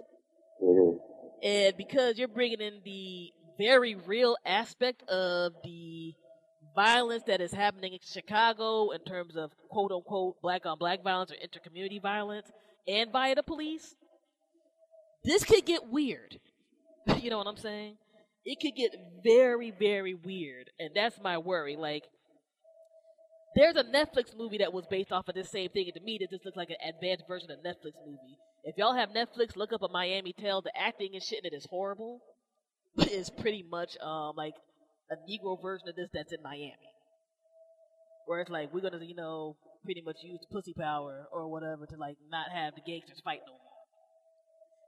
[0.63, 0.99] Mhm.
[1.43, 6.15] And because you're bringing in the very real aspect of the
[6.75, 11.33] violence that is happening in Chicago in terms of quote unquote black on black violence
[11.33, 12.47] or intercommunity violence
[12.87, 13.95] and via the police,
[15.25, 16.39] this could get weird.
[17.21, 17.97] you know what I'm saying?
[18.45, 18.95] It could get
[19.25, 20.71] very, very weird.
[20.79, 21.77] And that's my worry.
[21.77, 22.05] Like,
[23.55, 26.19] there's a Netflix movie that was based off of this same thing, and to me,
[26.21, 28.39] this just looks like an advanced version of Netflix movie.
[28.65, 30.63] If y'all have Netflix, look up a Miami Tale.
[30.63, 32.21] The acting and shit in it is horrible.
[32.99, 34.55] It's pretty much um like
[35.11, 36.75] a Negro version of this that's in Miami,
[38.27, 41.97] where it's like we're gonna you know pretty much use pussy power or whatever to
[41.97, 43.61] like not have the gangsters fight no more.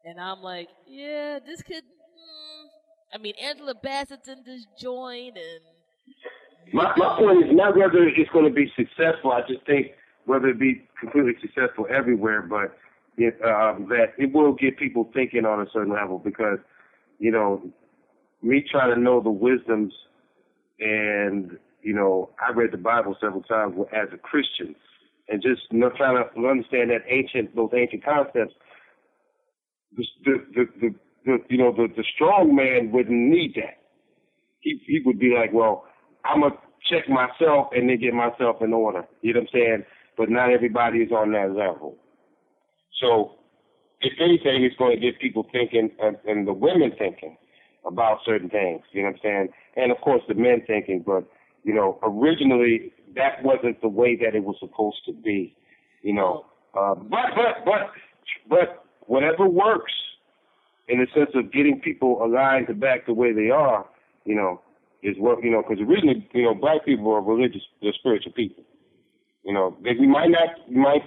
[0.04, 1.84] And I'm like, yeah, this could.
[1.84, 2.66] Mm,
[3.14, 5.60] I mean, Angela Bassett's in this joint, and
[6.72, 9.32] My my point is not whether it's going to be successful.
[9.32, 9.88] I just think
[10.26, 12.76] whether it be completely successful everywhere, but
[13.18, 16.58] it, um, that it will get people thinking on a certain level because
[17.18, 17.62] you know
[18.42, 19.92] me trying to know the wisdoms
[20.80, 24.74] and you know I read the Bible several times as a Christian
[25.28, 25.62] and just
[25.96, 28.54] trying to understand that ancient those ancient concepts.
[29.96, 30.94] The the the,
[31.24, 33.78] the, you know the the strong man wouldn't need that.
[34.60, 35.84] He he would be like, well,
[36.24, 36.54] I'm gonna
[36.90, 39.04] check myself and then get myself in order.
[39.22, 39.84] You know what I'm saying?
[40.16, 41.96] But not everybody is on that level.
[43.00, 43.36] So,
[44.00, 47.36] if anything, it's going to get people thinking, and, and the women thinking
[47.86, 48.82] about certain things.
[48.92, 49.48] You know what I'm saying?
[49.76, 51.02] And of course, the men thinking.
[51.06, 51.24] But
[51.64, 55.56] you know, originally that wasn't the way that it was supposed to be.
[56.02, 56.46] You know,
[56.78, 57.90] uh, but but but
[58.48, 59.92] but whatever works
[60.88, 63.86] in the sense of getting people aligned to back the way they are.
[64.24, 64.60] You know,
[65.02, 68.64] is what you know because originally you know black people are religious, they're spiritual people.
[69.44, 71.02] You know, they, we might not we might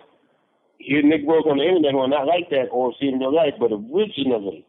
[0.79, 3.33] hear Nick Negroes on the internet who are not like that or see in real
[3.33, 4.65] life, but originally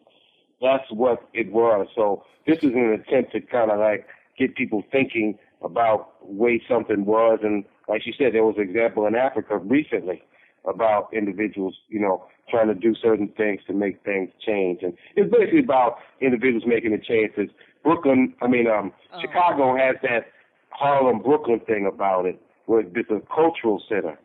[0.60, 1.86] that's what it was.
[1.94, 4.06] So this is an attempt to kind of like
[4.38, 9.06] get people thinking about way something was, and like she said, there was an example
[9.06, 10.22] in Africa recently
[10.66, 15.30] about individuals, you know, trying to do certain things to make things change, and it's
[15.30, 17.34] basically about individuals making a change.
[17.34, 17.48] 'Cause
[17.82, 19.20] Brooklyn, I mean, um, Oh.
[19.20, 20.26] Chicago has that
[20.70, 24.18] Harlem Brooklyn thing about it, where it's a cultural center,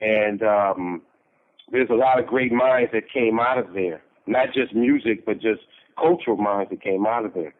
[0.00, 1.02] and um,
[1.70, 5.40] there's a lot of great minds that came out of there, not just music, but
[5.40, 5.62] just
[5.98, 7.54] cultural minds that came out of there.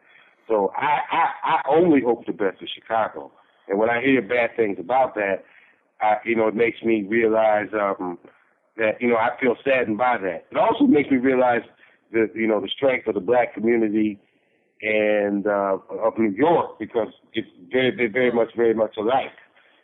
[0.47, 3.31] So I, I, I only hope the best for Chicago.
[3.67, 5.43] And when I hear bad things about that,
[6.01, 8.17] I, you know, it makes me realize um,
[8.77, 10.45] that, you know, I feel saddened by that.
[10.51, 11.61] It also makes me realize
[12.11, 14.19] the, you know, the strength of the black community
[14.81, 19.31] and uh, of New York because it's very, they're very much, very much alike.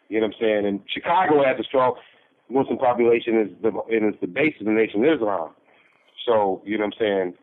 [0.09, 0.65] You know what I'm saying?
[0.65, 1.95] And Chicago has a strong
[2.49, 5.51] Muslim population is the and is the base of the Nation of Islam.
[6.29, 7.33] So you know what I'm saying.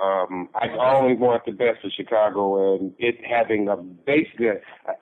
[0.00, 0.66] Um, I
[0.96, 4.54] only want the best for Chicago and it having a basically a,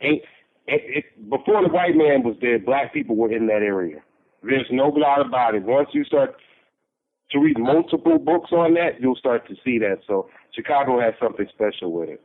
[0.03, 0.23] a, it,
[0.67, 4.01] it, before the white man was there, black people were in that area.
[4.43, 5.63] There's no doubt about it.
[5.63, 6.37] Once you start
[7.31, 10.01] to read multiple books on that, you'll start to see that.
[10.07, 12.21] So Chicago has something special with it.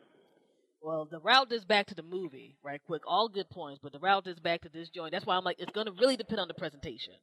[0.81, 2.81] Well, the route is back to the movie, right?
[2.85, 5.14] Quick, all good points, but the route is back to this joint.
[5.14, 7.14] That's why I'm like, it's gonna really depend on the presentation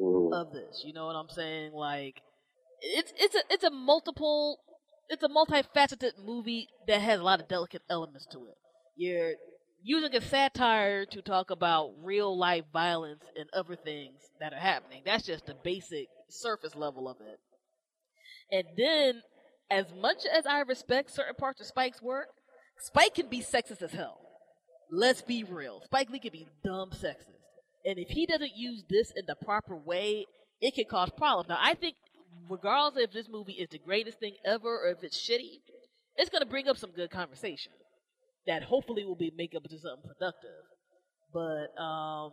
[0.00, 0.32] Mm.
[0.32, 0.82] of this.
[0.84, 1.72] You know what I'm saying?
[1.72, 2.20] Like,
[2.84, 4.58] it's it's a it's a multiple,
[5.08, 8.54] it's a multifaceted movie that has a lot of delicate elements to it.
[8.96, 9.32] You're
[9.82, 15.02] using a satire to talk about real life violence and other things that are happening.
[15.04, 17.38] That's just the basic surface level of it.
[18.50, 19.22] And then,
[19.70, 22.28] as much as I respect certain parts of Spike's work,
[22.78, 24.20] Spike can be sexist as hell.
[24.90, 25.80] Let's be real.
[25.84, 27.30] Spike Lee can be dumb sexist.
[27.84, 30.26] And if he doesn't use this in the proper way,
[30.60, 31.48] it can cause problems.
[31.48, 31.96] Now, I think,
[32.48, 35.60] regardless if this movie is the greatest thing ever or if it's shitty,
[36.16, 37.72] it's going to bring up some good conversation
[38.46, 40.64] that hopefully will be make up into something productive.
[41.32, 42.32] But um,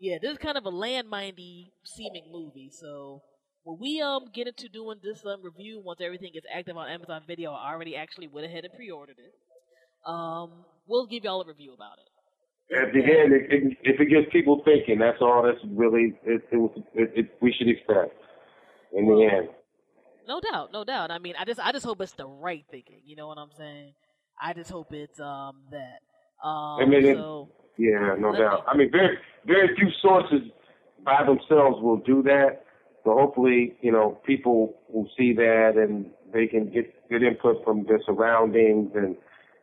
[0.00, 2.70] Yeah, this is kind of a landmindy seeming movie.
[2.72, 3.22] So
[3.64, 7.22] when we um get into doing this um review, once everything is active on Amazon
[7.26, 9.34] Video, I already actually went ahead and pre-ordered it.
[10.06, 12.08] Um, we'll give y'all a review about it.
[12.74, 15.42] At the end, it, it, if it gets people thinking, that's all.
[15.44, 18.14] That's really it, it, it we should expect
[18.94, 19.48] in the end.
[20.26, 21.10] No doubt, no doubt.
[21.10, 23.00] I mean, I just I just hope it's the right thinking.
[23.04, 23.92] You know what I'm saying?
[24.40, 26.00] I just hope it's um that.
[26.46, 27.48] Um, I mean, so
[27.78, 28.60] Yeah, no doubt.
[28.60, 30.40] me- I mean, very very few sources
[31.04, 32.64] by themselves will do that.
[33.04, 37.84] So hopefully, you know, people will see that and they can get get input from
[37.86, 39.16] their surroundings and,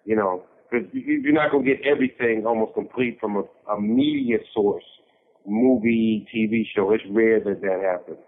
[0.06, 4.38] you know, because you're not going to get everything almost complete from a, a media
[4.54, 4.84] source,
[5.46, 6.92] movie, TV show.
[6.94, 8.20] It's rare that that happens.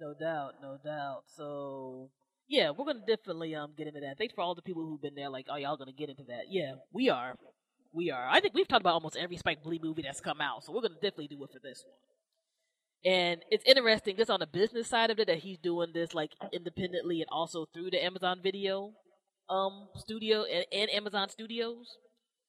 [0.00, 1.22] No doubt, no doubt.
[1.36, 2.10] So
[2.48, 4.18] yeah, we're gonna definitely um get into that.
[4.18, 5.28] Thanks for all the people who've been there.
[5.28, 6.44] Like, oh, y'all gonna get into that?
[6.48, 7.34] Yeah, we are.
[7.92, 8.28] We are.
[8.28, 10.82] I think we've talked about almost every Spike Lee movie that's come out, so we're
[10.82, 11.94] gonna definitely do it for this one.
[13.04, 16.32] And it's interesting, just on the business side of it, that he's doing this like
[16.52, 18.92] independently and also through the Amazon Video
[19.48, 21.96] um studio and, and Amazon Studios.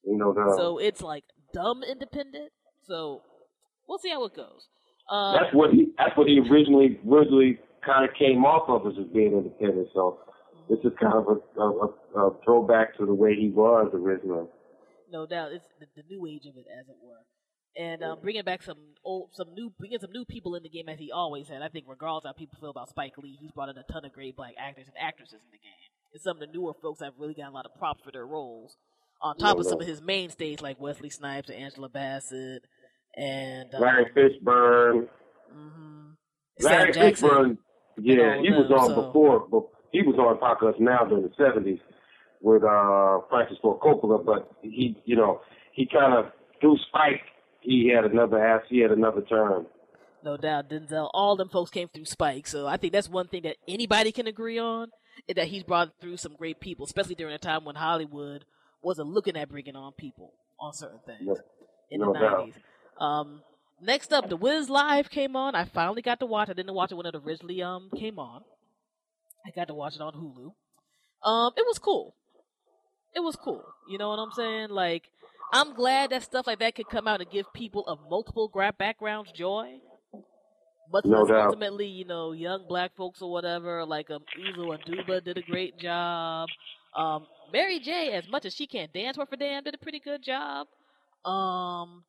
[0.06, 1.24] Know, the, So it's like
[1.54, 2.52] dumb independent.
[2.88, 3.22] So
[3.88, 4.68] we'll see how it goes.
[5.10, 8.94] Um, that's what he that's what he originally originally kind of came off of as
[9.14, 9.90] being independent.
[9.94, 10.20] So
[10.70, 14.46] this is kind of a, a, a, throwback to the way he was originally.
[15.12, 17.26] no doubt it's the, the new age of it, as it were,
[17.76, 20.88] and um, bringing back some old, some new, bringing some new people in the game
[20.88, 21.64] as he always had.
[21.64, 24.14] I think, regardless how people feel about Spike Lee, he's brought in a ton of
[24.14, 25.90] great black actors and actresses in the game.
[26.14, 28.28] And some of the newer folks have really gotten a lot of props for their
[28.28, 28.78] roles,
[29.22, 32.64] on top No of some of his mainstays like Wesley Snipes and Angela Bassett
[33.20, 35.08] and um, Larry Fishburne.
[35.56, 36.16] mhm,
[36.62, 37.30] Larry Sam Jackson.
[37.30, 37.58] Fishburne,
[38.02, 41.32] yeah, he was them, on so- before, but he was on Apocalypse Now during the
[41.38, 41.80] seventies
[42.42, 45.42] with uh Francis Ford Coppola, but he, you know,
[45.74, 46.32] he kind of
[46.62, 47.22] through Spike,
[47.62, 49.66] he had another ass, he had another term.
[50.24, 51.10] No doubt, Denzel.
[51.14, 54.28] All them folks came through Spike, so I think that's one thing that anybody can
[54.28, 54.88] agree on
[55.28, 58.44] is that he's brought through some great people, especially during a time when Hollywood
[58.82, 61.36] wasn't looking at bringing on people on certain things No-
[61.92, 62.38] in no the doubt.
[62.38, 62.54] nineties.
[63.00, 63.42] Um,
[63.82, 65.56] next up, The Wiz Live came on.
[65.56, 66.50] I finally got to watch.
[66.50, 68.44] I didn't watch it when it originally um came on.
[69.46, 70.54] I got to watch it on Hulu.
[71.28, 72.16] Um, it was cool.
[73.16, 73.64] It was cool.
[73.90, 74.70] You know what I'm saying?
[74.70, 75.04] Like,
[75.52, 78.74] I'm glad that stuff like that could come out and give people of multiple gra-
[78.78, 79.80] backgrounds joy.
[80.92, 85.38] But No ultimately, you know, young black folks or whatever, like um, Uzo Aduba did
[85.38, 86.50] a great job.
[86.96, 90.24] Um, Mary J, as much as she can't dance a damn, did a pretty good
[90.24, 90.68] job.
[91.26, 92.04] Um,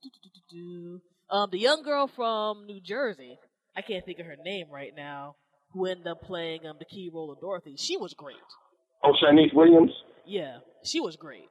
[1.30, 3.38] um, the young girl from New Jersey,
[3.76, 5.36] I can't think of her name right now,
[5.72, 7.74] who ended up playing um the key role of Dorothy.
[7.76, 8.36] She was great.
[9.02, 9.90] Oh, Shanice Williams.
[10.26, 11.48] Yeah, she was great.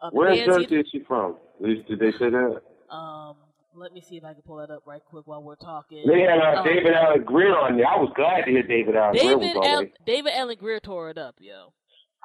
[0.00, 1.36] Um, Where in Jersey is she from?
[1.62, 2.60] Did, they say that?
[2.90, 3.36] Um,
[3.74, 6.04] let me see if I can pull that up right quick while we're talking.
[6.06, 7.86] They had uh, Um, David Alan Grier on there.
[7.86, 11.10] I was glad to hear David Alan Grier was on Al- David Alan Grier tore
[11.10, 11.72] it up, yo.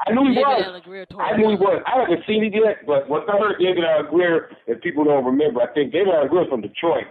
[0.05, 0.63] I knew he David was.
[0.65, 1.81] Alan Grier tore I knew he was.
[1.85, 5.25] I haven't seen it yet, but once I heard David Alan Grier, if people don't
[5.25, 7.07] remember, I think David Alan Grier is from Detroit.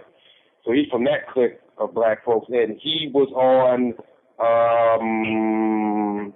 [0.63, 2.47] So he's from that clique of black folks.
[2.49, 3.93] And he was on
[4.39, 6.33] um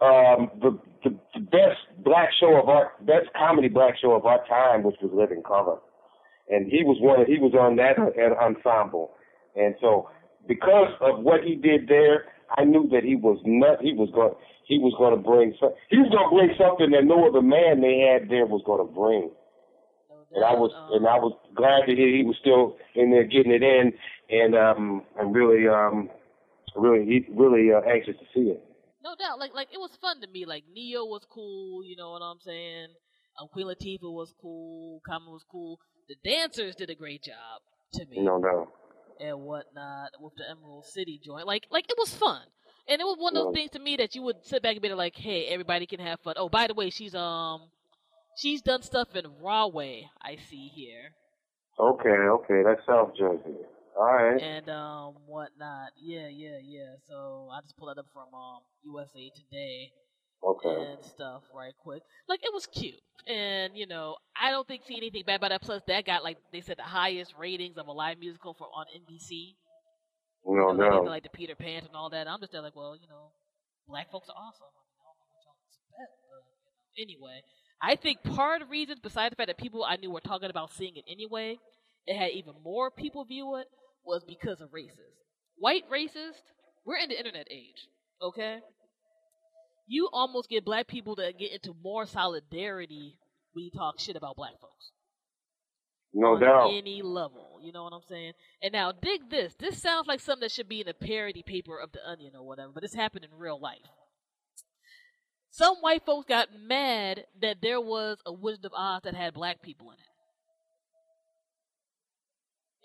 [0.00, 4.46] um the, the the best black show of our best comedy black show of our
[4.46, 5.78] time, which was Living Color.
[6.48, 9.12] And he was one he was on that uh, ensemble.
[9.56, 10.10] And so
[10.46, 12.24] because of what he did there,
[12.56, 14.34] I knew that he was not he was going
[14.66, 17.42] he was going to bring some he was going to bring something that no other
[17.42, 19.30] man they had there was going to bring.
[20.32, 23.24] And I was um, and I was glad to hear he was still in there
[23.24, 23.92] getting it in
[24.30, 26.08] and um I'm really um
[26.76, 28.62] really really uh, anxious to see it.
[29.02, 30.46] No doubt, like like it was fun to me.
[30.46, 32.88] Like Ne-Yo was cool, you know what I'm saying.
[33.40, 35.00] Um, Queen Latifah was cool.
[35.06, 35.78] Common was cool.
[36.08, 37.62] The dancers did a great job
[37.94, 38.68] to me know, no.
[39.20, 41.46] And whatnot with the Emerald City joint.
[41.46, 42.42] Like like it was fun,
[42.88, 44.82] and it was one of those things to me that you would sit back and
[44.82, 46.34] be like, hey, everybody can have fun.
[46.36, 47.62] Oh, by the way, she's um
[48.36, 50.08] she's done stuff in Rahway.
[50.22, 51.12] I see here.
[51.78, 53.56] Okay, okay, that's South Jersey.
[53.98, 54.40] All right.
[54.40, 55.90] and um whatnot.
[56.00, 56.94] Yeah, yeah, yeah.
[57.08, 59.92] So I just pulled that up from um USA Today
[60.42, 60.92] Okay.
[60.92, 62.02] and stuff right quick.
[62.28, 65.62] Like it was cute, and you know I don't think see anything bad about that.
[65.62, 68.86] Plus that got like they said the highest ratings of a live musical for on
[68.96, 69.56] NBC.
[70.46, 71.10] No, You know, like, no.
[71.10, 72.26] like the Peter Pan and all that.
[72.26, 73.32] I'm just there like, well, you know,
[73.86, 74.72] black folks are awesome.
[74.72, 77.12] I, mean, I don't know what y'all expect, but you know.
[77.12, 77.42] anyway,
[77.82, 80.48] I think part of the reason, besides the fact that people I knew were talking
[80.48, 81.58] about seeing it anyway,
[82.06, 83.66] it had even more people view it
[84.04, 85.20] was because of racist.
[85.56, 86.40] White racist.
[86.86, 87.86] We're in the internet age,
[88.22, 88.60] okay?
[89.92, 93.18] You almost get black people to get into more solidarity
[93.54, 94.92] when you talk shit about black folks
[96.14, 96.70] No on doubt.
[96.72, 97.58] any level.
[97.60, 98.34] You know what I'm saying?
[98.62, 99.56] And now dig this.
[99.58, 102.46] This sounds like something that should be in a parody paper of the Onion or
[102.46, 103.80] whatever, but this happened in real life.
[105.50, 109.60] Some white folks got mad that there was a Wizard of Oz that had black
[109.60, 109.96] people in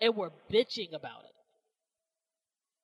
[0.00, 0.06] it.
[0.06, 1.34] And were bitching about it.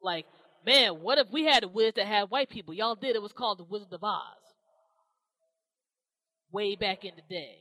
[0.01, 0.27] Like,
[0.65, 2.75] man, what if we had a wizard that had white people?
[2.75, 3.17] Y'all did.
[3.17, 4.21] It was called the Wizard of Oz.
[6.51, 7.59] Way back in the day.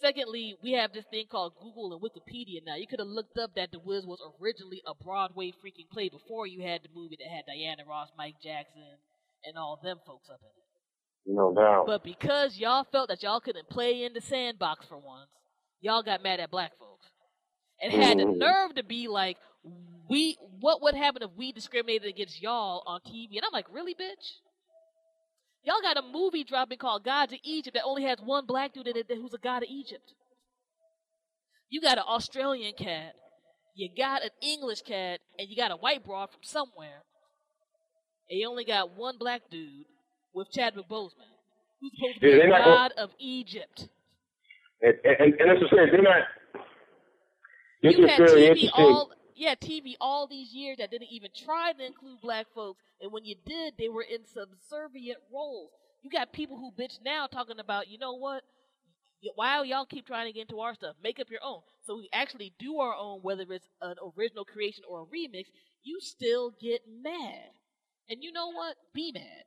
[0.00, 2.74] Secondly, we have this thing called Google and Wikipedia now.
[2.76, 6.46] You could have looked up that The Wiz was originally a Broadway freaking play before
[6.46, 8.96] you had the movie that had Diana Ross, Mike Jackson,
[9.44, 11.36] and all them folks up in it.
[11.36, 11.84] No doubt.
[11.86, 15.28] But because y'all felt that y'all couldn't play in the sandbox for once,
[15.80, 17.06] y'all got mad at black folks.
[17.82, 18.36] And had the Mhm.
[18.38, 19.38] nerve to be like,
[20.08, 20.36] we mm.
[20.60, 23.36] what would happen if we discriminated against y'all on TV?
[23.36, 24.38] And I'm like, really, bitch?
[25.62, 28.86] Y'all got a movie dropping called Gods of Egypt that only has one black dude
[28.86, 30.14] in it who's a god of Egypt.
[31.68, 33.12] You got an Australian cat,
[33.74, 37.02] you got an English cat, and you got a white broad from somewhere.
[38.28, 39.84] And you only got one black dude
[40.32, 41.30] with Chadwick Boseman,
[41.80, 43.88] who's supposed to be they're the not gonna- god of Egypt.
[44.82, 45.88] And, and, and that's what I'm saying.
[45.92, 46.22] They're not.
[47.82, 48.70] This you had very TV interesting.
[48.74, 53.10] all yeah TV all these years that didn't even try to include black folks, and
[53.10, 55.70] when you did, they were in subservient roles.
[56.02, 58.42] You got people who bitch now talking about, you know what?
[59.34, 60.96] Why y'all keep trying to get into our stuff?
[61.02, 61.60] Make up your own.
[61.82, 65.44] So we actually do our own, whether it's an original creation or a remix.
[65.82, 67.50] You still get mad,
[68.08, 68.76] and you know what?
[68.94, 69.44] Be mad.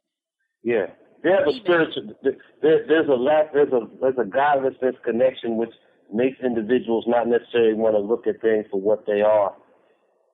[0.63, 0.87] Yeah,
[1.23, 2.13] they have a spiritual.
[2.61, 3.53] There, there's a lack.
[3.53, 5.73] There's a there's a godlessness connection which
[6.11, 9.55] makes individuals not necessarily want to look at things for what they are,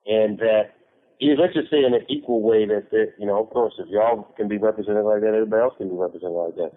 [0.10, 0.74] and that
[1.20, 3.88] yeah, let's just say in an equal way that that you know, of course, if
[3.90, 6.72] y'all can be represented like that, everybody else can be represented like that.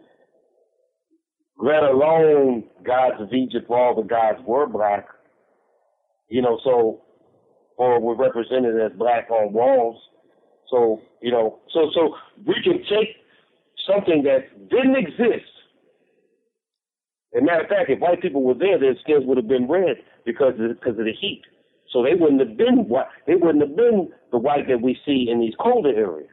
[1.59, 5.07] Let alone gods of Egypt, all the gods were black.
[6.29, 7.03] You know, so
[7.77, 10.01] or were represented as black on walls.
[10.69, 12.15] So, you know, so so
[12.47, 13.17] we can take
[13.87, 15.51] something that didn't exist.
[17.35, 19.69] As a matter of fact, if white people were there, their skins would have been
[19.69, 19.97] red
[20.27, 21.43] because of, because of the heat.
[21.93, 23.07] So they wouldn't have been white.
[23.27, 26.31] They wouldn't have been the white that we see in these colder areas.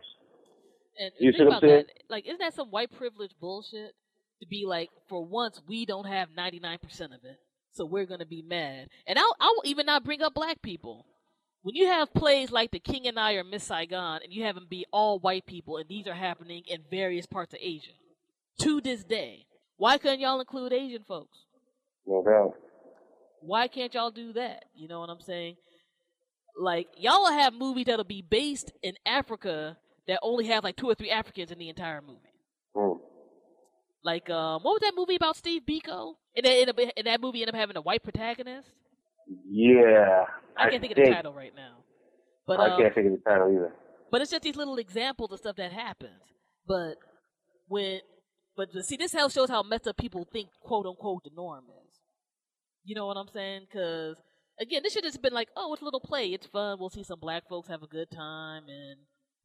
[1.00, 1.86] And You see what I'm saying?
[1.88, 2.04] that.
[2.10, 3.94] Like, isn't that some white privilege bullshit?
[4.42, 6.78] To be like, for once, we don't have 99%
[7.08, 7.38] of it,
[7.72, 8.88] so we're gonna be mad.
[9.06, 11.06] And I'll, I'll even not bring up black people.
[11.62, 14.56] When you have plays like The King and I or Miss Saigon, and you have
[14.56, 17.92] them be all white people, and these are happening in various parts of Asia,
[18.62, 19.46] to this day,
[19.76, 21.40] why couldn't y'all include Asian folks?
[22.08, 22.56] No doubt.
[23.42, 24.66] Why can't y'all do that?
[24.76, 25.56] You know what I'm saying?
[26.58, 30.88] Like y'all will have movies that'll be based in Africa that only have like two
[30.88, 32.20] or three Africans in the entire movie.
[32.76, 33.00] Mm.
[34.04, 36.16] Like um, what was that movie about Steve Biko?
[36.36, 38.70] And that, up- and that movie ended up having a white protagonist.
[39.48, 40.26] Yeah.
[40.58, 41.78] I can't think of the title right now.
[42.48, 43.74] But I um, can't think of the title either.
[44.12, 46.20] But it's just these little examples of stuff that happens.
[46.68, 46.96] But
[47.68, 48.00] when,
[48.58, 51.89] but see, this how shows how messed up people think "quote unquote" the norm is.
[52.84, 53.68] You know what I'm saying?
[53.70, 54.18] Because
[54.60, 56.78] again, this should have been like, oh, it's a little play, it's fun.
[56.80, 58.98] We'll see some black folks have a good time, and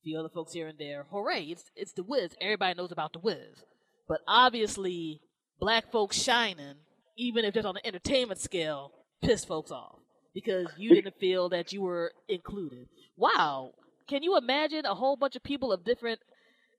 [0.04, 1.06] the other folks here and there.
[1.10, 1.44] Hooray!
[1.44, 2.34] It's it's the Wiz.
[2.40, 3.64] Everybody knows about the Wiz.
[4.06, 5.20] But obviously,
[5.58, 6.76] black folks shining,
[7.16, 8.92] even if just on the entertainment scale,
[9.22, 9.98] pissed folks off
[10.34, 12.88] because you didn't feel that you were included.
[13.16, 13.72] Wow.
[14.08, 16.20] Can you imagine a whole bunch of people of different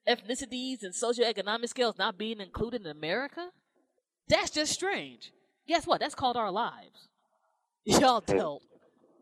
[0.07, 3.49] ethnicities and socioeconomic scales not being included in America?
[4.27, 5.32] That's just strange.
[5.67, 5.99] Guess what?
[5.99, 7.09] That's called our lives.
[7.85, 8.63] Y'all dealt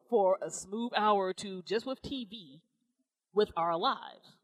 [0.10, 2.62] for a smooth hour or two just with TV
[3.34, 4.38] with our lives.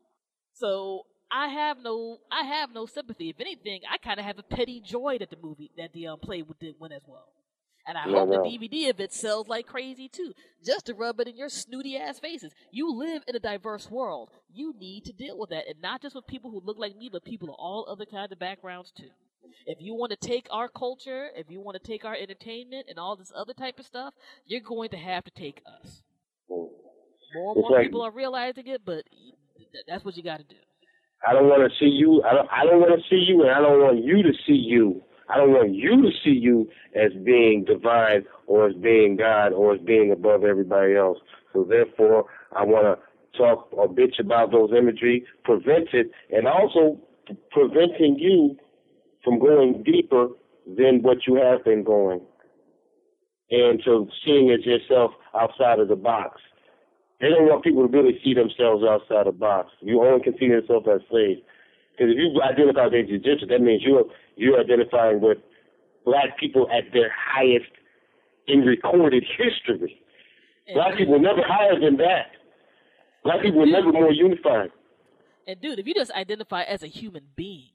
[0.54, 3.30] So I have no I have no sympathy.
[3.30, 6.20] If anything, I kind of have a petty joy that the movie that the um,
[6.20, 7.28] play did win as well.
[7.88, 8.40] And I Yeah, hope I the.
[8.40, 12.20] DVD of it sells like crazy too, just to rub it in your snooty ass
[12.20, 12.54] faces.
[12.72, 14.30] You live in a diverse world.
[14.54, 17.10] You need to deal with that, and not just with people who look like me,
[17.12, 19.10] but people of all other kinds of backgrounds too.
[19.66, 22.98] If you want to take our culture, if you want to take our entertainment and
[23.00, 24.14] all this other type of stuff,
[24.46, 26.04] you're going to have to take us.
[26.50, 26.70] Mm.
[27.36, 29.04] More and more like- people are realizing it, but
[29.88, 30.56] that's what you got to do.
[31.28, 32.24] I don't want to see you.
[32.24, 32.48] I don't.
[32.50, 35.04] I don't want to see you, and I don't want you to see you.
[35.28, 39.76] I don't want you to see you as being divine or as being God or
[39.76, 41.20] as being above everybody else.
[41.54, 47.00] So therefore, I want to talk or bitch about those imagery, prevent it, and also
[47.52, 48.58] preventing you
[49.24, 50.30] from going deeper
[50.66, 52.22] than what you have been going,
[53.52, 56.42] and to seeing it yourself outside of the box.
[57.20, 59.72] They don't want people to really see themselves outside of the box.
[59.82, 61.42] You only can see yourself as slaves.
[61.92, 64.06] Because if you identify as Egyptian, that means you're
[64.38, 65.38] you're identifying with
[66.06, 67.72] black people at their highest
[68.48, 70.02] in recorded history.
[70.68, 72.32] And Black people were never higher than that.
[73.24, 74.70] Black people were never more unified.
[75.48, 77.72] And dude, if you just identify as a human being,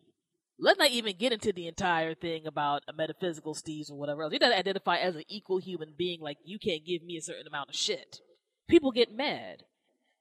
[0.59, 4.33] let's not even get into the entire thing about a metaphysical steez or whatever else.
[4.33, 7.47] You gotta identify as an equal human being, like you can't give me a certain
[7.47, 8.21] amount of shit.
[8.69, 9.65] People get mad.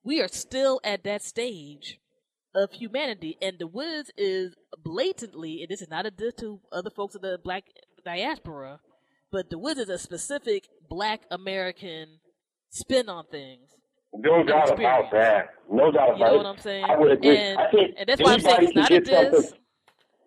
[0.04, 2.00] We are still at that stage
[2.56, 4.54] of humanity, and the Wiz is
[4.84, 7.64] blatantly, and this is not a diss to other folks of the black
[8.06, 8.80] diaspora,
[9.32, 12.20] but the Wiz is a specific black American
[12.70, 13.70] spin on things.
[14.14, 15.50] No doubt about that.
[15.72, 16.20] No doubt about it.
[16.20, 16.84] You know what I'm saying?
[16.86, 17.38] I would agree.
[17.38, 19.54] And, I think and that's why I'm saying it's not a get something- diss.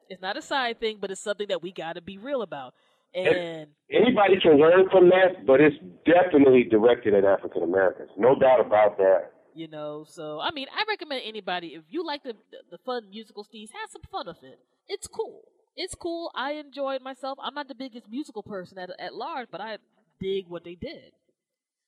[0.08, 2.74] It's not a side thing, but it's something that we got to be real about.
[3.14, 8.10] And Anybody can learn from that, but it's definitely directed at African Americans.
[8.18, 9.30] No doubt about that.
[9.54, 12.34] you know, so I mean, I recommend anybody if you like the
[12.70, 14.58] the fun musical steez, have some fun with it.
[14.88, 15.42] It's cool.
[15.76, 16.30] It's cool.
[16.34, 17.38] I enjoyed myself.
[17.42, 19.78] I'm not the biggest musical person at at large, but I
[20.20, 21.12] dig what they did.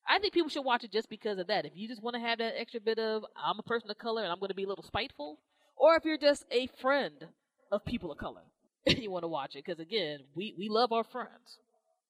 [0.09, 1.66] I think people should watch it just because of that.
[1.66, 4.23] If you just want to have that extra bit of I'm a person of color
[4.23, 5.39] and I'm going to be a little spiteful,
[5.77, 7.27] or if you're just a friend
[7.70, 8.43] of people of color
[8.86, 11.59] you want to watch it, because again, we we love our friends.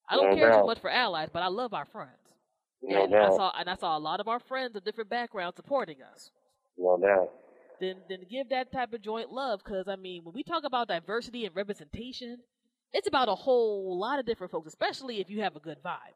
[0.09, 0.61] I don't No care doubt.
[0.61, 2.13] too much for allies, but I love our friends.
[2.83, 5.57] No and I saw and I saw a lot of our friends of different backgrounds
[5.57, 6.31] supporting us.
[6.77, 7.31] No doubt.
[7.81, 10.89] Then then give that type of joint love because I mean when we talk about
[10.89, 12.39] diversity and representation,
[12.93, 16.15] it's about a whole lot of different folks, especially if you have a good vibe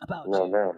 [0.00, 0.52] about No you.
[0.52, 0.76] doubt.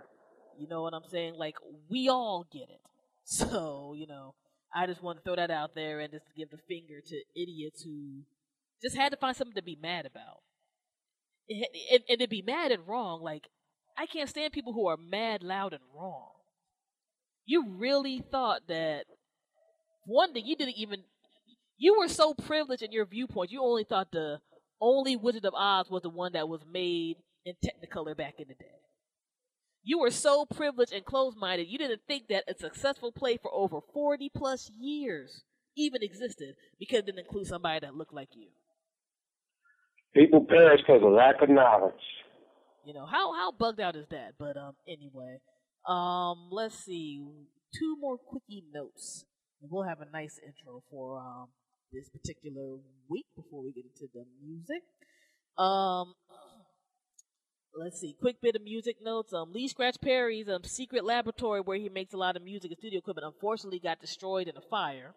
[0.59, 1.35] You know what I'm saying?
[1.37, 1.57] Like
[1.91, 2.81] we all get it.
[3.29, 4.35] So you know,
[4.77, 7.83] I just want to throw that out there and just give the finger to idiots
[7.83, 8.25] who
[8.83, 10.43] just had to find something to be mad about.
[11.49, 13.49] And, and, and to be mad and wrong, like
[13.97, 16.33] I can't stand people who are mad, loud, and wrong.
[17.47, 19.05] You really thought that
[20.05, 21.05] one thing you didn't even
[21.79, 24.41] you were so privileged in your viewpoint, you only thought the
[24.81, 28.55] only Wizard of Oz was the one that was made in Technicolor back in the
[28.55, 28.76] day.
[29.87, 33.55] You were so privileged and closed minded, you didn't think that a successful play for
[33.55, 35.45] over 40 plus years
[35.77, 38.49] even existed because it didn't include somebody that looked like you.
[40.13, 41.95] People perish because of lack of knowledge.
[42.85, 44.33] You know, how how bugged out is that?
[44.41, 45.39] But um anyway.
[45.87, 47.25] Um let's see.
[47.73, 49.25] Two more quickie notes.
[49.61, 51.47] We'll have a nice intro for um
[51.93, 54.83] this particular week before we get into the music.
[55.57, 56.15] Um
[57.77, 59.33] let's see, quick bit of music notes.
[59.33, 62.79] Um Lee Scratch Perry's um secret laboratory where he makes a lot of music and
[62.79, 65.15] studio equipment unfortunately got destroyed in a fire.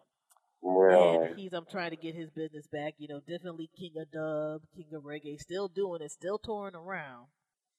[0.62, 2.94] Well, And he's I'm trying to get his business back.
[2.98, 7.26] You know, definitely King of Dub, King of Reggae, still doing it, still touring around.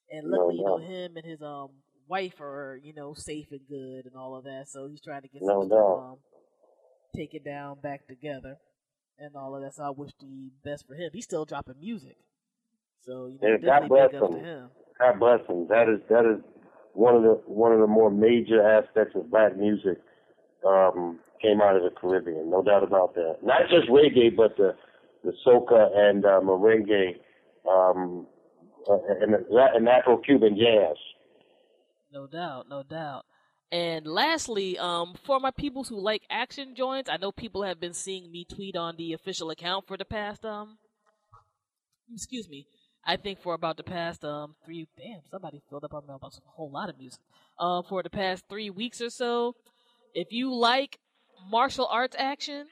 [0.10, 1.70] And No luckily, you know, him and his um
[2.08, 4.68] wife are you know safe and good and all of that.
[4.68, 6.18] So he's trying to get No some stuff um
[7.16, 8.58] taken down back together
[9.20, 9.76] and all of that.
[9.76, 11.12] So I wish the best for him.
[11.14, 12.18] He's still dropping music.
[13.06, 14.69] So you know, God bless him.
[14.99, 15.68] God bless him.
[15.68, 16.44] That is that is
[16.94, 19.98] one of the one of the more major aspects of black music
[20.68, 23.38] um, came out of the Caribbean, no doubt about that.
[23.44, 24.76] Not just reggae, but the
[25.23, 27.18] the soca and uh, merengue
[27.69, 28.28] um,
[28.90, 30.98] uh, and, and Afro-Cuban jazz.
[32.11, 33.23] No doubt, no doubt.
[33.72, 37.94] And lastly, um, for my people who like action joints, I know people have been
[37.94, 40.78] seeing me tweet on the official account for the past um,
[42.14, 42.68] excuse me,
[43.06, 44.88] I think for about the past um three.
[44.98, 47.19] Damn, somebody filled up our mailbox with a whole lot of music.
[47.60, 49.56] Um, for the past three weeks or so,
[50.14, 50.99] if you like
[51.49, 52.68] martial arts action,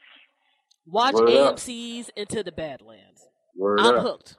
[0.85, 1.55] watch Word up.
[1.57, 3.25] AMC's Into the Badlands.
[3.55, 4.03] Word I'm up.
[4.03, 4.35] hooked.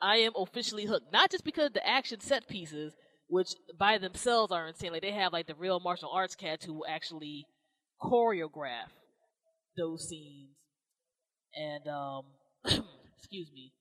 [0.00, 1.12] I am officially hooked.
[1.12, 2.92] Not just because the action set pieces,
[3.28, 4.92] which by themselves are insane.
[4.92, 7.46] Like they have like the real martial arts cats who actually
[8.00, 8.90] choreograph
[9.76, 10.50] those scenes,
[11.54, 12.24] and um,
[12.64, 13.72] excuse me,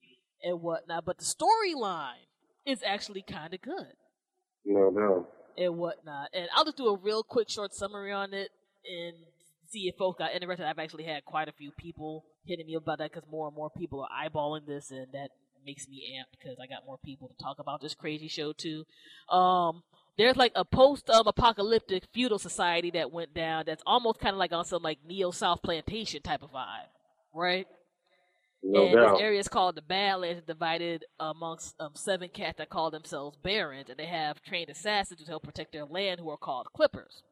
[0.44, 1.06] and whatnot.
[1.06, 2.26] But the storyline
[2.66, 3.94] is actually kind of good
[4.66, 5.28] No, no.
[5.58, 6.30] and whatnot.
[6.34, 8.50] And I'll just do a real quick short summary on it
[8.86, 9.16] and
[9.70, 10.66] see if folks got interested.
[10.68, 13.70] I've actually had quite a few people hitting me about that because more and more
[13.78, 15.30] people are eyeballing this, and that
[15.66, 18.84] makes me amped because I got more people to talk about this crazy show too.
[19.30, 19.84] Um,
[20.18, 24.40] there's like a post um, apocalyptic feudal society that went down that's almost kind of
[24.40, 26.90] like on some like neo South plantation type of vibe,
[27.34, 27.68] right?
[28.64, 29.14] No and doubt.
[29.14, 33.90] this area is called the Badlands, divided amongst um, seven cats that call themselves Barons,
[33.90, 37.24] and they have trained assassins to help protect their land, who are called Clippers.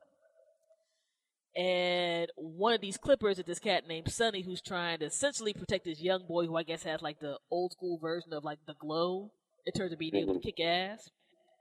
[1.56, 5.86] And one of these Clippers is this cat named Sunny, who's trying to essentially protect
[5.86, 8.76] this young boy, who I guess has like the old school version of like the
[8.80, 9.32] glow
[9.66, 10.44] in terms of being able to Mhm.
[10.44, 11.10] kick ass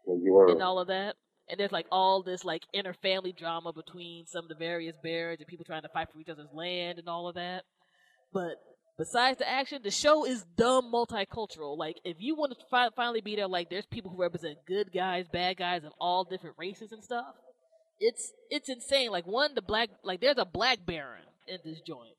[0.06, 0.50] were.
[0.50, 1.16] and all of that.
[1.48, 5.40] And there's like all this like inner family drama between some of the various barons
[5.40, 7.64] and people trying to fight for each other's land and all of that.
[8.32, 8.56] But
[8.98, 11.78] besides the action, the show is dumb multicultural.
[11.78, 14.92] Like if you want to fi- finally be there, like there's people who represent good
[14.92, 17.34] guys, bad guys of all different races and stuff.
[18.00, 19.10] it's it's insane.
[19.10, 22.16] Like one, the black like there's a black baron in this joint,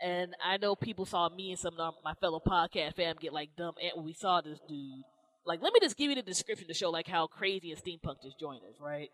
[0.00, 3.50] and I know people saw me and some of my fellow podcast fam get like
[3.56, 5.04] dumb ant when we saw this dude.
[5.44, 8.16] Like, let me just give you the description to show like how crazy and steampunk
[8.22, 9.08] this joint is, right?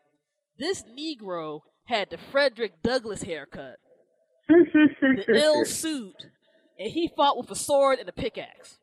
[0.59, 3.77] This Negro had the Frederick Douglass haircut,
[4.48, 6.16] the ill suit,
[6.78, 8.78] and he fought with a sword and a pickaxe.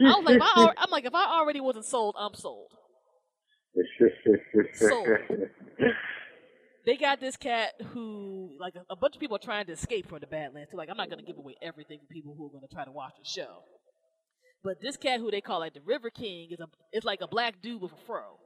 [0.00, 2.72] I was like, I, I'm like, if I already wasn't sold, I'm sold.
[4.74, 5.06] Sold.
[6.84, 10.08] They got this cat who, like, a, a bunch of people are trying to escape
[10.08, 10.70] from the Badlands.
[10.70, 12.90] So, like, I'm not to give away everything for people who are to try to
[12.90, 13.62] watch the show.
[14.64, 17.28] But this cat, who they call like the River King, is a is like a
[17.28, 18.38] black dude with a fro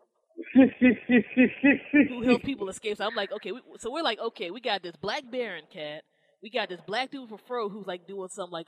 [2.09, 2.97] who helps people escape.
[2.99, 6.03] So I'm like, okay, we, so we're like, okay, we got this black Baron cat,
[6.43, 8.67] we got this black dude a fro who's like doing some like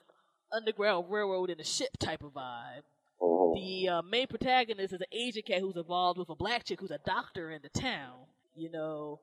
[0.52, 2.82] underground railroad in a ship type of vibe.
[3.20, 3.54] Oh.
[3.54, 6.90] The uh, main protagonist is an Asian cat who's involved with a black chick who's
[6.90, 8.26] a doctor in the town.
[8.54, 9.20] You know,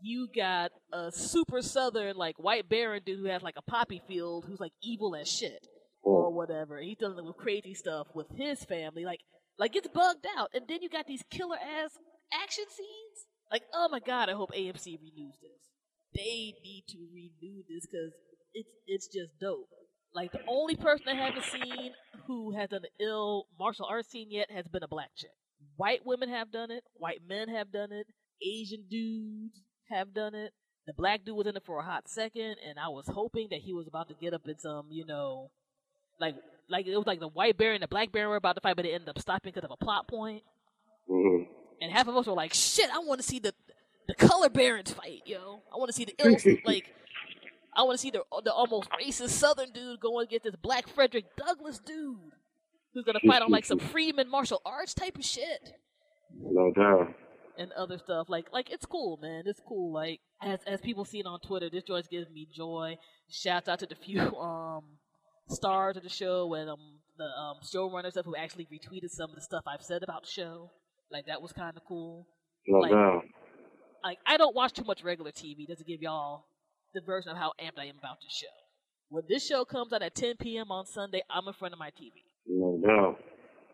[0.00, 4.44] you got a super southern like white baron dude who has like a poppy field
[4.46, 5.66] who's like evil as shit
[6.02, 6.78] or whatever.
[6.78, 9.04] He's dealing with crazy stuff with his family.
[9.04, 9.20] Like
[9.58, 10.50] like it's bugged out.
[10.54, 11.90] And then you got these killer ass
[12.32, 13.26] action scenes.
[13.50, 15.77] Like, oh my god, I hope AMC renews this.
[16.14, 18.12] They need to renew this because
[18.54, 19.68] it's it's just dope.
[20.14, 21.92] Like the only person I haven't seen
[22.26, 25.30] who has done an ill martial arts scene yet has been a black chick.
[25.76, 26.84] White women have done it.
[26.94, 28.06] White men have done it.
[28.42, 29.60] Asian dudes
[29.90, 30.52] have done it.
[30.86, 33.60] The black dude was in it for a hot second, and I was hoping that
[33.60, 35.50] he was about to get up in some, you know,
[36.18, 36.34] like
[36.70, 38.76] like it was like the white bear and the black bear were about to fight,
[38.76, 40.42] but it ended up stopping because of a plot point.
[41.10, 41.46] Mhm.
[41.80, 43.54] And half of us were like, "Shit, I want to see the
[44.08, 45.60] the color barons fight, yo.
[45.72, 46.86] I want to see the ill like."
[47.76, 51.26] I want to see the the almost racist Southern dude going against this black Frederick
[51.36, 52.16] Douglass dude
[52.92, 55.74] who's gonna fight on like some Freeman martial arts type of shit
[56.36, 57.14] No doubt.
[57.56, 58.28] and other stuff.
[58.28, 59.44] Like like it's cool, man.
[59.46, 59.92] It's cool.
[59.92, 62.96] Like as as people see it on Twitter, this joint gives me joy.
[63.30, 64.82] Shouts out to the few um
[65.48, 69.42] stars of the show and um the um showrunners who actually retweeted some of the
[69.42, 70.72] stuff I've said about the show.
[71.12, 72.26] Like that was kind of cool.
[72.66, 73.22] No Like- doubt.
[74.02, 76.46] Like I don't watch too much regular TV just to give y'all
[76.94, 78.46] the version of how amped I am about this show.
[79.10, 80.70] When this show comes out at 10 p.m.
[80.70, 82.12] on Sunday, I'm in front of my TV.
[82.46, 83.18] No doubt.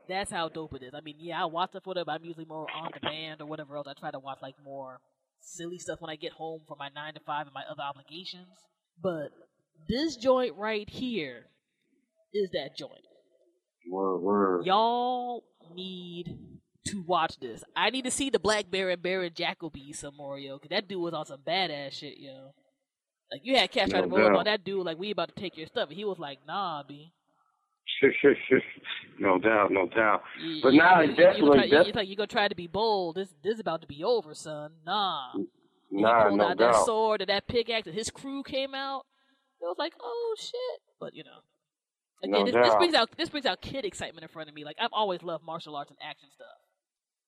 [0.09, 0.93] That's how dope it is.
[0.95, 3.77] I mean, yeah, I watch for it, but I'm usually more on demand or whatever
[3.77, 3.87] else.
[3.89, 5.01] I try to watch like more
[5.41, 8.49] silly stuff when I get home from my nine to five and my other obligations.
[9.03, 9.31] But
[9.89, 11.47] this joint right here
[12.33, 12.93] is that joint.
[13.91, 14.67] Word, word.
[14.67, 15.45] Y'all
[15.75, 16.39] need
[16.87, 17.65] to watch this.
[17.77, 21.01] I need to see the Black Baron Baron Jacobee some more, yo, because that dude
[21.01, 22.53] was on some badass shit, yo.
[23.33, 25.41] Like you had cats trying to roll up on that dude, like we about to
[25.41, 27.13] take your stuff, and he was like, "Nah, b."
[29.19, 30.23] no doubt, no doubt.
[30.63, 33.17] But now it's definitely- try- def- it's like you gonna try to be bold.
[33.17, 34.73] This this is about to be over, son.
[34.87, 35.33] Nah.
[35.35, 35.49] And
[35.91, 39.07] Nah, no out that sword and that pickaxe, and his crew came out.
[39.61, 40.81] It was like, oh shit!
[41.01, 41.39] But you know,
[42.23, 44.65] again, No this, this brings out this brings out kid excitement in front of me.
[44.65, 46.47] Like I've always loved martial arts and action stuff.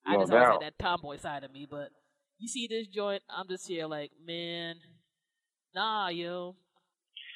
[0.07, 1.67] I No just always had that tomboy side of me.
[1.69, 1.89] But
[2.39, 4.75] you see this joint, I'm just here like, man,
[5.75, 6.55] nah, yo.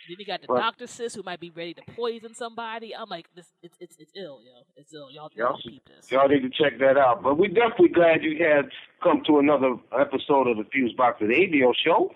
[0.10, 2.96] Then you got the But- doctor sis who might be ready to poison somebody.
[2.96, 4.64] I'm like, this, it's it's it's ill, yo.
[4.76, 5.12] It's ill.
[5.12, 6.12] Y'all, Y'all should- this.
[6.12, 7.22] Y'all need to check that out.
[7.22, 8.70] But we're definitely glad you had
[9.04, 12.14] come to another episode of the Fuse Box with ABO show.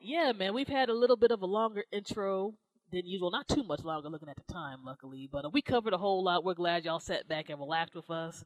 [0.00, 2.54] Yeah, man, we've had a little bit of a longer intro
[2.92, 3.32] than usual.
[3.32, 6.22] Not too much longer looking at the time, luckily, but uh, we covered a whole
[6.22, 6.44] lot.
[6.44, 8.44] We're glad y'all sat back and relaxed with us.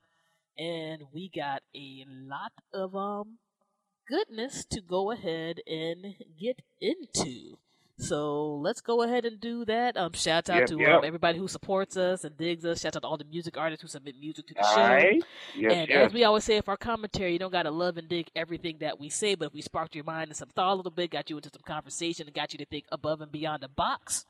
[0.58, 3.38] And we got a lot of um
[4.08, 7.56] goodness to go ahead and get into.
[7.98, 9.94] So let's go ahead and do that.
[9.98, 10.88] Um, shout out Yep, to yep.
[11.00, 12.80] Um, everybody who supports us and digs us.
[12.80, 14.80] Shout out to all the music artists who submit music to the All show.
[14.80, 15.22] right?
[15.54, 16.06] Yes, and yes.
[16.08, 18.98] as we always say, if our commentary, you don't gotta love and dig everything that
[18.98, 21.28] we say, but if we sparked your mind and some thought a little bit, got
[21.28, 24.24] you into some conversation, and got you to think above and beyond the box,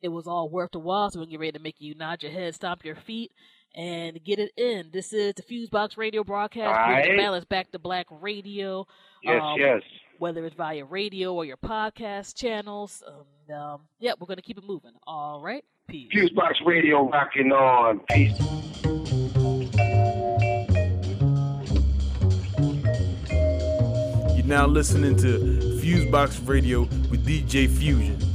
[0.00, 1.10] it was all worth the while.
[1.10, 3.32] So we can get ready to make you nod your head, stomp your feet,
[3.74, 4.90] and get it in.
[4.92, 6.78] This is the Fusebox Radio broadcast.
[6.78, 8.86] All bringing the balance back to Black Radio.
[9.22, 9.82] yes, um, yes.
[10.18, 13.02] Whether it's via radio or your podcast channels.
[13.06, 14.92] Um, um, yeah, we're gonna keep it moving.
[15.06, 16.08] All right, peace.
[16.12, 18.00] Fuse Box Radio rocking on.
[18.10, 18.38] Peace.
[24.36, 25.38] You're now listening to
[25.82, 28.31] Fusebox Radio with DJ Fusion.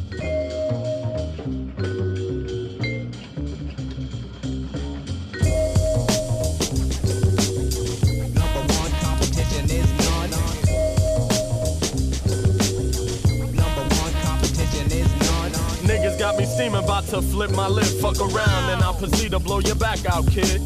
[17.10, 20.62] To flip my lip, fuck around, and I'll proceed to blow your back out, kid.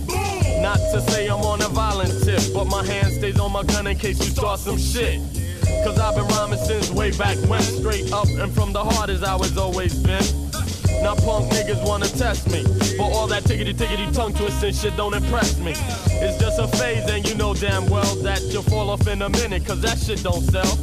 [0.62, 3.86] Not to say I'm on a violent tip, but my hand stays on my gun
[3.86, 5.20] in case you start some shit.
[5.84, 7.62] Cause I've been rhyming since way back when.
[7.62, 10.24] Straight up and from the heart as I was always been.
[11.04, 12.64] Now punk niggas wanna test me.
[12.98, 15.74] But all that tickety tickety tongue twisting shit don't impress me.
[15.76, 19.30] It's just a phase and you know damn well that you'll fall off in a
[19.30, 20.78] minute cause that shit don't sell.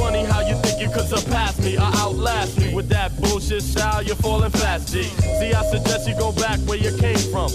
[0.00, 4.02] Funny how you think you could surpass me or outlast me with that bullshit style.
[4.02, 5.02] You're falling fast, G.
[5.02, 7.50] See, I suggest you go back where you came from.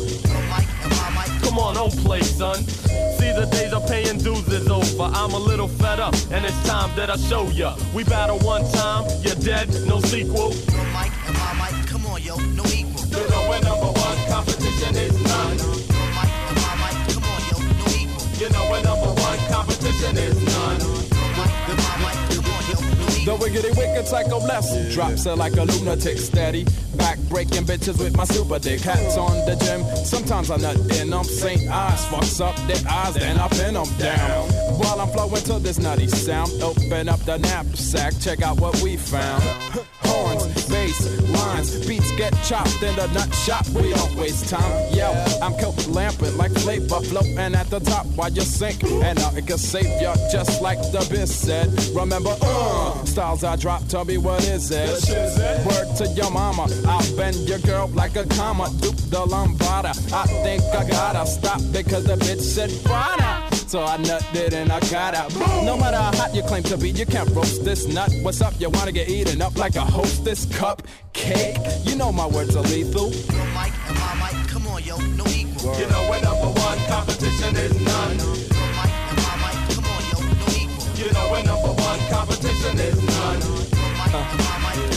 [1.42, 2.64] Come on, don't play, son.
[3.18, 5.10] See, the days of paying dues is over.
[5.12, 7.76] I'm a little fed up, and it's time that I show ya.
[7.96, 10.54] We battle one time, you're dead, no sequel.
[10.94, 13.06] Mike and my mic, come on, yo, no equal.
[13.10, 15.58] You know we're number one, competition is none.
[16.14, 18.26] Mike and my mic, come on, yo, no equal.
[18.38, 20.95] You know we're number one, competition is none.
[23.26, 26.64] The wiggity wicked psycho bless drops her like a lunatic steady.
[26.96, 29.82] Back breaking bitches with my super dick hats on the gym.
[30.06, 31.24] Sometimes I'm nut in them.
[31.24, 31.68] St.
[31.68, 34.48] Eyes fucks up their eyes, then I pin them down.
[34.78, 38.96] While I'm flowing to this nutty sound, open up the knapsack, check out what we
[38.96, 39.44] found.
[40.96, 43.68] Bass, lines, beats get chopped in the nut shop.
[43.70, 44.94] We don't waste time.
[44.94, 45.12] Yo,
[45.42, 48.84] I'm coke lamping like flavor floating at the top while you sink.
[48.84, 51.70] And now it can save ya just like the biz said.
[51.96, 54.90] Remember, uh, styles I drop, tell me what is it?
[55.66, 58.70] Word to your mama, I'll bend your girl like a comma.
[58.82, 59.94] Duke the Lombada.
[60.14, 63.55] I think I gotta stop because the bitch said Friday.
[63.68, 65.34] So I nutted and I got out.
[65.66, 68.12] No matter how hot you claim to be, you can't roast this nut.
[68.22, 68.54] What's up?
[68.60, 71.58] You wanna get eaten up like a hostess cupcake?
[71.86, 73.10] You know my words are lethal.
[73.56, 75.78] Mike and my mic, come on, yo, no equal.
[75.80, 78.18] You know we're number one, competition is none.
[78.78, 80.86] Mike and my mic, come on, yo, no equal.
[80.96, 83.40] You know we're number one, competition is none.
[83.98, 84.95] Mike and my mic,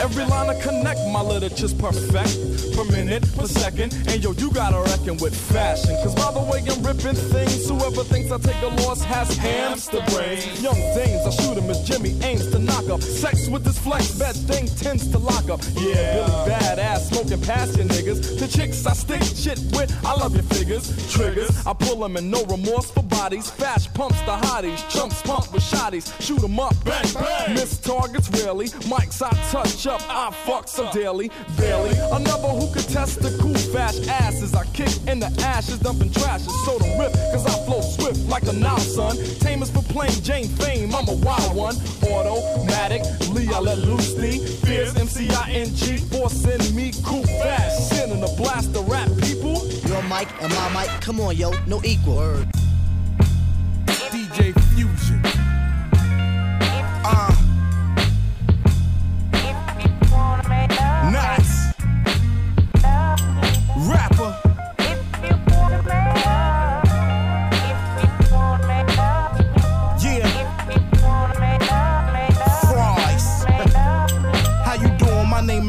[0.00, 2.74] Every line I connect, my literature's perfect.
[2.74, 3.92] Per minute, per second.
[4.08, 5.94] And yo, you gotta reckon with fashion.
[6.02, 10.02] Cause by the way I'm ripping things, whoever thinks I take a loss has hamster
[10.08, 10.40] brain.
[10.60, 13.02] Young dames, I shoot him as Jimmy aims to knock up.
[13.02, 15.60] Sex with this flex, bad thing tends to lock up.
[15.74, 18.38] Yeah, Billy badass, smoking past your niggas.
[18.38, 21.12] The chicks I stick shit with, I love your figures.
[21.12, 23.50] Triggers, I pull them in no remorse for bodies.
[23.50, 26.08] Fast pumps the hotties, chumps pump with shotties.
[26.22, 27.54] Shoot 'em up, bang, bang.
[27.54, 28.68] Miss targets rarely.
[28.88, 31.30] Mics I touch up, I fuck some daily.
[31.58, 31.90] Barely.
[32.12, 34.54] Another who could test the cool fash asses.
[34.54, 37.12] I kick in the ashes, dumping trash and soda rip.
[37.32, 39.16] Cause I flow swift like a now son.
[39.40, 41.76] Tame is for plain Jane fame, I'm a wild one.
[42.04, 47.90] Automatic, Lee, I let loose the Fierce MC-I-N-G, forcing me cool fast.
[47.90, 49.66] Sending a blast to rap people.
[49.88, 52.16] Your mic and my mic, come on, yo, no equal.
[52.16, 52.48] Word.
[53.86, 55.20] DJ Fusion.
[57.04, 57.49] Uh.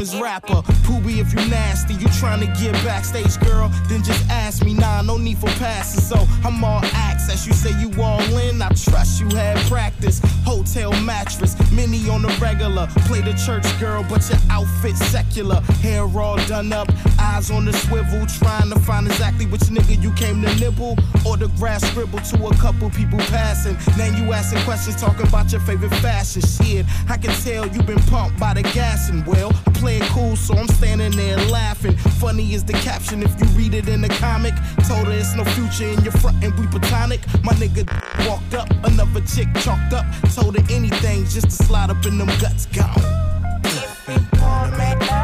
[0.01, 0.80] Is Rapper.
[1.03, 4.73] If you nasty, you trying to get backstage, girl, then just ask me.
[4.73, 6.07] Nah, no need for passes.
[6.07, 6.15] So
[6.45, 7.29] I'm all axe.
[7.29, 10.21] As you say you all in, I trust you had practice.
[10.45, 12.87] Hotel mattress, mini on the regular.
[13.07, 15.61] Play the church girl, but your outfit secular.
[15.81, 16.87] Hair all done up,
[17.19, 18.25] eyes on the swivel.
[18.25, 20.97] Trying to find exactly which nigga you came to nibble.
[21.25, 23.77] Autograph scribble to a couple people passing.
[23.97, 26.41] Then you asking questions, talking about your favorite fashion.
[26.41, 30.09] Shit, I can tell you been pumped by the gas and well, I play it
[30.09, 31.95] cool, so I'm standing there laughing.
[32.19, 34.53] Funny is the caption if you read it in the comic.
[34.87, 37.21] Told her it's no future in your front and we platonic.
[37.43, 37.83] My nigga
[38.27, 40.05] walked up, another chick chalked up.
[40.35, 42.65] Told her anything just to slide up in them guts.
[42.65, 42.91] Gone.
[43.63, 45.20] If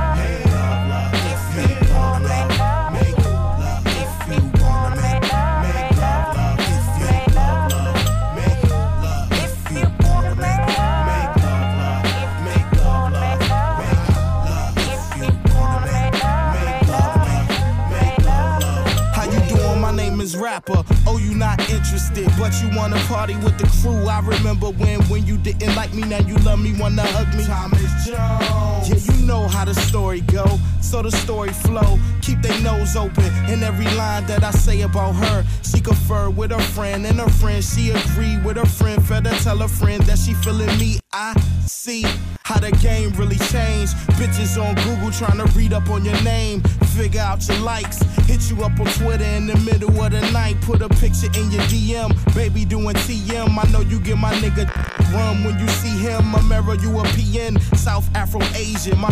[20.31, 20.41] doing?
[20.41, 20.83] My name is Rapper.
[21.07, 24.07] Oh, you not interested, but you wanna party with the crew.
[24.07, 27.45] I remember when when you didn't like me, now you love me, wanna hug me.
[27.45, 28.89] Thomas Jones.
[28.89, 30.45] Yeah, you know how the story go.
[30.81, 31.99] So the story flow.
[32.21, 35.45] Keep their nose open in every line that I say about her.
[35.63, 37.63] She confer with her friend and her friend.
[37.63, 39.05] She agree with her friend.
[39.07, 40.99] Better tell her friend that she feeling me.
[41.11, 41.33] I
[41.65, 42.05] see
[42.43, 43.93] how the game really changed.
[44.19, 46.61] Bitches on Google trying to read up on your name.
[46.95, 48.01] Figure out your likes.
[48.27, 50.59] Hit you up on Twitter in the middle of the night.
[50.61, 52.09] Put a picture in your DM.
[52.33, 53.57] Baby doing TM.
[53.57, 54.65] I know you get my nigga
[55.13, 56.31] run when you see him.
[56.47, 57.59] Mirror, you a PN.
[57.75, 58.97] South Afro Asian.
[58.97, 59.11] My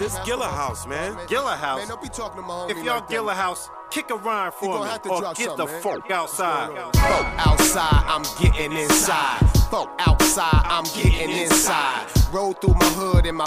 [0.00, 1.14] This Gilla House, man.
[1.28, 1.80] Gilla House.
[1.80, 3.08] Man, don't be talking to my homie If y'all like.
[3.10, 5.82] Gilla House, kick a rhyme for me, or get the man.
[5.82, 6.70] fuck outside.
[6.94, 9.40] Folk outside, I'm getting inside.
[9.70, 12.06] Folk outside, I'm getting inside.
[12.32, 13.44] Roll through my hood in my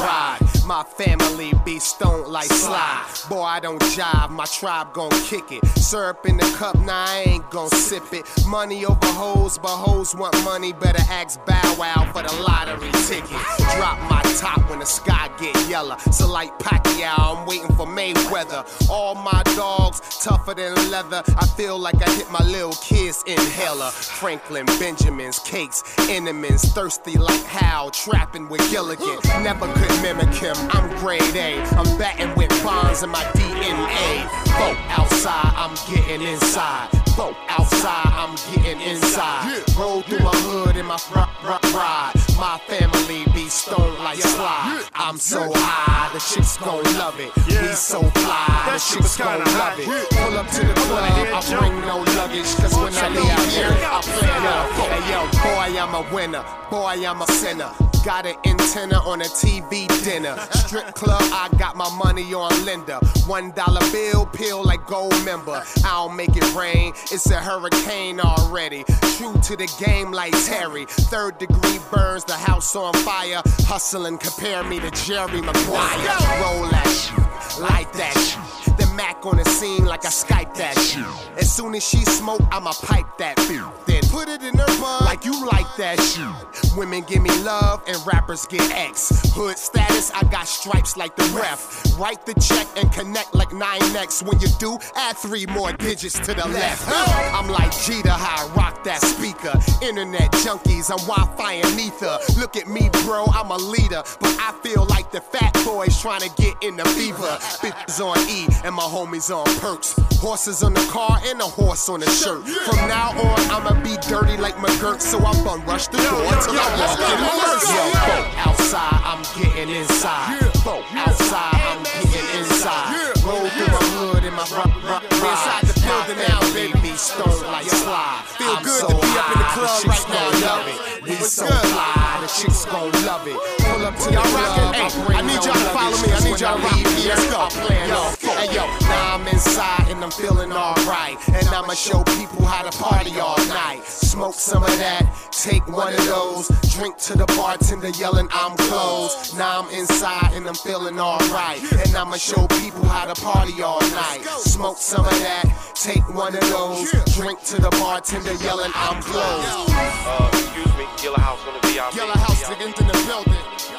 [0.00, 0.57] ride.
[0.68, 3.06] My family be stoned like Sly.
[3.30, 5.66] Boy, I don't jive, my tribe gon' kick it.
[5.78, 8.26] Syrup in the cup, nah, I ain't gon' sip it.
[8.46, 10.74] Money over hoes, but hoes want money.
[10.74, 13.40] Better ask Bow Wow for the lottery ticket.
[13.76, 15.96] Drop my top when the sky get yellow.
[16.12, 18.90] So like Pacquiao, I'm waiting for Mayweather.
[18.90, 21.22] All my dogs tougher than leather.
[21.38, 23.90] I feel like I hit my little kids inhaler.
[23.90, 29.18] Franklin Benjamin's cakes, enemies thirsty like Hal, trapping with Gilligan.
[29.42, 30.57] Never could mimic him.
[30.70, 31.60] I'm grade A.
[31.76, 34.28] I'm batting with bonds in my DNA.
[34.58, 36.88] Folk outside, I'm getting inside.
[37.16, 39.62] Folk outside, I'm getting inside.
[39.76, 41.28] Roll through my hood in my r-
[41.74, 42.12] ride.
[42.38, 44.82] My family be stoned like Sly.
[44.94, 47.34] I'm so high, the chicks gon' love it.
[47.46, 49.86] We so fly, the chicks gon' love it.
[50.10, 52.54] Pull up to the club, I bring no luggage.
[52.56, 54.70] Cause when I leave here, I plan up.
[54.86, 56.44] Hey yo, boy, I'm a winner.
[56.70, 57.72] Boy, I'm a sinner.
[58.08, 60.34] Got an antenna on a TV dinner.
[60.52, 63.00] Strip club, I got my money on Linda.
[63.26, 65.62] One dollar bill, peel like gold member.
[65.84, 68.84] I don't make it rain, it's a hurricane already.
[69.18, 70.86] True to the game like Terry.
[70.86, 73.42] Third degree burns the house on fire.
[73.66, 76.16] Hustling, compare me to Jerry Maguire.
[76.40, 78.67] Roll that shit, light that shit.
[78.98, 81.04] Mac on the scene like I Skype that shit.
[81.38, 83.62] As soon as she smoke, I'ma pipe that beat.
[83.86, 86.76] Then put it in her bun like you like that shit.
[86.76, 89.32] Women give me love and rappers get X.
[89.36, 91.96] Hood status, I got stripes like the ref.
[91.96, 94.24] Write the check and connect like 9X.
[94.26, 96.82] When you do, add three more digits to the left.
[96.88, 99.54] I'm like Jeter, how I rock that speaker.
[99.80, 102.18] Internet junkies, I'm Wi-Fi and ether.
[102.36, 104.02] Look at me, bro, I'm a leader.
[104.18, 107.38] But I feel like the fat boys trying to get in the fever.
[107.62, 109.94] Bitches on E and my homies on perks.
[110.18, 112.42] Horses on the car and a horse on the shirt.
[112.66, 116.56] From now on, I'ma be dirty like McGirt, so I'm gonna rush the door till
[116.56, 117.68] I walk in first.
[117.68, 120.40] Yo, folk outside, I'm getting inside.
[120.64, 123.14] Folk outside, I'm getting inside.
[123.22, 127.68] Roll through my hood in my rock, rock, Inside the building now, baby, stone like
[127.68, 128.22] Sly.
[128.40, 131.02] Feel good to be up in the club right now, love it.
[131.04, 133.57] We so fly, the chicks gon' love it.
[133.88, 136.12] Up to y'all rockin', hey, I need y'all to follow me.
[136.12, 137.08] I need y'all to rock here.
[137.08, 137.48] Let's go.
[137.88, 141.16] Yo, hey yo, now I'm inside and I'm feeling alright.
[141.28, 143.80] And I'ma show people how to party all night.
[143.86, 146.48] Smoke some of that, take one of those.
[146.76, 149.38] Drink to the bartender yelling, I'm closed.
[149.38, 151.64] Now I'm inside and I'm feeling alright.
[151.72, 154.20] And I'ma show people how to party all night.
[154.36, 156.92] Smoke some of that, take one of those.
[157.16, 159.72] Drink to the bartender yelling, I'm closed.
[159.72, 161.96] Uh, excuse me, Gilla House on the VIP.
[161.96, 163.77] Yellow House niggas in the building.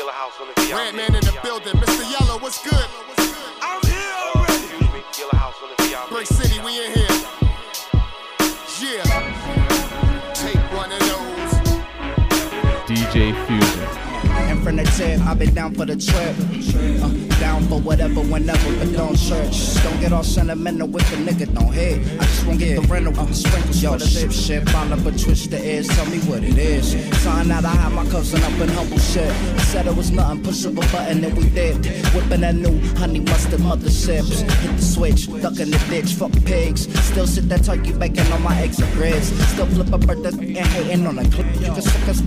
[0.00, 0.78] Excuse House on the VIP.
[0.78, 1.74] Redman in the building.
[1.74, 2.10] Mr.
[2.10, 2.86] Yellow, what's good?
[3.60, 4.54] I'm here already.
[4.54, 6.08] Excuse me, Gilla House on the VIP.
[6.08, 7.06] Brick City, we in here.
[8.80, 9.04] Yeah.
[10.32, 11.52] Take one of those.
[12.88, 13.59] DJ Fusion.
[14.70, 16.36] From the I've been down for the trip.
[17.02, 19.82] Uh, down for whatever, whenever, but don't search.
[19.82, 21.98] Don't get all sentimental if a nigga don't hit.
[22.20, 23.82] I just won't get the rental with the sprinkles.
[23.82, 26.94] Yo, ship, shit, follow but twist the ears, tell me what it is.
[27.24, 29.34] Find out I had my cousin up in humble shit.
[29.72, 31.84] Said it was nothing, push up a button and we did.
[32.14, 34.42] Whipping that new honey mustard mother sips.
[34.42, 36.82] Hit the switch, ducking the ditch, fuck pigs.
[37.06, 39.32] Still sit that turkey bacon on my eggs and grits.
[39.50, 41.46] Still flip a birthday and hating on a clip.
[41.56, 42.22] You can suck us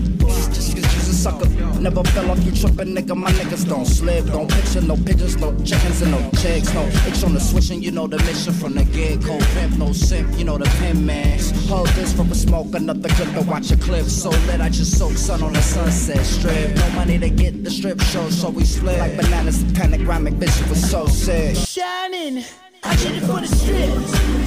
[0.54, 1.48] just you's a sucker.
[1.80, 3.16] Never fell off you trippin', nigga.
[3.16, 4.26] My niggas don't slip.
[4.26, 6.74] Don't picture no pigeons, no chickens, and no chicks.
[6.74, 9.38] No itch on the switch, and you know the mission from the get go.
[9.54, 11.40] Pimp, no simp, you know the pin man.
[11.68, 14.06] Hold this from a smoke, another clip to watch a clip.
[14.06, 16.76] So lit, I just soak sun on the sunset strip.
[16.76, 19.00] No money to get the strip show, so we split.
[19.00, 21.56] Like bananas, panoramic, bitch, it was so sick.
[21.56, 22.44] Shining,
[22.84, 23.94] I did it for the strip.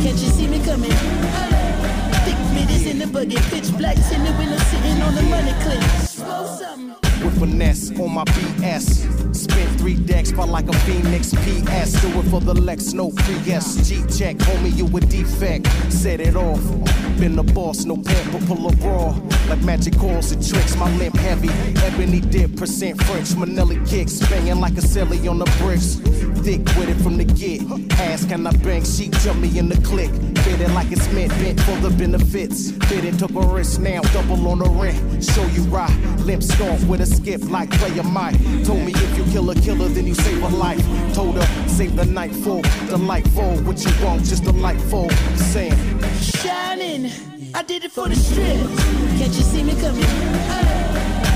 [0.02, 1.56] Can't you see me coming?
[2.97, 5.82] In the buggy, pitch blacks in the window, sitting on the money clip.
[6.09, 7.06] Smoke something.
[7.24, 9.34] With finesse on my BS.
[9.34, 12.01] Spent three decks, felt like a Phoenix PS.
[12.01, 13.88] Do it for the Lex, no pre-S.
[13.88, 15.66] G-check, homie, you a defect.
[15.93, 16.62] Set it off.
[17.20, 19.18] Been the boss, no but pull a raw.
[19.48, 21.48] Like magic calls and tricks, my limp heavy.
[21.84, 24.18] Ebony dip, percent French, Manelli kicks.
[24.28, 25.97] Banging like a silly on the bricks.
[26.44, 27.62] Thick with it from the get.
[28.01, 28.84] Ask, can I bang?
[28.84, 30.10] She jump me in the click.
[30.44, 32.70] Fit it like it's meant, bent for the benefits.
[32.88, 35.24] Fit it, took a risk, now double on the rent.
[35.24, 35.90] Show you right.
[36.20, 38.37] Limp stomp with a skip like player Mike.
[38.65, 40.85] Told me if you kill a killer, then you save a life.
[41.15, 43.57] Told her, save the night for delightful.
[43.62, 45.11] What you want, just delightful.
[45.53, 45.77] Saying,
[46.20, 47.11] Shining,
[47.55, 48.57] I did it for the strip.
[49.19, 50.03] Can't you see me coming?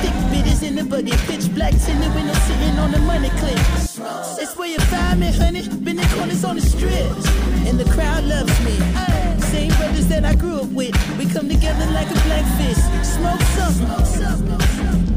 [0.02, 3.58] Thick bitty in the buggy, pitch black tinted window sitting on the money clip.
[4.40, 5.68] It's where you find me, honey.
[5.68, 7.12] Been in corners on the strip,
[7.68, 8.76] and the crowd loves me.
[9.50, 12.80] Same brothers that I grew up with, we come together like a blackfish.
[13.04, 15.09] Smoke something.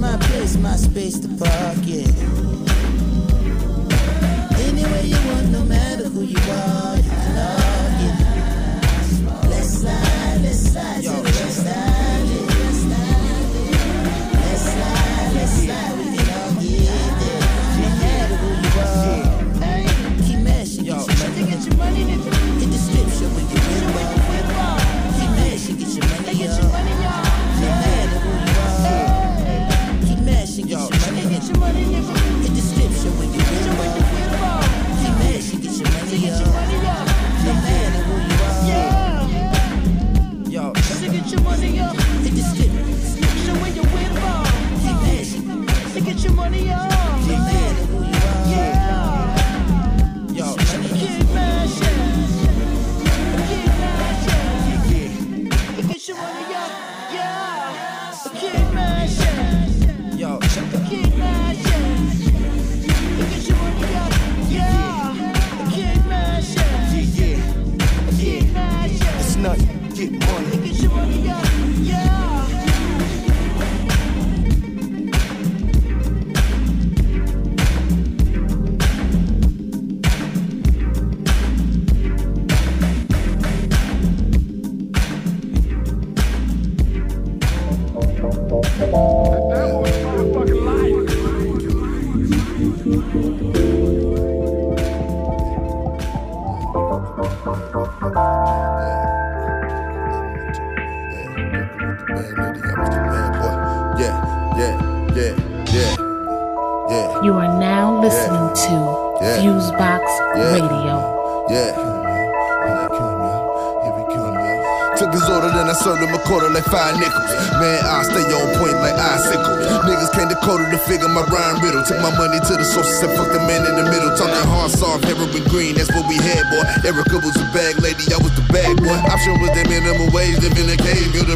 [0.00, 2.06] My place, my space to park, yeah.
[4.66, 6.99] Anywhere you want, no matter who you are,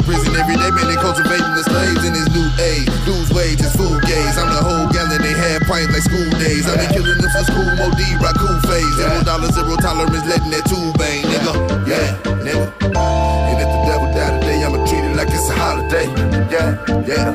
[0.04, 0.86] prison every day, man.
[0.86, 2.88] They cultivating the slaves in this new age.
[3.08, 4.36] Lose wages, food gaze.
[4.36, 6.68] I'm the whole gallon, they had pints like school days.
[6.68, 8.94] I've been killing them for school, Mo D, Raku phase.
[9.00, 11.52] Zero dollars, zero tolerance, letting that tube bang, nigga.
[11.88, 12.64] Yeah, nigga.
[12.84, 16.06] And if the devil die today, I'ma treat it like it's a holiday.
[16.52, 16.76] Yeah,
[17.08, 17.32] yeah.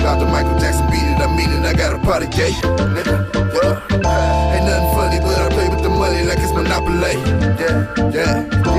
[0.00, 0.26] Dr.
[0.30, 2.54] Michael Jackson beat it, I mean it, I got a party gay.
[2.94, 4.54] Nigga, yeah.
[4.54, 7.18] Ain't nothing funny, but I play with the money like it's Monopoly.
[7.60, 8.69] Yeah, yeah.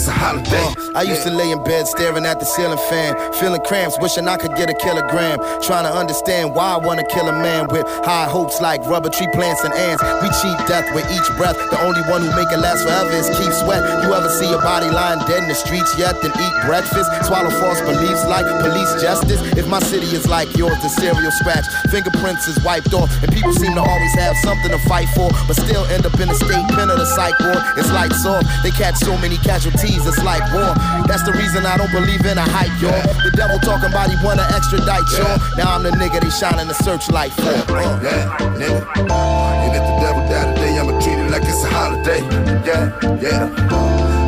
[0.00, 0.74] It's a holiday.
[0.78, 4.26] Uh, I used to lay in bed staring at the ceiling fan, feeling cramps, wishing
[4.26, 5.38] I could get a kilogram.
[5.62, 9.30] Trying to understand why I wanna kill a man with high hopes like rubber tree
[9.32, 10.02] plants and ants.
[10.18, 11.54] We cheat death with each breath.
[11.70, 13.86] The only one who make it last forever is Keith Sweat.
[14.02, 16.18] You ever see a body lying dead in the streets yet?
[16.22, 19.38] Then eat breakfast, swallow false beliefs like police justice.
[19.54, 23.54] If my city is like yours, the serial scratch, fingerprints is wiped off, and people
[23.54, 26.66] seem to always have something to fight for, but still end up in the state
[26.74, 27.62] pen of the psych ward.
[27.78, 28.42] It's lights off.
[28.62, 30.74] They catch so many casualties, it's like war.
[31.06, 33.02] That's the reason I don't believe in a hype, y'all.
[33.24, 35.38] The devil talking about he wanna extradite, y'all.
[35.56, 37.50] Now I'm the nigga they shining the searchlight for.
[37.50, 38.00] Uh.
[38.02, 38.80] Yeah, nigga.
[39.10, 42.20] And if the devil die today, I'ma treat it like it's a holiday.
[42.64, 43.50] Yeah, yeah.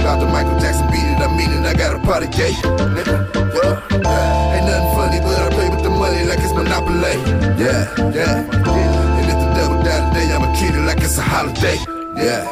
[0.02, 0.26] Dr.
[0.26, 2.52] Michael Jackson beat it, I mean it, I got a party gay.
[2.96, 4.54] Nigga, yeah.
[4.54, 7.14] Ain't nothing funny, but I play with the money like it's Monopoly.
[7.62, 8.42] Yeah, yeah.
[8.42, 11.78] And if the devil die today, I'ma treat it like it's a holiday.
[12.16, 12.42] Yeah,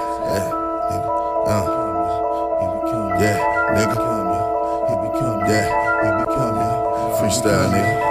[7.30, 8.10] Freestyle, nigga.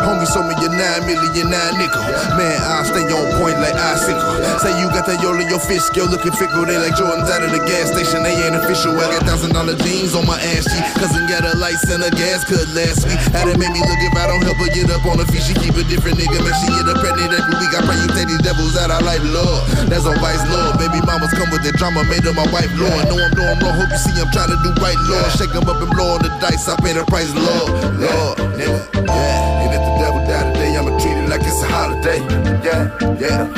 [0.00, 2.00] Homie, show me your nine million nine nickel.
[2.38, 4.22] Man, I stay on point like icicle.
[4.62, 6.64] Say you got that yola, your fish scale looking fickle.
[6.64, 8.96] They like Jordans out of the gas station, they ain't official.
[8.96, 10.86] I got thousand dollar jeans on my ass cheek.
[10.96, 13.18] Cousin got a lights and a gas cut last week.
[13.36, 15.44] How that make me look if I don't help her get up on her feet?
[15.44, 16.54] She keep a different nigga, man.
[16.64, 17.72] She get up pregnant every week.
[17.76, 19.66] I pray you take these devils out of life, Lord.
[19.90, 20.80] That's on vice, Lord.
[20.80, 23.04] Baby mamas come with the drama, made her my wife, Lord.
[23.04, 25.28] Know I'm doing wrong, hope you see I'm trying to do right, Lord.
[25.36, 26.72] Shake 'em up and blow on the dice.
[26.72, 27.68] I pay the price, Lord.
[28.00, 28.80] Lord, nigga.
[28.94, 29.62] Yeah.
[29.62, 32.20] And if the devil die today, I'ma treat it like it's a holiday.
[32.64, 32.82] Yeah,
[33.16, 33.48] yeah.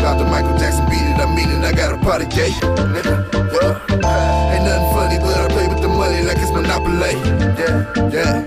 [0.00, 0.24] Dr.
[0.24, 2.50] Michael Jackson beat it, I mean it, I got a party gay.
[2.94, 3.14] Nigga,
[3.52, 4.52] yeah.
[4.52, 7.14] Ain't nothing funny, but I play with the money like it's Monopoly.
[7.60, 8.42] Yeah, yeah.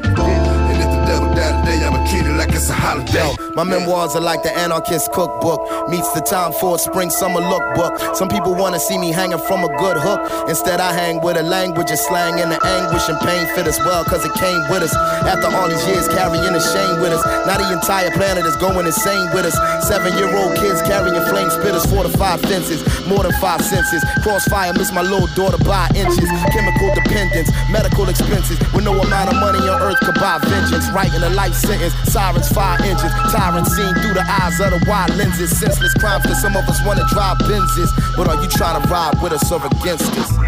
[0.70, 3.45] And if the devil die today, I'ma treat it like it's a holiday.
[3.56, 5.64] My memoirs are like the anarchist cookbook.
[5.88, 8.16] Meets the time for a spring summer lookbook.
[8.16, 10.20] Some people wanna see me hanging from a good hook.
[10.50, 13.80] Instead, I hang with a language of slang and the anguish and pain fit us
[13.80, 14.92] well, cause it came with us.
[15.24, 17.24] After all these years carrying the shame with us.
[17.48, 19.56] Now the entire planet is going insane with us.
[19.88, 24.04] Seven year old kids carrying flame spitters, four to five fences, more than five senses.
[24.20, 26.28] Crossfire, miss my little daughter by inches.
[26.52, 30.92] Chemical dependence, medical expenses, with no amount of money on earth could buy vengeance.
[30.92, 33.16] Writing a life sentence, sirens, fire engines,
[33.46, 35.58] tyrants seen through the eyes of the wide lenses.
[35.58, 37.92] Senseless crimes cause some of us wanna drive Benzes.
[38.16, 40.45] But are you trying to ride with us or against us?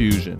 [0.00, 0.39] DJ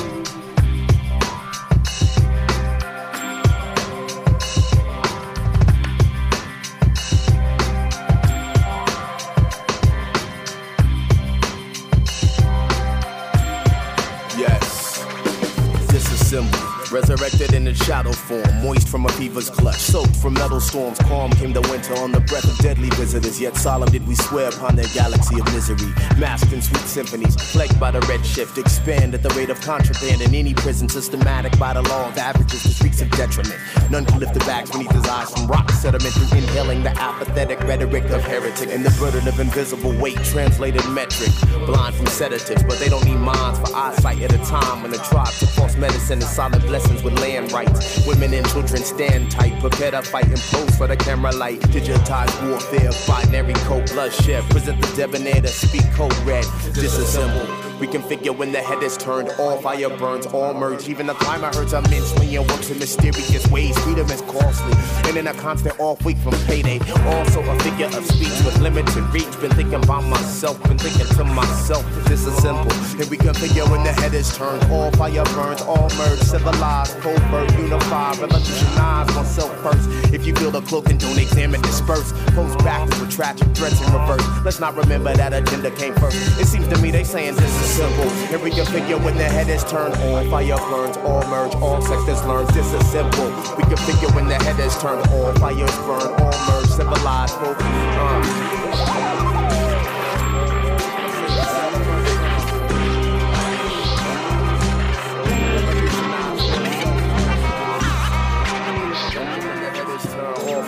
[18.91, 19.77] From a fever's clutch.
[19.77, 23.39] Soaked from metal storms, calm came the winter on the breath of deadly visitors.
[23.39, 25.91] Yet solemn did we swear upon their galaxy of misery.
[26.19, 30.21] Masked in sweet symphonies, plagued by the red shift, expand at the rate of contraband
[30.21, 33.57] in any prison, systematic by the law of averages to streaks of detriment.
[33.89, 37.61] None can lift the bags beneath his eyes from rock sediment through inhaling the apathetic
[37.61, 41.31] rhetoric of heretic and the burden of invisible weight translated metric.
[41.65, 44.97] Blind from sedatives, but they don't need minds for eyesight at a time when the
[44.97, 48.05] tribe took false medicine and solid blessings with land rights.
[48.05, 51.59] Women and children stand tight, prepare to fight and pose for the camera light.
[51.73, 54.43] Digitized warfare, binary code bloodshed.
[54.49, 56.45] Present the debonair to speak code red.
[56.73, 57.50] Disassemble.
[57.81, 59.29] Reconfigure when the head is turned.
[59.39, 60.87] All fire burns, all merge.
[60.87, 63.75] Even the climate hurts immensely and works in mysterious ways.
[63.79, 64.73] Freedom is costly,
[65.09, 66.77] and in a constant off week from payday.
[67.17, 69.25] Also a figure of speech with limited reach.
[69.41, 71.83] Been thinking by myself, been thinking to myself.
[72.05, 72.69] Disassemble.
[73.01, 74.63] And reconfigure when the head is turned.
[74.71, 76.19] All fire burns, all merge.
[76.19, 80.13] Civilized, covert, unified, revolutionize oneself first.
[80.13, 82.13] If you feel the cloak and don't examine, disperse.
[82.35, 84.23] Pose backwards with tragic threats in reverse.
[84.45, 86.39] Let's not remember that agenda came first.
[86.39, 88.09] It seems to me they saying this is simple.
[88.33, 89.95] And reconfigure when the head is turned.
[89.95, 92.45] All fire burns, all merge, all sectors learn.
[92.47, 93.31] This is simple.
[93.55, 95.07] Reconfigure when the head is turned.
[95.11, 96.67] All fires burn, all merge.
[96.67, 97.57] Civilized, folk.
[97.59, 98.67] Uh.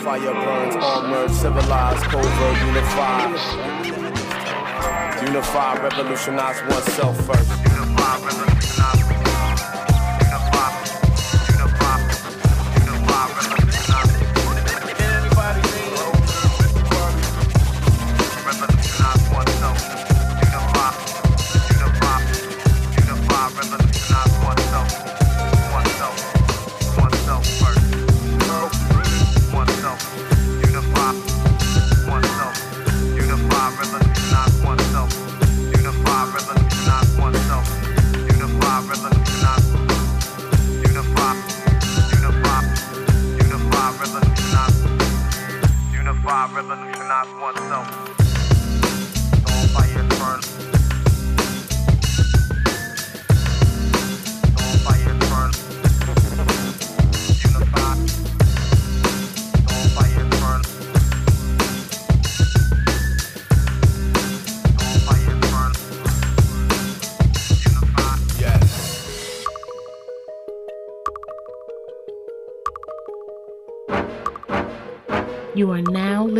[0.03, 4.02] Fire burns, all merge, civilized, covert, unified.
[5.27, 7.62] Unify, revolutionize oneself first.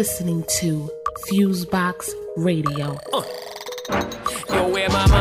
[0.03, 0.89] Listening to
[1.30, 2.99] Fusebox Radio.
[3.13, 3.23] Yo,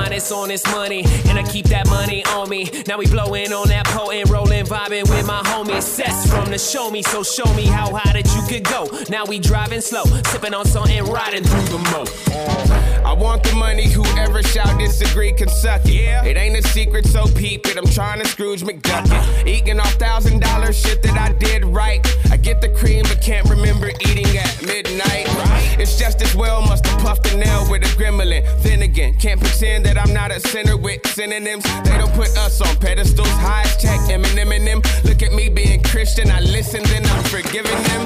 [0.03, 2.71] where my mind is on this money, and I keep that money on me.
[2.87, 5.83] Now we blowing on that potent, rolling, vibing with my homies.
[5.83, 8.89] Sets from the show me, so show me how high that you could go.
[9.09, 12.05] Now we driving slow, sipping on something, riding through the mo.
[12.31, 15.95] Uh, I want the money, whoever shall disagree can suck it.
[15.95, 16.25] Yeah.
[16.25, 17.77] It ain't a secret, so peep it.
[17.77, 19.13] I'm trying to Scrooge McDuck it.
[19.13, 19.45] Uh-huh.
[19.47, 22.01] Eating off thousand dollar shit that I did right.
[22.31, 25.29] I get the cream, but can't remember eating at midnight.
[25.35, 25.77] Right.
[25.79, 28.43] It's just as well, must have puffed a nail with a gremlin.
[28.63, 31.65] Then again, can't pretend that I'm not a sinner with synonyms.
[31.85, 33.29] They don't put us on pedestals.
[33.29, 34.83] Highest tech, Eminem and them.
[35.05, 38.03] Look at me being Christian, I listen, then I'm forgiving them.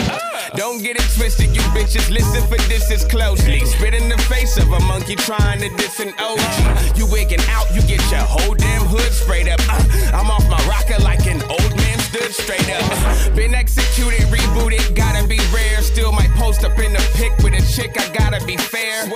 [0.55, 2.09] Don't get it twisted, you bitches.
[2.11, 3.61] Listen for this is closely.
[3.65, 6.97] Spit in the face of a monkey trying to diss an OG.
[6.97, 9.61] You wigging out, you get your whole damn hood sprayed up.
[9.69, 9.83] Uh,
[10.13, 13.35] I'm off my rocker like an old man stood straight up.
[13.35, 15.83] Been executed, rebooted, gotta be rare.
[15.83, 19.07] Still might post up in the pic with a chick, I gotta be fair.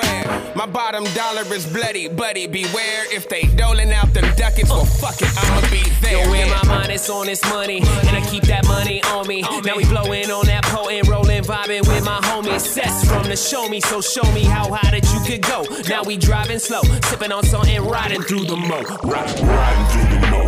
[0.54, 3.02] My bottom dollar is bloody, buddy, beware.
[3.14, 6.24] If they doling out them ducats, well, fuck it, I'ma be there.
[6.24, 9.42] Yo, where my mind is on this money, and I keep that money on me.
[9.64, 12.60] Now we blowing on that potent, rolling, vibing with my homies.
[12.60, 15.64] Sets from the show me, so show me how high that you could go.
[15.88, 18.82] Now we driving slow, sipping on something, riding through the mo.
[19.04, 20.42] Riding, riding through the mo.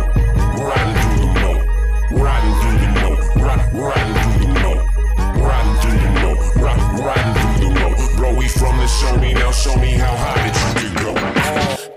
[0.63, 1.02] Riding through the mo.
[2.23, 3.09] Riding through the mo.
[3.43, 3.79] Riding,
[4.31, 4.73] through the mo.
[5.43, 6.11] Riding through the
[7.59, 8.15] the mo.
[8.15, 9.51] Bro, from the show me now.
[9.51, 11.42] Show me how high that you could go.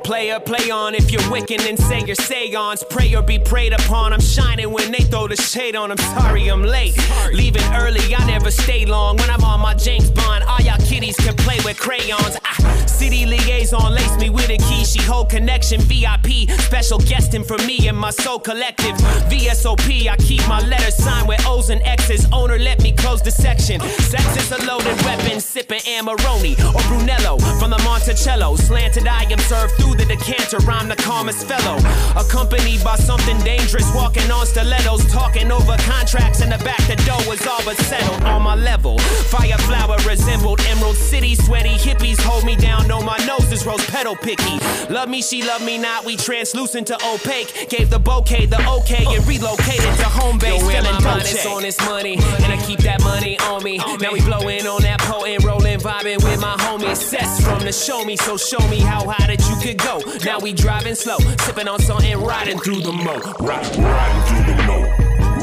[0.07, 0.95] Player, play on.
[0.95, 2.85] If you're wicked, then say your seance.
[2.89, 4.13] Pray or be prayed upon.
[4.13, 5.91] I'm shining when they throw the shade on.
[5.91, 6.97] I'm sorry I'm late.
[7.33, 9.17] Leaving early, I never stay long.
[9.17, 12.39] When I'm on my James Bond, all y'all kiddies can play with crayons.
[12.45, 14.85] Ah, city liaison, lace me with a key.
[14.85, 16.51] She hold connection, VIP.
[16.61, 18.95] Special guesting for me and my soul collective.
[19.29, 22.29] VSOP, I keep my letters signed with O's and X's.
[22.33, 23.81] Owner, let me close the section.
[23.81, 25.41] Sex is a loaded weapon.
[25.41, 28.55] Sipping Amarone or Brunello from the Monticello.
[28.55, 31.79] Slanted eye observe through the decanter, I'm the calmest fellow.
[32.17, 36.81] Accompanied by something dangerous, walking on stilettos, talking over contracts in the back.
[36.87, 38.99] The dough is all but settled on my level.
[39.31, 42.89] Fireflower resembled Emerald City, sweaty hippies hold me down.
[42.89, 44.59] No, my nose is rose petal picky.
[44.93, 46.05] Love me, she love me not.
[46.05, 47.69] We translucent to opaque.
[47.69, 50.61] Gave the bouquet the okay and relocated to home base.
[50.61, 53.79] Yo, feeling my mind is on this money, and I keep that money on me.
[54.01, 56.95] Now we blowing on that potent, rolling, vibing with my homie.
[56.97, 60.01] Sess from the show me, so show me how high that you could go go.
[60.25, 63.19] Now we driving slow, sipping on something, riding through the mo.
[63.39, 64.79] Riding, riding through the mo.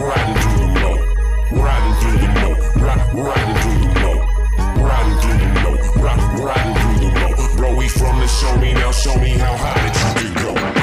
[0.09, 0.91] Riding through the mo.
[1.63, 2.49] Riding through the mo.
[3.23, 4.11] Riding through the mo.
[4.89, 5.71] Riding through the mo.
[6.43, 7.57] Riding through the mo.
[7.57, 10.82] Bro, we from the show me now, show me how high that you can go.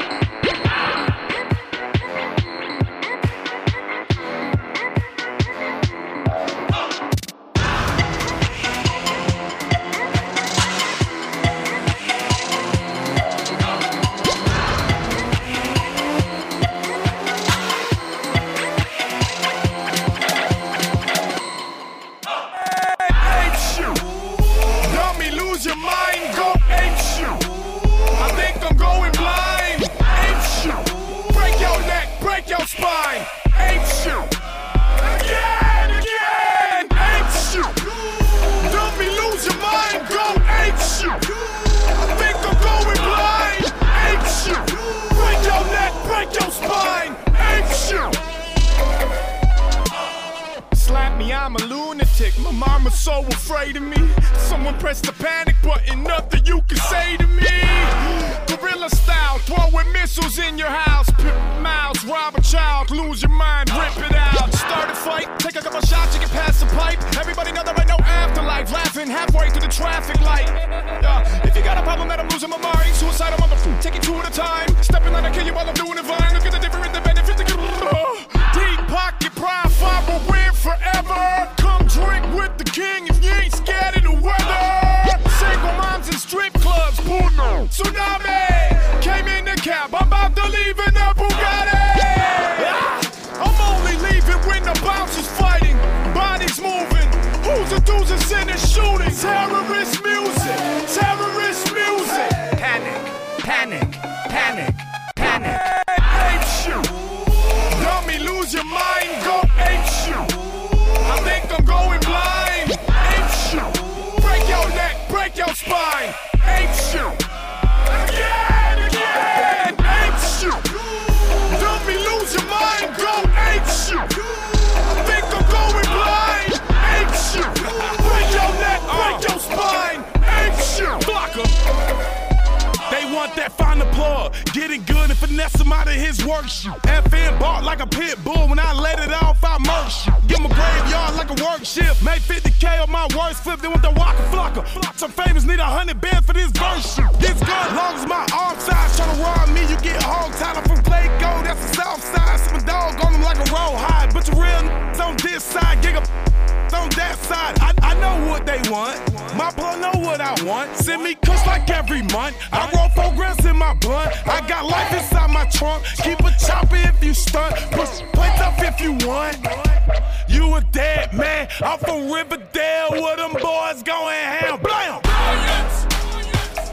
[171.63, 174.59] I'm from Riverdale where them boys going ham.
[174.61, 175.01] Blam!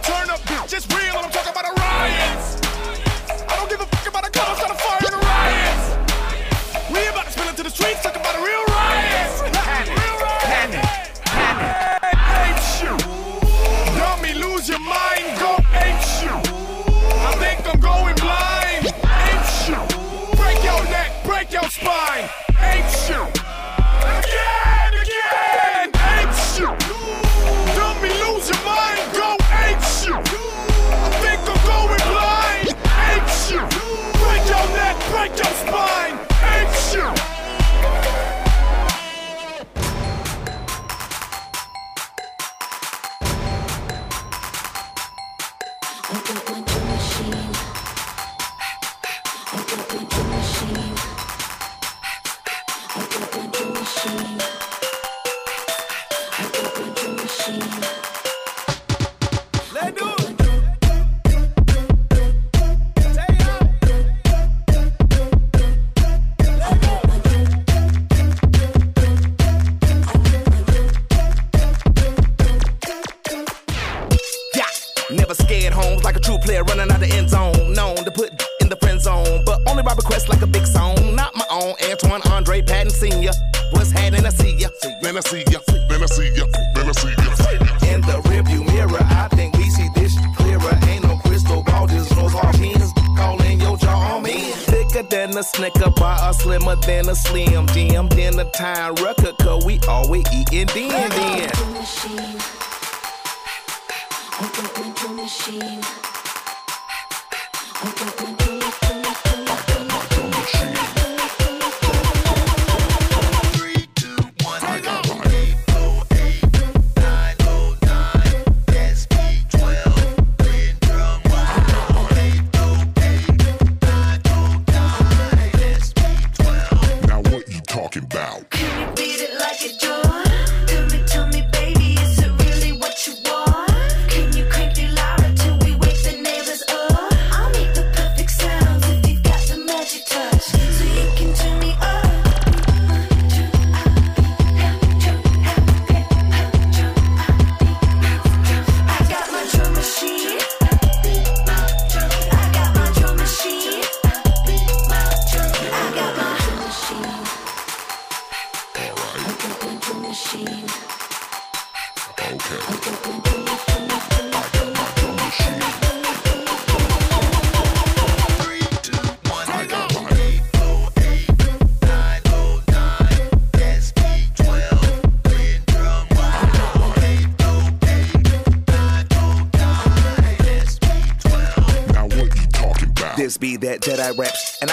[0.02, 1.37] Turn up, just real.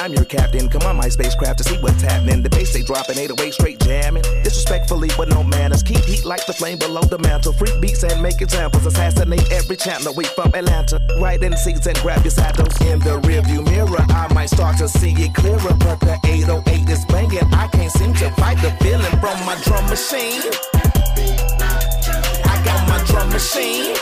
[0.05, 0.69] I'm your captain.
[0.69, 2.43] Come on, my spacecraft to see what's happening.
[2.43, 4.21] The bass they dropping, 808 straight jamming.
[4.43, 5.81] Disrespectfully, but no manners.
[5.81, 7.53] Keep heat like the flame below the mantle.
[7.53, 8.85] Freak beats and make examples.
[8.85, 10.13] Assassinate every channel.
[10.13, 11.01] We from Atlanta.
[11.19, 12.79] Right in seats and grab your saddles.
[12.81, 17.03] In the rearview mirror, I might start to see it clearer, but the 808 is
[17.05, 17.51] banging.
[17.51, 20.39] I can't seem to fight the feeling from my drum machine.
[22.45, 23.95] I got my drum machine.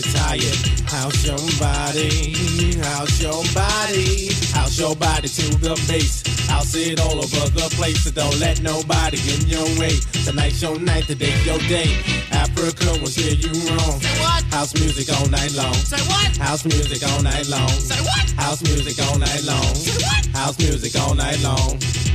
[0.00, 0.56] Get tired.
[0.88, 2.76] House your body.
[2.80, 4.28] House your body.
[4.52, 6.22] House your body to the base.
[6.48, 8.04] House it all over the place.
[8.04, 9.96] So don't let nobody get in your way.
[10.24, 11.88] Tonight's your night, today's your day.
[12.32, 14.00] Africa will steer you wrong.
[14.00, 14.44] Say what?
[14.52, 15.74] House music all night long.
[15.74, 16.36] Say what?
[16.36, 17.68] House music all night long.
[17.68, 18.30] Say what?
[18.32, 19.74] House music all night long.
[19.74, 20.26] Say what?
[20.36, 22.05] House music all night long.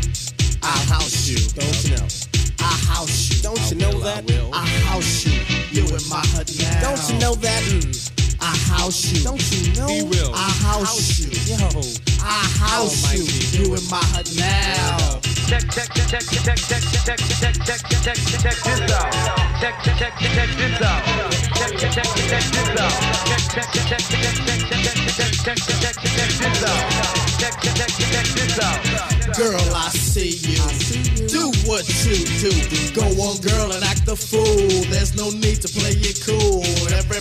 [17.90, 19.12] Check, check, this out.
[19.60, 21.02] Check, check, check, this out.
[21.58, 22.92] Check, check, check, this out.
[23.28, 27.12] Check, check, check, check, check, check, check, check, check, check, this out.
[27.40, 29.38] Check, check, check this out.
[29.38, 30.62] Girl, I see you.
[31.28, 32.52] Do what you do.
[32.94, 34.68] Go on, girl, and act the fool.
[34.92, 36.64] There's no need to play it cool.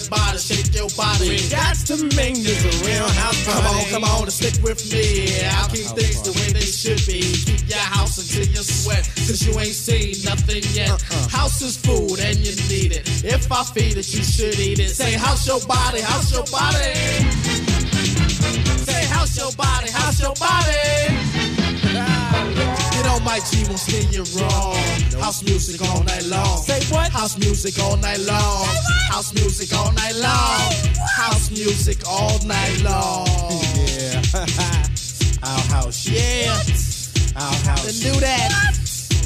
[0.00, 1.28] Everybody shake your body.
[1.28, 4.80] We got to make this a real house Come on, come on, and stick with
[4.92, 5.44] me.
[5.44, 7.20] I'll keep things the way they should be.
[7.20, 10.88] Keep your house until you sweat, cause you ain't seen nothing yet.
[10.88, 11.28] Uh-huh.
[11.28, 13.04] House is food and you need it.
[13.24, 14.90] If if I feed it, you should eat it.
[14.90, 16.94] Say, house your body, house your body.
[18.86, 21.39] Say, house your body, house your body.
[23.30, 24.74] My G, won't steer you wrong.
[25.22, 26.64] House music all night long.
[26.64, 27.12] Say what?
[27.12, 28.66] House music all night long.
[29.06, 30.72] House music all night long.
[31.14, 33.28] House music all night long.
[33.86, 34.20] Yeah.
[35.46, 36.08] Our house.
[36.08, 36.50] Yeah.
[37.38, 37.86] Our house.
[37.86, 38.50] Then do that.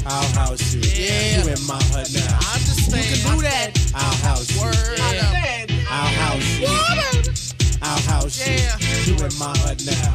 [0.05, 0.75] Our house.
[0.75, 0.81] you.
[0.81, 1.41] Yeah.
[1.41, 2.37] You in my hood now.
[2.45, 3.09] I understand.
[3.09, 3.73] You can do that.
[3.95, 4.53] Our house.
[4.61, 4.99] Word.
[4.99, 5.65] Yeah.
[5.89, 6.45] Our house.
[6.61, 7.25] Word.
[7.81, 8.37] Our house.
[8.37, 8.77] Yeah.
[9.05, 10.13] You in my hood now.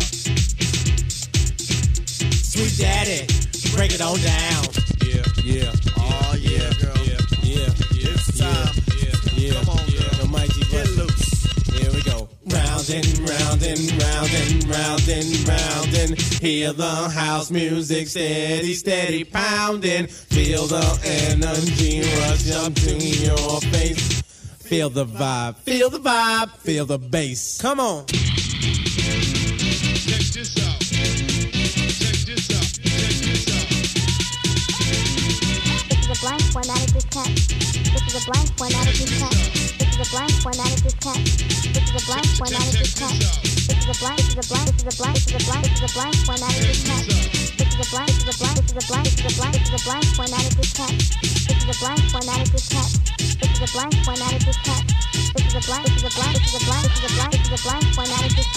[2.50, 3.26] Sweet daddy,
[3.74, 4.64] break it on down.
[5.04, 5.72] Yeah, yeah.
[5.98, 6.96] Oh yeah, girl.
[7.04, 8.14] Yeah, yeah, yeah.
[8.14, 8.74] It's time.
[8.98, 9.52] Yeah, yeah.
[9.54, 10.00] Come on, yeah.
[10.16, 10.26] girl.
[10.26, 11.30] The Get loose.
[11.74, 12.28] Here we go.
[12.46, 18.74] Round and round and round and round and round and hear the house music steady,
[18.74, 20.06] steady pounding.
[20.06, 24.22] Feel the energy rush up to your face.
[24.70, 27.60] Feel the vibe, feel the vibe, feel the bass.
[27.60, 28.06] Come on.
[28.06, 28.20] Check
[30.32, 30.69] this out.
[36.50, 37.30] Formatted this cat.
[37.30, 39.34] This is a blank formatted this cat.
[39.78, 41.18] This is a blank formatted this cat.
[41.22, 43.14] This is a blank formatted this cat.
[43.14, 44.18] This is a blank.
[44.18, 44.70] This is a blank.
[44.70, 45.14] This is a blank.
[45.14, 45.64] This is a blank.
[45.64, 47.04] This is a blank formatted this cat.
[47.54, 48.10] This is a blank.
[48.10, 48.58] This is a blank.
[48.58, 49.06] This is a blank.
[49.06, 49.54] This is a blank.
[49.54, 50.90] This is a blank formatted this cat.
[50.90, 52.90] This is a blank formatted this cat.
[53.30, 54.84] This is a blank formatted this cat.
[55.30, 55.86] This is a blank.
[55.86, 56.34] This is a blank.
[56.34, 56.82] This is a blank.
[56.82, 57.32] This is a blank.
[57.32, 58.50] This is a blank formatted this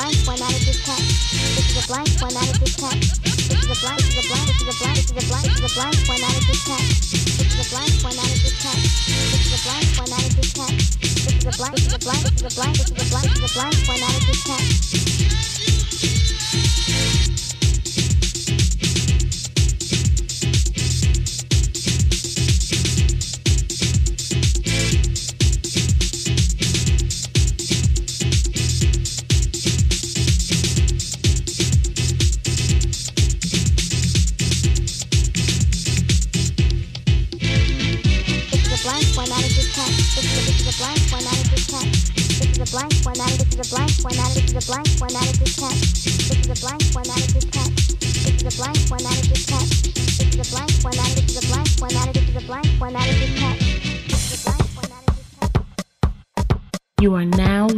[0.00, 0.96] This is a blank formatted this cat.
[0.96, 2.96] This is a blank formatted this cat.
[2.96, 4.00] This is a blank.
[4.00, 4.46] This is a blank.
[4.48, 4.96] This is a blank.
[4.96, 5.44] This is a blank.
[5.44, 6.80] This is a blank formatted this cat.
[6.80, 8.80] This is a blank formatted this cat.
[8.80, 10.72] This is a blank formatted this cat.
[10.72, 11.76] This is a blank.
[11.76, 12.24] This is a blank.
[12.24, 12.76] This is a blank.
[12.80, 13.28] This is a blank.
[13.28, 14.64] This is a blank formatted this cat.
[14.64, 15.59] This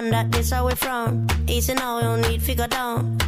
[0.00, 1.26] Rock that this how we from.
[1.46, 3.18] Easy now, no need go down.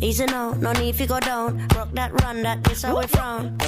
[0.00, 1.66] Easy now, no need go down.
[1.74, 3.58] Rock that run, that this how we from.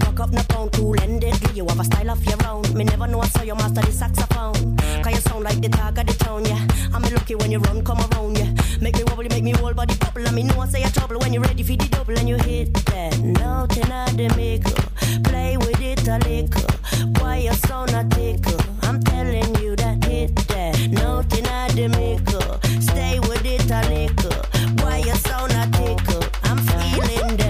[0.00, 1.36] cock up, no pound, cool ended.
[1.54, 2.62] You have a style of your own.
[2.74, 4.76] Me never know I saw you master the saxophone.
[5.02, 6.66] Cause you sound like the dog of the town, yeah.
[6.94, 8.52] I'm lucky when you run, come around, yeah.
[8.80, 10.26] Make me wobble, make me whole body bubble.
[10.26, 12.36] I me know I say you trouble when you're ready for the double and you
[12.36, 14.82] hit that note and I the maker.
[15.28, 17.20] Play with it a little.
[17.20, 18.60] Why your sound a tickle?
[18.82, 22.80] I'm telling you that hit that note and I the maker.
[22.80, 24.84] Stay with it a little.
[24.84, 26.24] Why your sound a tickle?
[26.44, 27.49] I'm feeling that.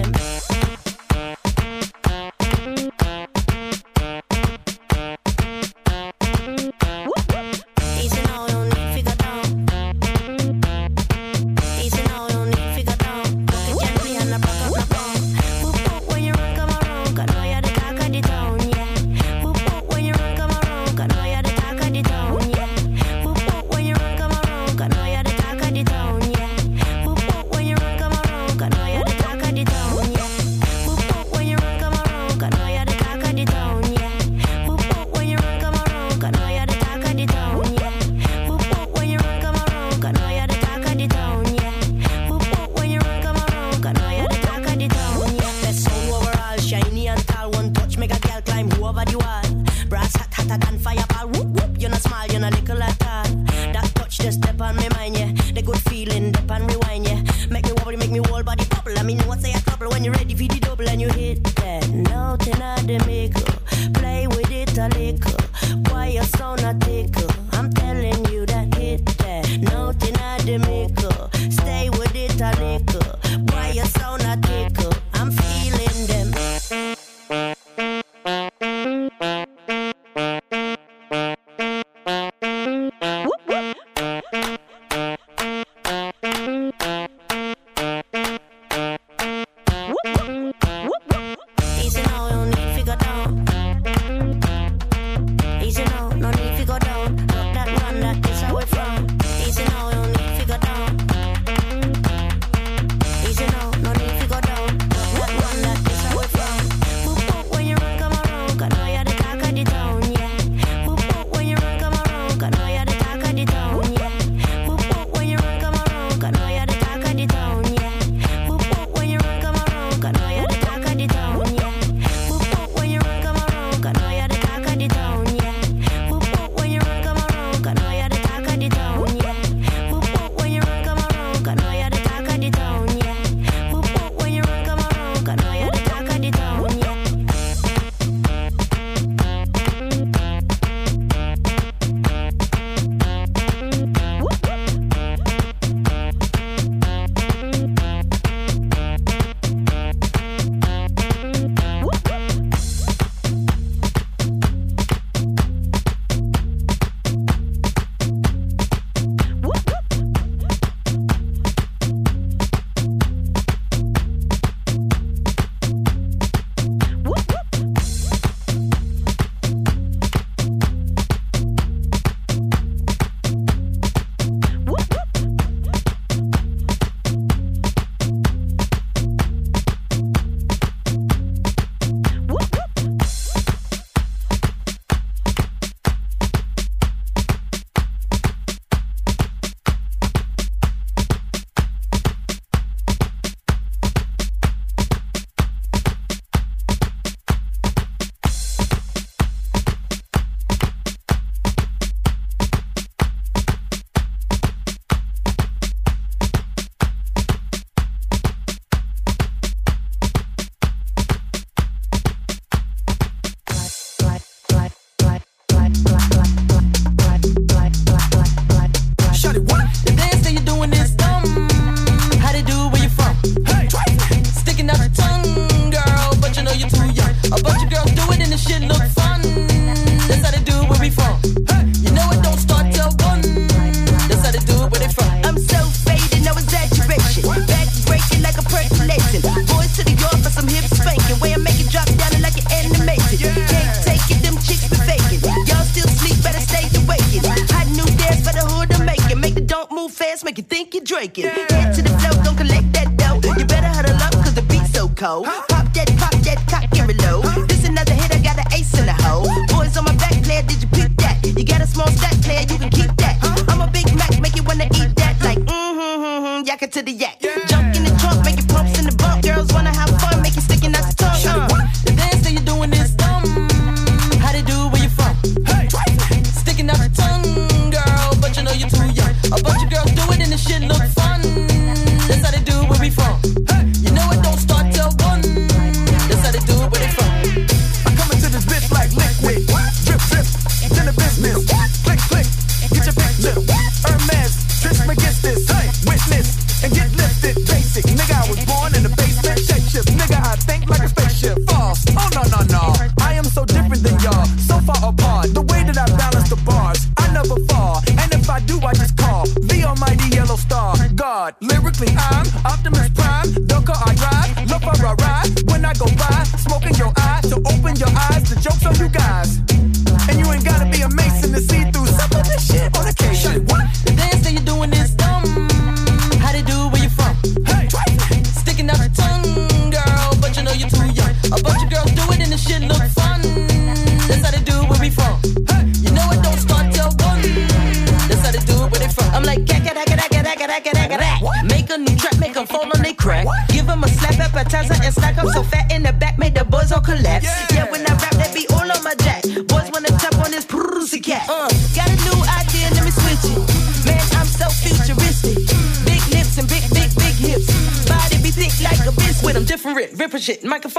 [321.31, 321.70] in the seat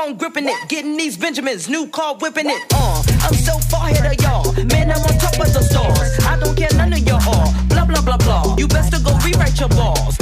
[0.02, 2.62] phone gripping it, getting these Benjamins, new car whipping it.
[2.74, 6.26] Uh, I'm so far ahead of y'all, man, I'm on top of the stars.
[6.26, 8.56] I don't care none of your all, blah blah blah blah.
[8.56, 10.21] You best to go rewrite your balls.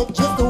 [0.00, 0.49] Up just the,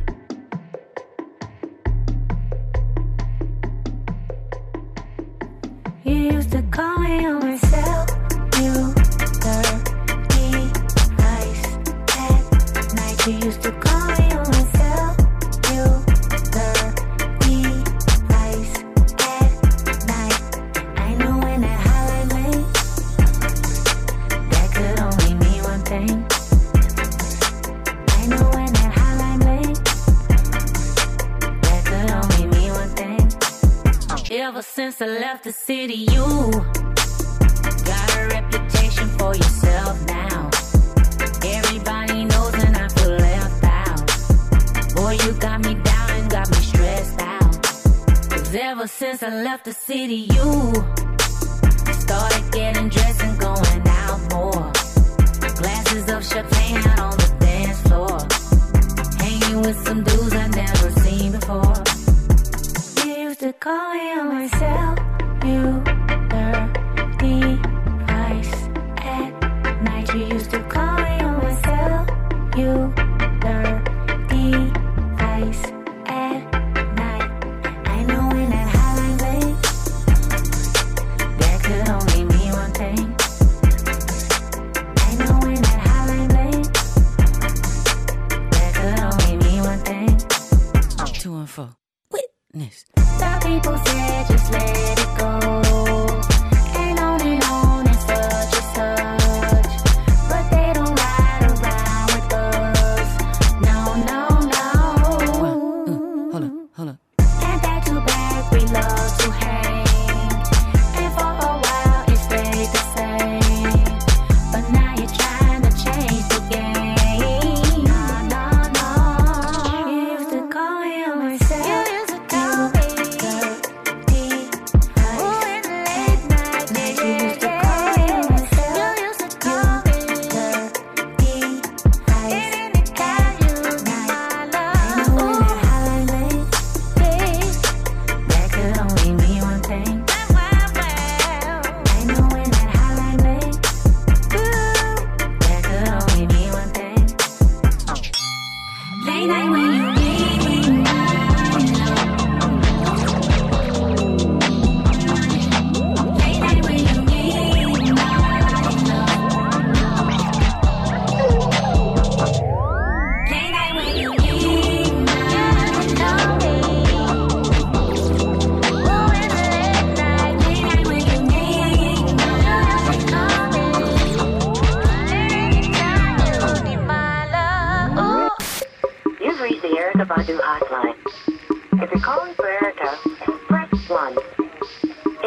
[181.91, 183.03] If you're calling for Erica,
[183.49, 184.15] press 1.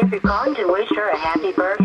[0.01, 1.84] If you're calling to wish her a happy birthday,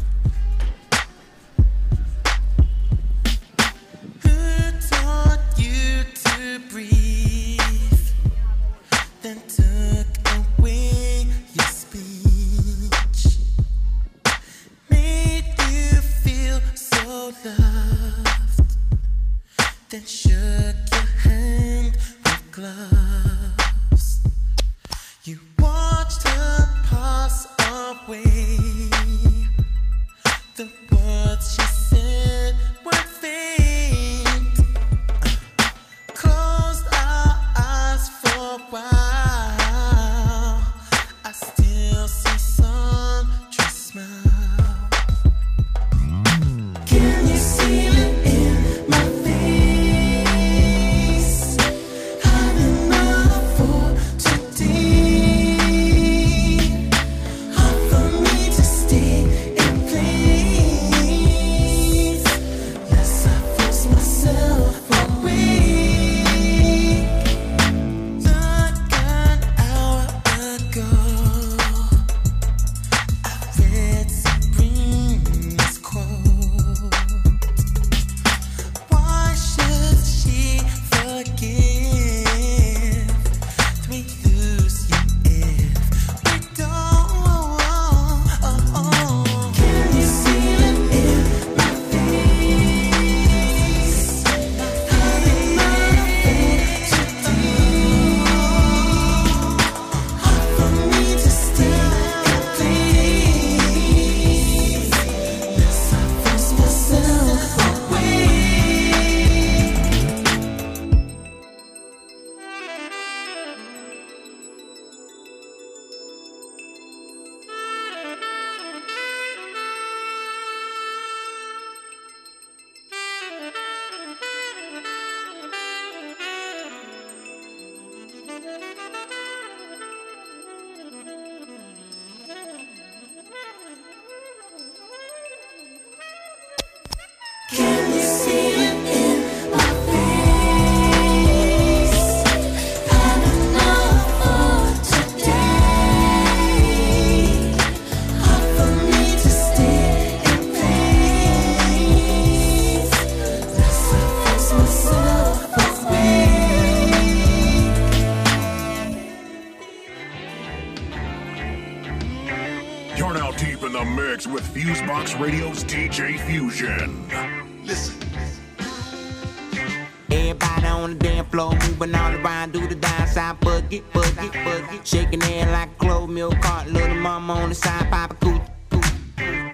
[174.83, 178.41] Shaking head like Clovemilk cart, little mama on the side, Papa Coo.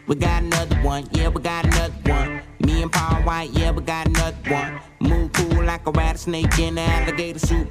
[0.07, 2.41] We got another one, yeah, we got another one.
[2.59, 4.79] Me and Paul White, yeah, we got another one.
[5.01, 7.66] Move cool like a rattlesnake in an alligator suit.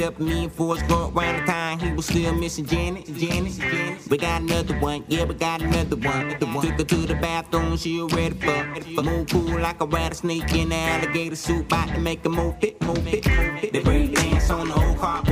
[0.00, 1.78] Pep, me and Forrest going round the time.
[1.78, 4.08] He was still missing Janet, Janet, Janet.
[4.08, 6.30] We got another one, yeah, we got another one.
[6.38, 8.88] Took her to the bathroom, she already fucked.
[8.88, 12.80] Move cool like a rattlesnake in the alligator suit, bout to make a move fit,
[12.80, 13.74] move fit, move fit.
[13.74, 15.22] They break dance on the old car.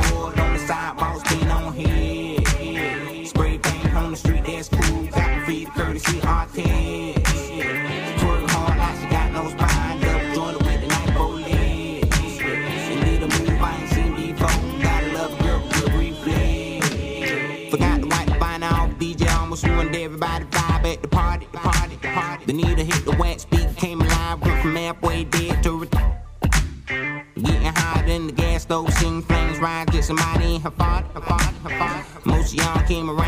[32.89, 33.28] game around.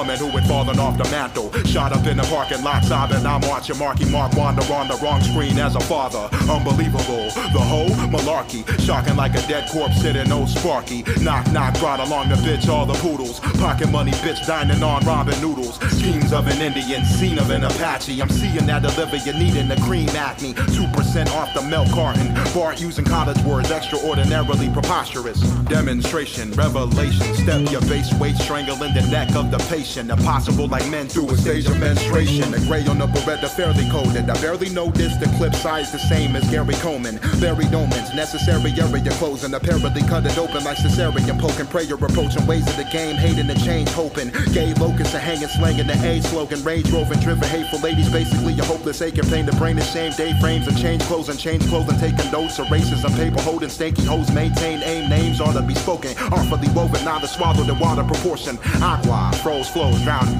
[0.00, 0.28] Woman who
[0.60, 1.50] fallen off the mantle.
[1.64, 3.24] Shot up in the parking lot, sobbing.
[3.24, 6.28] I'm watching Marky Mark wander on the wrong screen as a father.
[6.50, 7.30] Unbelievable.
[7.52, 11.02] The whole malarkey, shocking like a dead corpse sitting old Sparky.
[11.22, 13.40] Knock, knock, brought along the bitch, all the poodles.
[13.58, 15.76] Pocket money, bitch, dining on ramen noodles.
[15.96, 18.20] Schemes of an Indian, scene of an Apache.
[18.20, 20.52] I'm seeing that Olivia needing the cream acne.
[20.54, 22.34] 2% off the milk carton.
[22.52, 25.40] Bart using college words, extraordinarily preposterous.
[25.68, 27.34] Demonstration, revelation.
[27.34, 30.10] Step your base weight, strangling the neck of the patient.
[30.10, 32.50] Impossible like men through a stage of menstruation.
[32.50, 34.28] The gray on the Beretta fairly coded.
[34.28, 37.18] I barely noticed the clip size the same as Gary Coleman.
[37.40, 39.54] Buried omens, necessary area closing.
[39.54, 41.38] Apparently cut it open like cesarean.
[41.38, 43.16] Poking prayer, approaching ways of the game.
[43.16, 44.30] Hating the change, hoping.
[44.52, 46.62] Gay locusts are hanging, slanging the A slogan.
[46.64, 48.10] Rage roving, driven, hateful ladies.
[48.10, 49.46] Basically, a hopeless aching and pain.
[49.46, 50.12] The brain is shame.
[50.12, 51.98] Day frames and change clothes and change clothing.
[51.98, 53.68] Taking notes, erasers and paper holding.
[53.68, 55.08] Stanky hoes maintain aim.
[55.08, 56.16] Names ought to be spoken.
[56.32, 58.58] Artfully woven, not to swallow the water proportion.
[58.82, 60.39] Aqua, froze flows, drown you.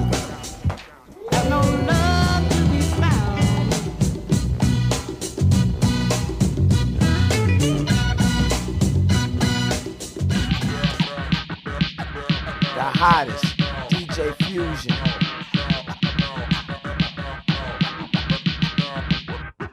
[13.03, 13.57] hottest,
[13.89, 14.95] DJ Fusion.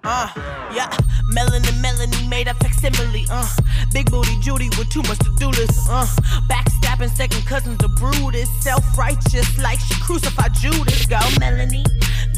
[0.02, 0.32] Uh,
[0.74, 0.88] yeah.
[1.34, 3.26] Melanin, Melanie made a facsimile.
[3.30, 3.46] Uh,
[3.92, 5.90] big booty Judy with too much to do list.
[5.90, 6.06] Uh,
[7.08, 8.48] backstabbing second cousins to Brutus.
[8.62, 11.06] Self righteous like she crucified Judas.
[11.06, 11.84] Go Melanie,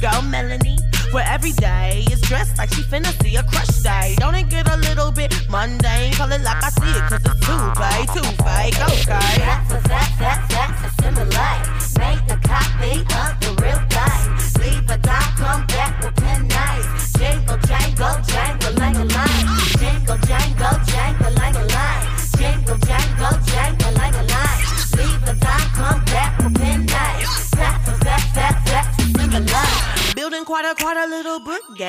[0.00, 0.78] go Melanie.
[1.12, 4.14] Where every day is dressed like she finna see a crush day.
[4.18, 6.12] Don't it get a little bit mundane?
[6.12, 9.38] Call it like I see it, cause it's too fake, too fake, okay.
[9.42, 11.66] That's a fact, fact, fact, assimilate.
[11.98, 13.59] Make the copy of the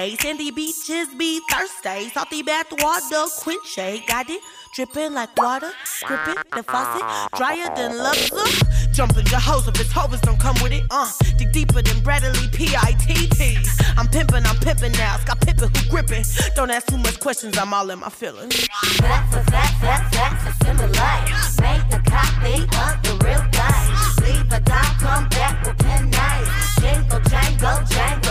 [0.01, 0.17] little.
[0.17, 2.09] Sandy beaches be thirsty.
[2.09, 4.03] Salty bath water quench shade.
[4.07, 4.41] Got it
[4.73, 5.71] dripping like water.
[6.05, 7.03] Gripping the faucet.
[7.37, 8.67] Drier than Luxor.
[8.93, 10.83] Jumping it's hovers don't come with it.
[10.89, 13.57] Uh, dig deeper than Bradley P.I.T.T.
[13.97, 15.17] I'm pimping, I'm pimping now.
[15.17, 16.23] Scott Pippen who gripping.
[16.55, 18.67] Don't ask too much questions, I'm all in my feelings.
[18.99, 21.27] That's a fact, fact, fact, assimilate.
[21.61, 23.91] Make the copy of the real thing.
[24.23, 26.79] Leave a dime, come back with pen nice.
[26.79, 28.30] Jingle, jangle, jangle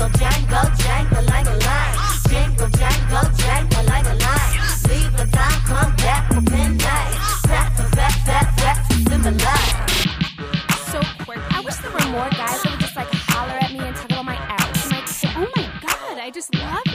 [0.00, 1.44] Jingle, jangle, jangle like.
[2.30, 4.06] Jingle, jangle, jangle like.
[4.88, 7.16] Leave a dime, come back with pen nice.
[7.46, 9.76] Fact, fact, fact, fact, assimilate.
[10.90, 11.42] so quirky.
[11.54, 14.10] I wish there were more guys that would just like holler at me and talk
[14.10, 14.36] about my
[15.06, 16.89] say, oh my god, I just love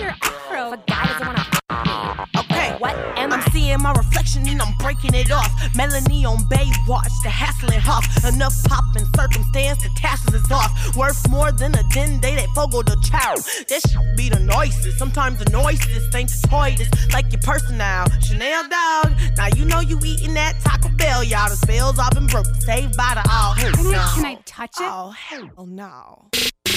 [3.17, 5.51] am I'm seeing my reflection and I'm breaking it off.
[5.75, 8.33] Melanie on Baywatch, the Hasselhoff.
[8.33, 10.95] Enough pop and circumstance, the tassels is off.
[10.95, 13.35] Worth more than a den day that fogo the chow.
[13.69, 14.97] That should be the noises.
[14.97, 16.89] Sometimes the noises ain't the toys.
[17.13, 19.13] Like your personal Chanel dog.
[19.37, 21.49] Now you know you eating that Taco Bell, y'all.
[21.49, 22.53] The spells all been broken.
[22.61, 23.53] Saved by the all.
[23.57, 24.11] I- no.
[24.15, 24.87] can I touch it?
[24.89, 26.29] Oh, hell no.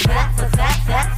[0.06, 1.17] That's a fact,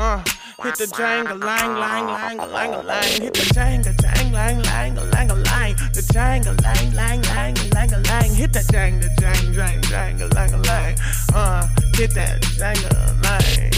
[0.00, 0.16] Uh,
[0.62, 3.02] hit the jangle, lang, lang, lang, lang, lang.
[3.20, 5.76] Hit the jangle, jang, lang, lang, lang, lang.
[5.92, 8.34] The jangle, lang, lang, lang, lang, lang.
[8.34, 10.96] Hit that jangle, jang, jang, jangle, lang, lang.
[11.34, 13.70] Uh, hit that jangle, lang.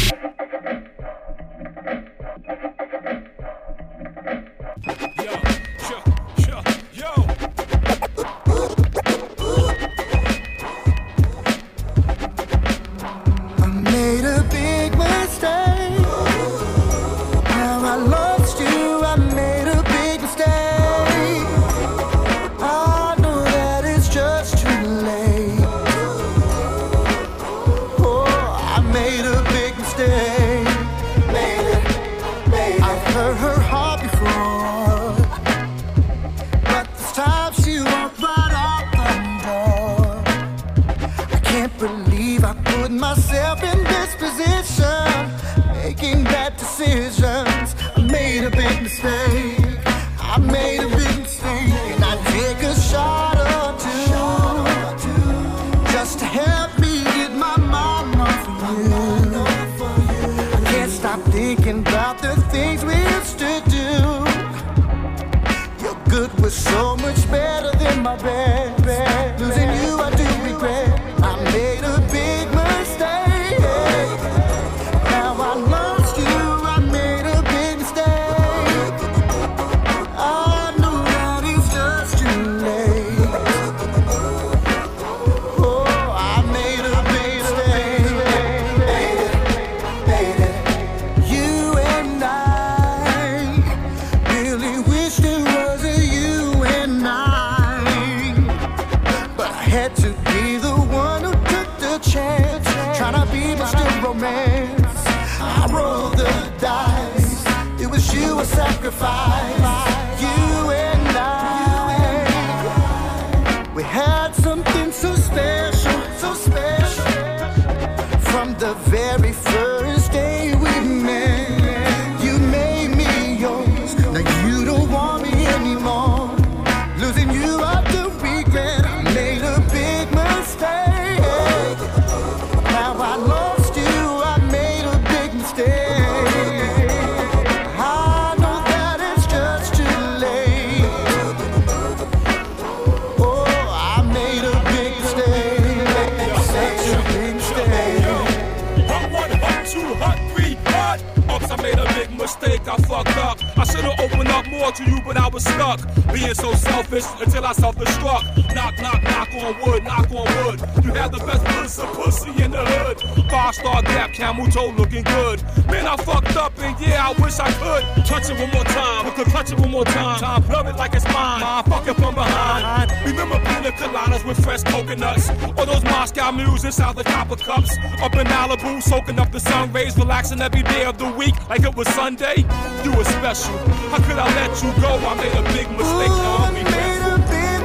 [154.63, 155.81] More to you, but I was stuck.
[156.13, 158.55] Being so selfish until I self-destruct.
[158.55, 160.61] Knock, knock, knock on wood, knock on wood.
[160.85, 163.01] You have the best pussy, pussy in the hood.
[163.29, 165.43] Five star gap, camel toe looking good.
[165.67, 168.07] Man, I fucked up, and yeah, I wish I could.
[168.07, 170.21] Touch it one more time, I could touch it one more time.
[170.21, 171.41] Time, love it like it's mine.
[171.85, 172.93] It from behind.
[173.05, 177.77] Remember pina coladas with fresh coconuts, or those Moscow mules inside the copper cups.
[178.01, 181.65] Up in Malibu, soaking up the sun rays, relaxing every day of the week like
[181.65, 182.45] it was Sunday.
[182.85, 183.57] You were special.
[183.91, 184.95] How could I let you go?
[185.09, 186.09] I made a big mistake.
[186.09, 187.19] Now I'm regretful.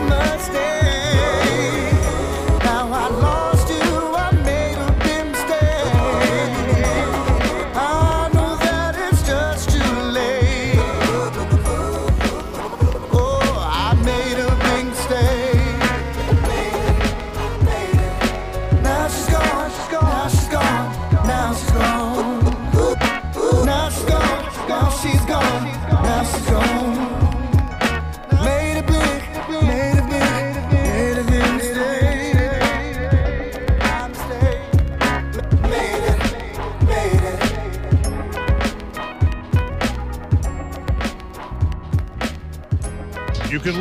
[0.09, 0.96] Now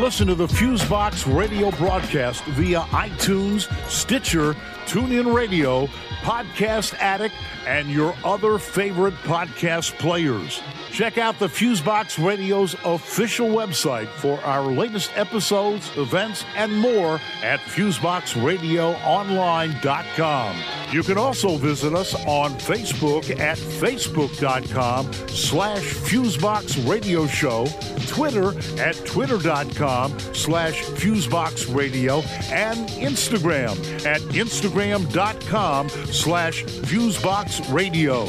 [0.07, 4.53] listen to the Fusebox radio broadcast via iTunes, Stitcher,
[4.87, 5.87] TuneIn Radio,
[6.23, 7.35] Podcast Addict,
[7.67, 10.63] and your other favorite podcast players.
[10.97, 17.61] Check out the Fusebox Radio's official website for our latest episodes, events, and more at
[17.61, 20.57] FuseboxRadioOnline.com.
[20.91, 27.67] You can also visit us on Facebook at Facebook.com slash Fusebox Radio Show,
[28.07, 33.77] Twitter at Twitter.com slash Fusebox Radio, and Instagram
[34.07, 38.27] at Instagram.com slash Fusebox Radio.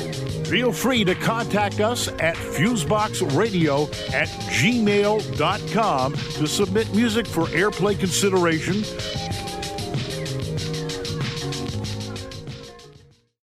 [0.50, 8.82] Feel free to contact us at fuseboxradio at gmail.com to submit music for airplay consideration